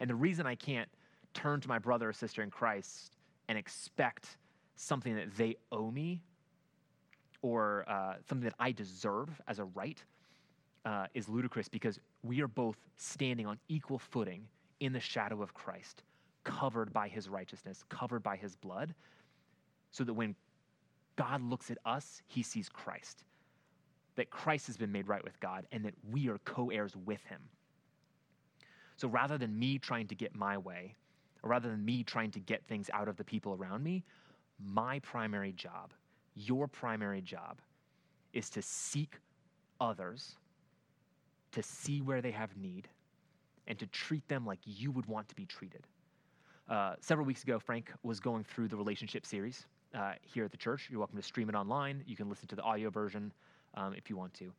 And 0.00 0.08
the 0.08 0.14
reason 0.14 0.46
I 0.46 0.54
can't 0.54 0.88
turn 1.34 1.60
to 1.60 1.68
my 1.68 1.78
brother 1.78 2.08
or 2.08 2.12
sister 2.12 2.42
in 2.42 2.50
Christ 2.50 3.16
and 3.48 3.58
expect 3.58 4.38
something 4.76 5.14
that 5.14 5.36
they 5.36 5.56
owe 5.70 5.90
me 5.90 6.22
or 7.42 7.84
uh, 7.88 8.14
something 8.28 8.44
that 8.44 8.54
I 8.58 8.72
deserve 8.72 9.28
as 9.46 9.58
a 9.58 9.64
right 9.64 10.02
uh, 10.84 11.06
is 11.14 11.28
ludicrous 11.28 11.68
because 11.68 11.98
we 12.22 12.40
are 12.40 12.48
both 12.48 12.76
standing 12.96 13.46
on 13.46 13.58
equal 13.68 13.98
footing 13.98 14.46
in 14.80 14.92
the 14.92 15.00
shadow 15.00 15.42
of 15.42 15.54
Christ 15.54 16.02
covered 16.44 16.92
by 16.92 17.08
his 17.08 17.28
righteousness, 17.28 17.84
covered 17.88 18.22
by 18.22 18.36
his 18.36 18.54
blood, 18.54 18.94
so 19.90 20.04
that 20.04 20.12
when 20.12 20.34
God 21.16 21.42
looks 21.42 21.70
at 21.70 21.78
us, 21.84 22.22
he 22.26 22.42
sees 22.42 22.68
Christ. 22.68 23.24
That 24.16 24.30
Christ 24.30 24.66
has 24.68 24.76
been 24.76 24.92
made 24.92 25.08
right 25.08 25.24
with 25.24 25.38
God 25.40 25.66
and 25.72 25.84
that 25.84 25.94
we 26.10 26.28
are 26.28 26.38
co 26.44 26.70
heirs 26.70 26.94
with 27.04 27.24
him. 27.24 27.40
So 28.96 29.08
rather 29.08 29.38
than 29.38 29.58
me 29.58 29.78
trying 29.78 30.06
to 30.08 30.14
get 30.14 30.36
my 30.36 30.56
way, 30.58 30.94
or 31.44 31.50
rather 31.50 31.68
than 31.68 31.84
me 31.84 32.02
trying 32.02 32.30
to 32.30 32.40
get 32.40 32.64
things 32.64 32.90
out 32.92 33.06
of 33.06 33.16
the 33.16 33.24
people 33.24 33.54
around 33.54 33.84
me, 33.84 34.02
my 34.58 34.98
primary 35.00 35.52
job, 35.52 35.92
your 36.34 36.66
primary 36.66 37.20
job, 37.20 37.60
is 38.32 38.48
to 38.50 38.62
seek 38.62 39.18
others, 39.80 40.36
to 41.52 41.62
see 41.62 42.00
where 42.00 42.22
they 42.22 42.30
have 42.30 42.56
need, 42.56 42.88
and 43.66 43.78
to 43.78 43.86
treat 43.88 44.26
them 44.28 44.46
like 44.46 44.58
you 44.64 44.90
would 44.90 45.06
want 45.06 45.28
to 45.28 45.34
be 45.34 45.44
treated. 45.44 45.86
Uh, 46.68 46.94
several 47.00 47.26
weeks 47.26 47.42
ago, 47.42 47.58
Frank 47.58 47.92
was 48.02 48.20
going 48.20 48.42
through 48.42 48.68
the 48.68 48.76
relationship 48.76 49.26
series 49.26 49.66
uh, 49.94 50.12
here 50.22 50.44
at 50.44 50.50
the 50.50 50.56
church. 50.56 50.88
You're 50.90 50.98
welcome 50.98 51.16
to 51.16 51.22
stream 51.22 51.50
it 51.50 51.54
online. 51.54 52.02
You 52.06 52.16
can 52.16 52.30
listen 52.30 52.48
to 52.48 52.56
the 52.56 52.62
audio 52.62 52.88
version 52.88 53.32
um, 53.74 53.92
if 53.94 54.08
you 54.08 54.16
want 54.16 54.32
to. 54.34 54.50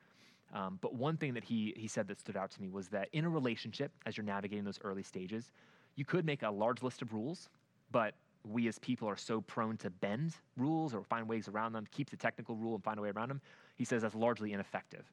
Um, 0.53 0.77
but 0.81 0.93
one 0.93 1.17
thing 1.17 1.33
that 1.33 1.43
he, 1.43 1.73
he 1.75 1.87
said 1.87 2.07
that 2.07 2.19
stood 2.19 2.37
out 2.37 2.51
to 2.51 2.61
me 2.61 2.69
was 2.69 2.87
that 2.89 3.09
in 3.11 3.25
a 3.25 3.29
relationship, 3.29 3.91
as 4.05 4.15
you're 4.15 4.25
navigating 4.25 4.63
those 4.63 4.79
early 4.83 5.01
stages, 5.01 5.51
you 5.95 6.05
could 6.05 6.25
make 6.25 6.43
a 6.43 6.49
large 6.49 6.83
list 6.83 7.01
of 7.01 7.13
rules, 7.13 7.49
but 7.91 8.15
we 8.43 8.67
as 8.67 8.77
people 8.79 9.07
are 9.07 9.17
so 9.17 9.41
prone 9.41 9.77
to 9.77 9.89
bend 9.89 10.35
rules 10.57 10.93
or 10.93 11.03
find 11.03 11.27
ways 11.27 11.47
around 11.47 11.73
them, 11.73 11.87
keep 11.91 12.09
the 12.09 12.17
technical 12.17 12.55
rule 12.55 12.75
and 12.75 12.83
find 12.83 12.99
a 12.99 13.01
way 13.01 13.09
around 13.09 13.29
them. 13.29 13.41
He 13.75 13.85
says 13.85 14.03
that's 14.03 14.15
largely 14.15 14.53
ineffective. 14.53 15.11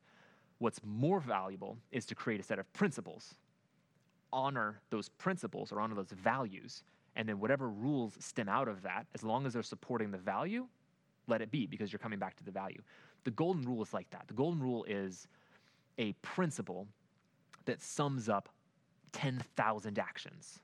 What's 0.59 0.81
more 0.85 1.21
valuable 1.21 1.79
is 1.91 2.05
to 2.07 2.15
create 2.15 2.41
a 2.41 2.43
set 2.43 2.59
of 2.59 2.71
principles 2.73 3.35
honor 4.33 4.81
those 4.91 5.09
principles 5.11 5.73
or 5.73 5.81
honor 5.81 5.95
those 5.95 6.11
values. 6.11 6.83
And 7.17 7.29
then 7.29 7.39
whatever 7.39 7.69
rules 7.69 8.17
stem 8.19 8.49
out 8.49 8.69
of 8.69 8.83
that, 8.83 9.07
as 9.15 9.23
long 9.23 9.47
as 9.47 9.53
they're 9.53 9.63
supporting 9.63 10.11
the 10.11 10.19
value, 10.19 10.67
let 11.27 11.43
it 11.43 11.51
be 11.51 11.67
because 11.67 11.93
you're 11.93 11.99
coming 11.99 12.19
back 12.19 12.37
to 12.37 12.45
the 12.45 12.51
value. 12.51 12.81
The 13.25 13.31
golden 13.31 13.63
rule 13.63 13.83
is 13.83 13.93
like 13.93 14.11
that. 14.11 14.25
The 14.27 14.35
golden 14.35 14.61
rule 14.61 14.85
is 14.89 15.29
a 15.99 16.13
principle 16.23 16.89
that 17.67 17.83
sums 17.83 18.29
up 18.29 18.49
10,000 19.13 19.99
actions. 19.99 20.61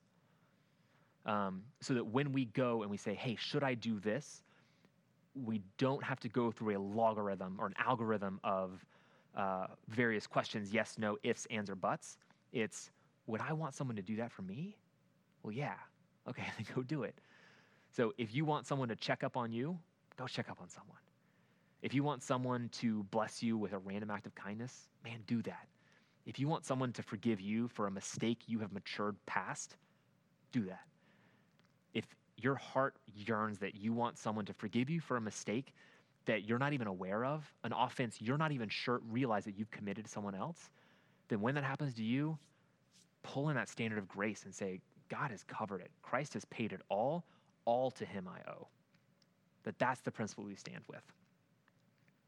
Um, 1.26 1.62
so 1.81 1.94
that 1.94 2.07
when 2.07 2.33
we 2.33 2.46
go 2.46 2.83
and 2.83 2.90
we 2.90 2.96
say, 2.96 3.14
hey, 3.14 3.37
should 3.38 3.62
I 3.62 3.74
do 3.74 3.98
this? 4.00 4.42
We 5.35 5.61
don't 5.76 6.02
have 6.02 6.20
to 6.20 6.28
go 6.28 6.50
through 6.50 6.76
a 6.76 6.81
logarithm 6.81 7.57
or 7.61 7.66
an 7.66 7.74
algorithm 7.78 8.40
of 8.44 8.85
uh, 9.37 9.66
various 9.88 10.26
questions 10.26 10.72
yes, 10.72 10.96
no, 10.98 11.18
ifs, 11.22 11.46
ands, 11.50 11.70
or 11.70 11.76
buts. 11.76 12.18
It's 12.52 12.90
would 13.26 13.40
I 13.40 13.52
want 13.52 13.74
someone 13.74 13.96
to 13.96 14.02
do 14.02 14.16
that 14.16 14.33
for 14.33 14.42
me? 14.42 14.76
Well, 15.42 15.52
yeah. 15.52 15.74
Okay, 16.28 16.44
then 16.57 16.66
go 16.74 16.83
do 16.83 17.02
it. 17.02 17.14
So 17.90 18.12
if 18.18 18.35
you 18.35 18.44
want 18.44 18.66
someone 18.66 18.88
to 18.88 18.96
check 18.96 19.22
up 19.22 19.37
on 19.37 19.52
you, 19.52 19.78
go 20.16 20.26
check 20.26 20.50
up 20.50 20.59
on 20.61 20.68
someone. 20.68 20.98
If 21.83 21.94
you 21.94 22.02
want 22.02 22.22
someone 22.22 22.68
to 22.81 23.04
bless 23.04 23.42
you 23.42 23.57
with 23.57 23.72
a 23.72 23.78
random 23.78 24.11
act 24.11 24.26
of 24.26 24.35
kindness, 24.35 24.88
man, 25.04 25.20
do 25.26 25.42
that. 25.42 25.68
If 26.26 26.38
you 26.38 26.48
want 26.48 26.64
someone 26.64 26.92
to 26.92 27.02
forgive 27.02 27.40
you 27.40 27.68
for 27.68 27.87
a 27.87 27.90
mistake 27.90 28.42
you 28.46 28.59
have 28.59 28.72
matured 28.72 29.16
past, 29.26 29.76
do 30.52 30.64
that. 30.64 30.88
If 31.94 32.05
your 32.37 32.55
heart 32.55 32.96
yearns 33.14 33.59
that 33.59 33.74
you 33.74 33.92
want 33.92 34.18
someone 34.18 34.44
to 34.46 34.55
forgive 34.55 34.90
you 34.90 35.01
for 35.01 35.16
a 35.16 35.20
mistake 35.20 35.74
that 36.27 36.44
you're 36.44 36.59
not 36.59 36.72
even 36.72 36.87
aware 36.87 37.24
of, 37.24 37.53
an 37.64 37.72
offense 37.72 38.20
you're 38.20 38.38
not 38.38 38.53
even 38.53 38.68
sure 38.68 39.01
realize 39.11 39.44
that 39.44 39.59
you've 39.59 39.70
committed 39.70 40.05
to 40.05 40.11
someone 40.11 40.35
else, 40.35 40.70
then 41.29 41.40
when 41.40 41.55
that 41.55 41.64
happens 41.64 41.94
to 41.94 42.03
you, 42.03 42.38
pull 43.22 43.48
in 43.48 43.57
that 43.57 43.68
standard 43.68 43.98
of 43.98 44.09
grace 44.09 44.44
and 44.44 44.55
say, 44.55 44.81
God 45.09 45.31
has 45.31 45.42
covered 45.44 45.81
it. 45.81 45.90
Christ 46.03 46.35
has 46.35 46.44
paid 46.46 46.72
it 46.72 46.81
all. 46.88 47.24
All 47.64 47.90
to 47.92 48.05
him 48.05 48.29
I 48.29 48.51
owe. 48.51 48.68
that 49.64 49.79
that's 49.79 50.01
the 50.01 50.11
principle 50.11 50.44
we 50.44 50.55
stand 50.55 50.83
with. 50.88 51.03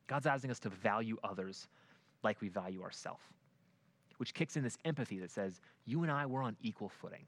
God's 0.07 0.27
asking 0.27 0.51
us 0.51 0.59
to 0.61 0.68
value 0.70 1.16
others 1.25 1.68
like 2.23 2.40
we 2.40 2.49
value 2.49 2.83
ourselves, 2.83 3.23
which 4.18 4.35
kicks 4.35 4.57
in 4.57 4.62
this 4.62 4.77
empathy 4.85 5.18
that 5.20 5.31
says, 5.31 5.61
You 5.87 6.03
and 6.03 6.12
I, 6.12 6.27
we're 6.27 6.42
on 6.42 6.57
equal 6.62 6.88
footing. 6.88 7.25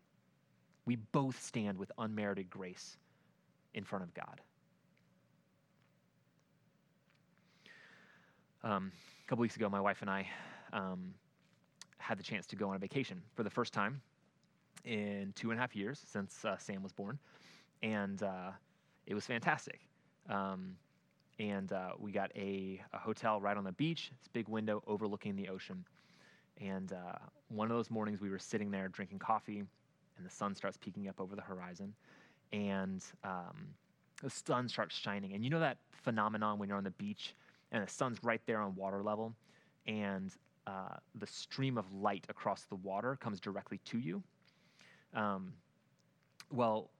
We 0.84 0.96
both 0.96 1.42
stand 1.42 1.78
with 1.78 1.92
unmerited 1.98 2.50
grace 2.50 2.96
in 3.74 3.84
front 3.84 4.04
of 4.04 4.14
God. 4.14 4.40
Um, 8.64 8.92
a 9.24 9.28
couple 9.28 9.42
weeks 9.42 9.56
ago, 9.56 9.68
my 9.68 9.80
wife 9.80 10.02
and 10.02 10.10
I 10.10 10.28
um, 10.72 11.14
had 11.98 12.18
the 12.18 12.22
chance 12.22 12.46
to 12.46 12.56
go 12.56 12.70
on 12.70 12.76
a 12.76 12.78
vacation 12.78 13.20
for 13.34 13.42
the 13.42 13.50
first 13.50 13.72
time 13.72 14.00
in 14.84 15.32
two 15.34 15.50
and 15.50 15.58
a 15.58 15.60
half 15.60 15.74
years 15.74 16.00
since 16.04 16.44
uh, 16.44 16.56
Sam 16.58 16.82
was 16.82 16.92
born, 16.92 17.18
and 17.82 18.22
uh, 18.22 18.50
it 19.06 19.14
was 19.14 19.26
fantastic. 19.26 19.80
Um, 20.28 20.76
and 21.38 21.72
uh, 21.72 21.92
we 21.98 22.12
got 22.12 22.30
a, 22.36 22.80
a, 22.92 22.98
hotel 22.98 23.40
right 23.40 23.56
on 23.56 23.64
the 23.64 23.72
beach. 23.72 24.12
This 24.20 24.28
big 24.28 24.48
window 24.48 24.82
overlooking 24.86 25.34
the 25.34 25.48
ocean. 25.48 25.84
And 26.60 26.92
uh, 26.92 27.18
one 27.48 27.70
of 27.70 27.76
those 27.76 27.90
mornings, 27.90 28.20
we 28.20 28.30
were 28.30 28.38
sitting 28.38 28.70
there 28.70 28.88
drinking 28.88 29.18
coffee, 29.18 29.64
and 30.22 30.30
the 30.30 30.34
sun 30.34 30.54
starts 30.54 30.76
peeking 30.76 31.08
up 31.08 31.20
over 31.20 31.34
the 31.34 31.42
horizon, 31.42 31.92
and 32.52 33.02
um, 33.24 33.66
the 34.22 34.30
sun 34.30 34.68
starts 34.68 34.94
shining. 34.96 35.32
And 35.32 35.42
you 35.42 35.50
know 35.50 35.58
that 35.58 35.78
phenomenon 35.90 36.60
when 36.60 36.68
you're 36.68 36.78
on 36.78 36.84
the 36.84 36.92
beach 36.92 37.34
and 37.72 37.84
the 37.84 37.90
sun's 37.90 38.22
right 38.22 38.40
there 38.46 38.60
on 38.60 38.76
water 38.76 39.02
level, 39.02 39.34
and 39.88 40.32
uh, 40.68 40.94
the 41.16 41.26
stream 41.26 41.76
of 41.76 41.92
light 41.92 42.24
across 42.28 42.62
the 42.66 42.76
water 42.76 43.16
comes 43.16 43.40
directly 43.40 43.80
to 43.86 43.98
you. 43.98 44.22
Um, 45.12 45.52
well, 46.52 46.90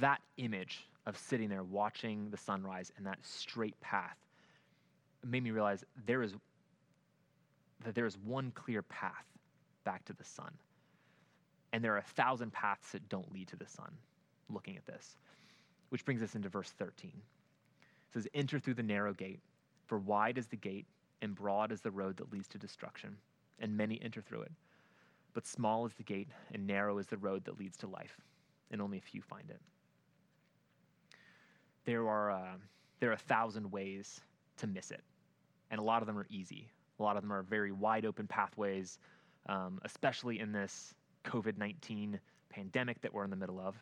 that 0.00 0.22
image 0.38 0.88
of 1.04 1.18
sitting 1.18 1.50
there 1.50 1.62
watching 1.62 2.30
the 2.30 2.38
sunrise 2.38 2.90
and 2.96 3.06
that 3.06 3.18
straight 3.22 3.78
path 3.82 4.16
made 5.26 5.44
me 5.44 5.50
realize 5.50 5.84
there 6.06 6.22
is 6.22 6.34
that 7.84 7.94
there 7.94 8.06
is 8.06 8.16
one 8.24 8.50
clear 8.52 8.82
path 8.82 9.26
back 9.84 10.06
to 10.06 10.14
the 10.14 10.24
sun. 10.24 10.50
And 11.72 11.82
there 11.82 11.94
are 11.94 11.98
a 11.98 12.02
thousand 12.02 12.52
paths 12.52 12.92
that 12.92 13.08
don't 13.08 13.32
lead 13.32 13.48
to 13.48 13.56
the 13.56 13.66
sun, 13.66 13.92
looking 14.48 14.76
at 14.76 14.86
this. 14.86 15.16
Which 15.90 16.04
brings 16.04 16.22
us 16.22 16.34
into 16.34 16.48
verse 16.48 16.70
13. 16.70 17.10
It 17.10 18.12
says, 18.12 18.28
Enter 18.34 18.58
through 18.58 18.74
the 18.74 18.82
narrow 18.82 19.12
gate, 19.12 19.40
for 19.86 19.98
wide 19.98 20.38
is 20.38 20.46
the 20.46 20.56
gate, 20.56 20.86
and 21.22 21.34
broad 21.34 21.72
is 21.72 21.80
the 21.80 21.90
road 21.90 22.16
that 22.16 22.32
leads 22.32 22.48
to 22.48 22.58
destruction, 22.58 23.16
and 23.58 23.76
many 23.76 24.00
enter 24.02 24.20
through 24.20 24.42
it. 24.42 24.52
But 25.32 25.46
small 25.46 25.86
is 25.86 25.92
the 25.94 26.02
gate, 26.02 26.28
and 26.52 26.66
narrow 26.66 26.98
is 26.98 27.06
the 27.06 27.18
road 27.18 27.44
that 27.44 27.58
leads 27.58 27.76
to 27.78 27.86
life, 27.86 28.18
and 28.70 28.80
only 28.80 28.98
a 28.98 29.02
few 29.02 29.22
find 29.22 29.50
it. 29.50 29.60
There 31.84 32.08
are, 32.08 32.30
uh, 32.30 32.56
there 33.00 33.10
are 33.10 33.14
a 33.14 33.18
thousand 33.18 33.70
ways 33.70 34.20
to 34.56 34.66
miss 34.66 34.90
it, 34.90 35.02
and 35.70 35.78
a 35.78 35.84
lot 35.84 36.02
of 36.02 36.06
them 36.06 36.18
are 36.18 36.26
easy. 36.30 36.68
A 36.98 37.02
lot 37.02 37.16
of 37.16 37.22
them 37.22 37.32
are 37.32 37.42
very 37.42 37.70
wide 37.70 38.06
open 38.06 38.26
pathways, 38.26 38.98
um, 39.46 39.78
especially 39.84 40.40
in 40.40 40.52
this 40.52 40.94
COVID 41.26 41.58
19 41.58 42.18
pandemic 42.48 43.00
that 43.02 43.12
we're 43.12 43.24
in 43.24 43.30
the 43.30 43.36
middle 43.36 43.60
of. 43.60 43.76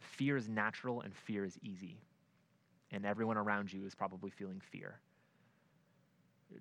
Fear 0.00 0.36
is 0.36 0.48
natural 0.48 1.02
and 1.02 1.14
fear 1.14 1.44
is 1.44 1.58
easy. 1.62 1.98
And 2.90 3.04
everyone 3.04 3.36
around 3.36 3.72
you 3.72 3.86
is 3.86 3.94
probably 3.94 4.30
feeling 4.30 4.60
fear. 4.60 5.00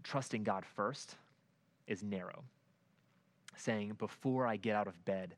Trusting 0.04 0.44
God 0.44 0.66
first 0.66 1.16
is 1.88 2.04
narrow 2.04 2.44
saying, 3.56 3.94
before 4.00 4.48
I 4.48 4.58
get 4.58 4.76
out 4.76 4.88
of 4.88 5.06
bed, 5.06 5.36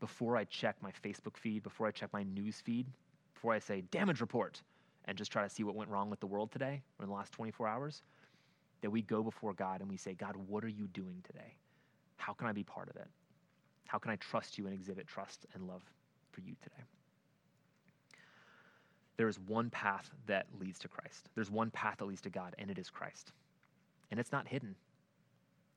before 0.00 0.36
I 0.36 0.44
check 0.44 0.76
my 0.80 0.90
Facebook 1.04 1.36
feed, 1.36 1.62
before 1.62 1.86
I 1.86 1.90
check 1.90 2.12
my 2.12 2.22
news 2.22 2.60
feed, 2.60 2.86
before 3.34 3.52
I 3.52 3.58
say 3.58 3.82
damage 3.90 4.20
report 4.20 4.62
and 5.04 5.16
just 5.16 5.30
try 5.30 5.42
to 5.42 5.48
see 5.48 5.62
what 5.62 5.74
went 5.74 5.90
wrong 5.90 6.10
with 6.10 6.20
the 6.20 6.26
world 6.26 6.50
today 6.50 6.82
or 6.98 7.04
in 7.04 7.08
the 7.08 7.14
last 7.14 7.32
24 7.32 7.68
hours, 7.68 8.02
that 8.80 8.90
we 8.90 9.02
go 9.02 9.22
before 9.22 9.52
God 9.52 9.80
and 9.80 9.88
we 9.88 9.96
say, 9.96 10.14
God, 10.14 10.36
what 10.48 10.64
are 10.64 10.68
you 10.68 10.86
doing 10.88 11.22
today? 11.24 11.54
How 12.16 12.32
can 12.32 12.46
I 12.46 12.52
be 12.52 12.64
part 12.64 12.88
of 12.88 12.96
it? 12.96 13.08
How 13.86 13.98
can 13.98 14.10
I 14.10 14.16
trust 14.16 14.58
you 14.58 14.66
and 14.66 14.74
exhibit 14.74 15.06
trust 15.06 15.46
and 15.54 15.66
love 15.66 15.82
for 16.32 16.40
you 16.40 16.54
today? 16.62 16.84
There 19.16 19.28
is 19.28 19.38
one 19.38 19.68
path 19.68 20.10
that 20.26 20.46
leads 20.58 20.78
to 20.78 20.88
Christ. 20.88 21.28
There's 21.34 21.50
one 21.50 21.70
path 21.70 21.98
that 21.98 22.06
leads 22.06 22.22
to 22.22 22.30
God, 22.30 22.54
and 22.58 22.70
it 22.70 22.78
is 22.78 22.88
Christ. 22.88 23.32
And 24.10 24.18
it's 24.18 24.32
not 24.32 24.48
hidden. 24.48 24.76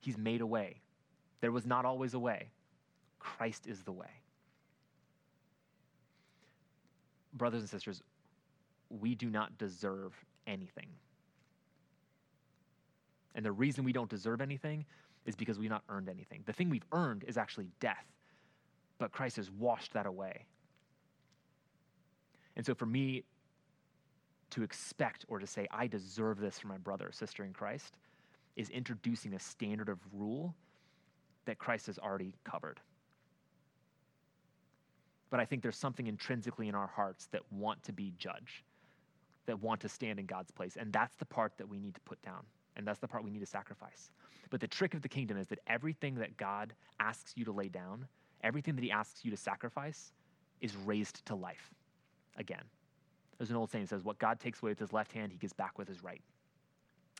He's 0.00 0.16
made 0.16 0.40
a 0.40 0.46
way. 0.46 0.80
There 1.40 1.52
was 1.52 1.66
not 1.66 1.84
always 1.84 2.14
a 2.14 2.18
way. 2.18 2.48
Christ 3.18 3.66
is 3.66 3.82
the 3.82 3.92
way. 3.92 4.08
Brothers 7.34 7.60
and 7.60 7.68
sisters, 7.68 8.02
we 8.88 9.14
do 9.14 9.28
not 9.28 9.58
deserve 9.58 10.14
anything. 10.46 10.88
And 13.34 13.44
the 13.44 13.52
reason 13.52 13.84
we 13.84 13.92
don't 13.92 14.08
deserve 14.08 14.40
anything 14.40 14.86
is 15.26 15.36
because 15.36 15.58
we've 15.58 15.70
not 15.70 15.82
earned 15.88 16.08
anything. 16.08 16.42
The 16.46 16.52
thing 16.52 16.70
we've 16.70 16.86
earned 16.92 17.24
is 17.26 17.36
actually 17.36 17.68
death, 17.80 18.06
but 18.98 19.12
Christ 19.12 19.36
has 19.36 19.50
washed 19.50 19.92
that 19.94 20.06
away. 20.06 20.46
And 22.56 22.64
so 22.64 22.74
for 22.74 22.86
me 22.86 23.24
to 24.50 24.62
expect 24.62 25.24
or 25.28 25.38
to 25.38 25.46
say, 25.46 25.66
I 25.70 25.86
deserve 25.86 26.38
this 26.38 26.58
from 26.58 26.70
my 26.70 26.78
brother 26.78 27.08
or 27.08 27.12
sister 27.12 27.44
in 27.44 27.52
Christ, 27.52 27.94
is 28.56 28.70
introducing 28.70 29.34
a 29.34 29.40
standard 29.40 29.88
of 29.88 29.98
rule 30.12 30.54
that 31.46 31.58
Christ 31.58 31.86
has 31.86 31.98
already 31.98 32.34
covered. 32.44 32.80
But 35.30 35.40
I 35.40 35.44
think 35.44 35.62
there's 35.62 35.76
something 35.76 36.06
intrinsically 36.06 36.68
in 36.68 36.74
our 36.76 36.86
hearts 36.86 37.26
that 37.32 37.40
want 37.50 37.82
to 37.84 37.92
be 37.92 38.12
judge, 38.16 38.62
that 39.46 39.60
want 39.60 39.80
to 39.80 39.88
stand 39.88 40.20
in 40.20 40.26
God's 40.26 40.52
place. 40.52 40.76
And 40.78 40.92
that's 40.92 41.16
the 41.16 41.24
part 41.24 41.58
that 41.58 41.68
we 41.68 41.80
need 41.80 41.94
to 41.96 42.00
put 42.02 42.22
down. 42.22 42.44
And 42.76 42.86
that's 42.86 42.98
the 42.98 43.08
part 43.08 43.24
we 43.24 43.30
need 43.30 43.40
to 43.40 43.46
sacrifice. 43.46 44.10
But 44.50 44.60
the 44.60 44.68
trick 44.68 44.94
of 44.94 45.02
the 45.02 45.08
kingdom 45.08 45.36
is 45.36 45.48
that 45.48 45.60
everything 45.66 46.16
that 46.16 46.36
God 46.36 46.72
asks 47.00 47.32
you 47.36 47.44
to 47.44 47.52
lay 47.52 47.68
down, 47.68 48.06
everything 48.42 48.74
that 48.76 48.84
He 48.84 48.90
asks 48.90 49.24
you 49.24 49.30
to 49.30 49.36
sacrifice, 49.36 50.12
is 50.60 50.76
raised 50.76 51.24
to 51.26 51.34
life 51.34 51.74
again. 52.36 52.64
There's 53.38 53.50
an 53.50 53.56
old 53.56 53.70
saying 53.70 53.84
that 53.84 53.90
says, 53.90 54.04
What 54.04 54.18
God 54.18 54.40
takes 54.40 54.62
away 54.62 54.70
with 54.72 54.78
His 54.78 54.92
left 54.92 55.12
hand, 55.12 55.32
He 55.32 55.38
gives 55.38 55.52
back 55.52 55.78
with 55.78 55.88
His 55.88 56.02
right. 56.02 56.22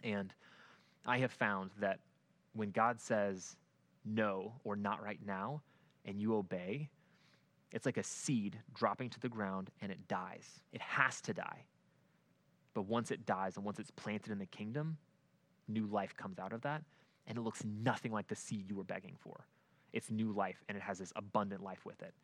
And 0.03 0.33
I 1.07 1.19
have 1.19 1.33
found 1.33 1.71
that 1.81 2.01
when 2.53 2.71
God 2.71 3.01
says, 3.01 3.57
no 4.05 4.53
or 4.65 4.77
not 4.77 5.03
right 5.03 5.21
now 5.25 5.63
and 6.05 6.21
you 6.21 6.35
obey, 6.37 6.91
it's 7.73 7.87
like 7.87 7.97
a 7.97 8.03
seed 8.03 8.59
dropping 8.75 9.11
to 9.11 9.21
the 9.21 9.29
ground 9.29 9.71
and 9.81 9.91
it 9.91 10.07
dies. 10.07 10.61
It 10.73 10.81
has 10.81 11.21
to 11.23 11.35
die. 11.35 11.65
But 12.75 12.83
once 12.83 13.11
it 13.11 13.27
dies 13.27 13.57
and 13.57 13.65
once 13.65 13.79
it's 13.79 13.91
planted 13.91 14.33
in 14.33 14.39
the 14.39 14.47
kingdom, 14.47 14.99
new 15.69 15.87
life 15.87 16.17
comes 16.17 16.39
out 16.39 16.53
of 16.53 16.63
that 16.63 16.83
and 17.27 17.39
it 17.39 17.41
looks 17.43 17.65
nothing 17.65 18.13
like 18.13 18.29
the 18.29 18.37
seed 18.37 18.69
you 18.69 18.77
were 18.77 18.85
begging 18.85 19.17
for. 19.19 19.47
It's 19.93 20.11
new 20.11 20.33
life 20.33 20.63
and 20.69 20.77
it 20.77 20.83
has 20.83 20.99
this 20.99 21.13
abundant 21.17 21.63
life 21.63 21.85
with 21.85 22.03
it. 22.03 22.15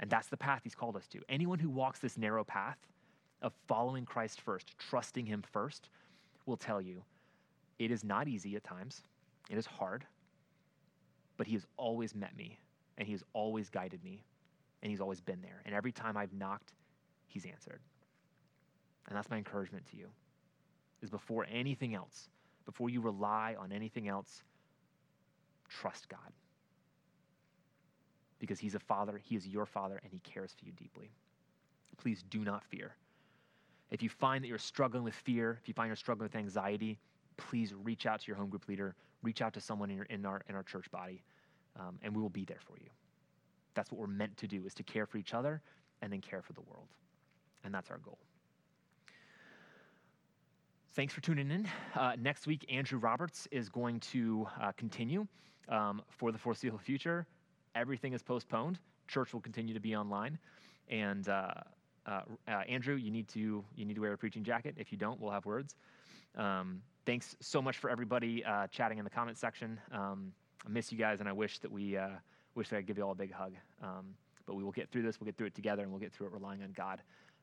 And 0.00 0.10
that's 0.10 0.28
the 0.28 0.36
path 0.36 0.60
he's 0.64 0.74
called 0.74 0.96
us 0.96 1.06
to. 1.08 1.20
Anyone 1.28 1.58
who 1.58 1.70
walks 1.70 2.00
this 2.00 2.18
narrow 2.18 2.44
path 2.44 2.78
of 3.42 3.52
following 3.66 4.04
Christ 4.04 4.40
first, 4.40 4.76
trusting 4.78 5.26
him 5.26 5.42
first, 5.42 5.88
will 6.44 6.56
tell 6.56 6.80
you 6.80 7.02
it 7.78 7.90
is 7.90 8.04
not 8.04 8.28
easy 8.28 8.56
at 8.56 8.64
times. 8.64 9.02
It 9.48 9.56
is 9.56 9.66
hard 9.66 10.06
but 11.36 11.46
he 11.46 11.54
has 11.54 11.66
always 11.76 12.14
met 12.14 12.36
me 12.36 12.58
and 12.98 13.06
he 13.06 13.12
has 13.12 13.22
always 13.32 13.68
guided 13.68 14.02
me 14.02 14.24
and 14.82 14.90
he's 14.90 15.00
always 15.00 15.20
been 15.20 15.40
there. 15.42 15.62
And 15.64 15.74
every 15.74 15.92
time 15.92 16.16
I've 16.16 16.32
knocked, 16.32 16.72
he's 17.26 17.44
answered. 17.44 17.80
And 19.08 19.16
that's 19.16 19.30
my 19.30 19.36
encouragement 19.36 19.86
to 19.90 19.96
you. 19.96 20.08
Is 21.02 21.10
before 21.10 21.46
anything 21.50 21.94
else, 21.94 22.28
before 22.66 22.90
you 22.90 23.00
rely 23.00 23.56
on 23.58 23.72
anything 23.72 24.08
else, 24.08 24.42
trust 25.68 26.08
God. 26.08 26.32
Because 28.38 28.58
he's 28.58 28.74
a 28.74 28.80
father, 28.80 29.18
he 29.22 29.36
is 29.36 29.46
your 29.46 29.64
father, 29.64 30.00
and 30.02 30.12
he 30.12 30.18
cares 30.18 30.52
for 30.58 30.66
you 30.66 30.72
deeply. 30.72 31.10
Please 31.96 32.22
do 32.28 32.40
not 32.40 32.64
fear. 32.64 32.94
If 33.90 34.02
you 34.02 34.10
find 34.10 34.44
that 34.44 34.48
you're 34.48 34.58
struggling 34.58 35.04
with 35.04 35.14
fear, 35.14 35.58
if 35.62 35.68
you 35.68 35.74
find 35.74 35.88
you're 35.88 35.96
struggling 35.96 36.26
with 36.26 36.36
anxiety, 36.36 36.98
please 37.36 37.72
reach 37.72 38.04
out 38.04 38.20
to 38.20 38.26
your 38.26 38.36
home 38.36 38.50
group 38.50 38.68
leader, 38.68 38.94
reach 39.22 39.40
out 39.40 39.54
to 39.54 39.60
someone 39.60 39.90
in, 39.90 39.96
your, 39.96 40.06
in, 40.06 40.26
our, 40.26 40.42
in 40.48 40.54
our 40.54 40.62
church 40.62 40.90
body, 40.90 41.22
um, 41.78 41.98
and 42.02 42.14
we 42.14 42.20
will 42.20 42.28
be 42.28 42.44
there 42.44 42.60
for 42.66 42.76
you. 42.78 42.90
That's 43.74 43.90
what 43.92 44.00
we're 44.00 44.06
meant 44.06 44.36
to 44.38 44.46
do, 44.46 44.66
is 44.66 44.74
to 44.74 44.82
care 44.82 45.06
for 45.06 45.18
each 45.18 45.34
other 45.34 45.62
and 46.02 46.12
then 46.12 46.20
care 46.20 46.42
for 46.42 46.52
the 46.52 46.62
world. 46.62 46.88
And 47.64 47.72
that's 47.72 47.90
our 47.90 47.98
goal. 47.98 48.18
Thanks 50.96 51.12
for 51.12 51.20
tuning 51.20 51.50
in. 51.50 51.68
Uh, 51.94 52.12
next 52.18 52.46
week, 52.46 52.64
Andrew 52.70 52.98
Roberts 52.98 53.46
is 53.50 53.68
going 53.68 54.00
to 54.00 54.48
uh, 54.58 54.72
continue 54.78 55.26
um, 55.68 56.00
for 56.08 56.32
the 56.32 56.38
foreseeable 56.38 56.78
future. 56.78 57.26
Everything 57.74 58.14
is 58.14 58.22
postponed. 58.22 58.78
Church 59.06 59.34
will 59.34 59.42
continue 59.42 59.74
to 59.74 59.80
be 59.80 59.94
online. 59.94 60.38
And 60.88 61.28
uh, 61.28 61.52
uh, 62.06 62.20
uh 62.48 62.50
Andrew, 62.66 62.94
you 62.94 63.10
need 63.10 63.28
to 63.28 63.62
you 63.74 63.84
need 63.84 63.92
to 63.92 64.00
wear 64.00 64.14
a 64.14 64.16
preaching 64.16 64.42
jacket. 64.42 64.74
If 64.78 64.90
you 64.90 64.96
don't, 64.96 65.20
we'll 65.20 65.32
have 65.32 65.44
words. 65.44 65.76
Um, 66.34 66.80
thanks 67.04 67.36
so 67.40 67.60
much 67.60 67.76
for 67.76 67.90
everybody 67.90 68.42
uh, 68.42 68.66
chatting 68.68 68.96
in 68.96 69.04
the 69.04 69.10
comment 69.10 69.36
section. 69.36 69.78
Um, 69.92 70.32
I 70.64 70.70
miss 70.70 70.90
you 70.90 70.96
guys, 70.96 71.20
and 71.20 71.28
I 71.28 71.32
wish 71.32 71.58
that 71.58 71.70
we 71.70 71.98
wish 72.54 72.70
that 72.70 72.76
I 72.76 72.78
could 72.78 72.86
give 72.86 72.96
you 72.96 73.04
all 73.04 73.12
a 73.12 73.14
big 73.14 73.34
hug. 73.34 73.52
Um, 73.82 74.14
but 74.46 74.54
we 74.54 74.64
will 74.64 74.72
get 74.72 74.88
through 74.90 75.02
this. 75.02 75.20
We'll 75.20 75.26
get 75.26 75.36
through 75.36 75.48
it 75.48 75.54
together, 75.54 75.82
and 75.82 75.90
we'll 75.92 76.00
get 76.00 76.14
through 76.14 76.28
it 76.28 76.32
relying 76.32 76.62
on 76.62 76.72
God 76.74 77.02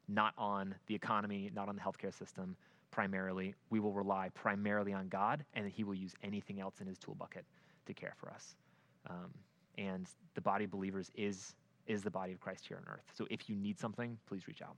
not 0.10 0.34
on 0.38 0.76
the 0.88 0.95
economy, 0.95 1.49
not 1.56 1.70
on 1.70 1.78
the 1.78 1.82
healthcare 1.82 2.14
system 2.14 2.58
primarily. 2.93 3.55
We 3.71 3.79
will 3.79 3.91
rely 3.91 4.29
primarily 4.35 4.93
on 4.93 5.09
God, 5.09 5.43
and 5.55 5.65
that 5.65 5.73
He 5.73 5.83
will 5.83 5.95
use 5.95 6.13
anything 6.21 6.61
else 6.61 6.79
in 6.79 6.85
His 6.87 6.99
tool 6.99 7.15
bucket 7.15 7.43
to 7.87 7.93
care 7.93 8.13
for 8.17 8.29
us. 8.29 8.55
Um, 9.09 9.31
and 9.79 10.07
the 10.35 10.41
body 10.41 10.65
of 10.65 10.71
believers 10.71 11.11
is 11.15 11.55
is 11.87 12.03
the 12.03 12.11
body 12.11 12.31
of 12.31 12.39
Christ 12.39 12.65
here 12.67 12.77
on 12.77 12.93
earth. 12.93 13.03
So 13.13 13.27
if 13.29 13.49
you 13.49 13.55
need 13.57 13.77
something, 13.77 14.17
please 14.27 14.47
reach 14.47 14.61
out. 14.61 14.77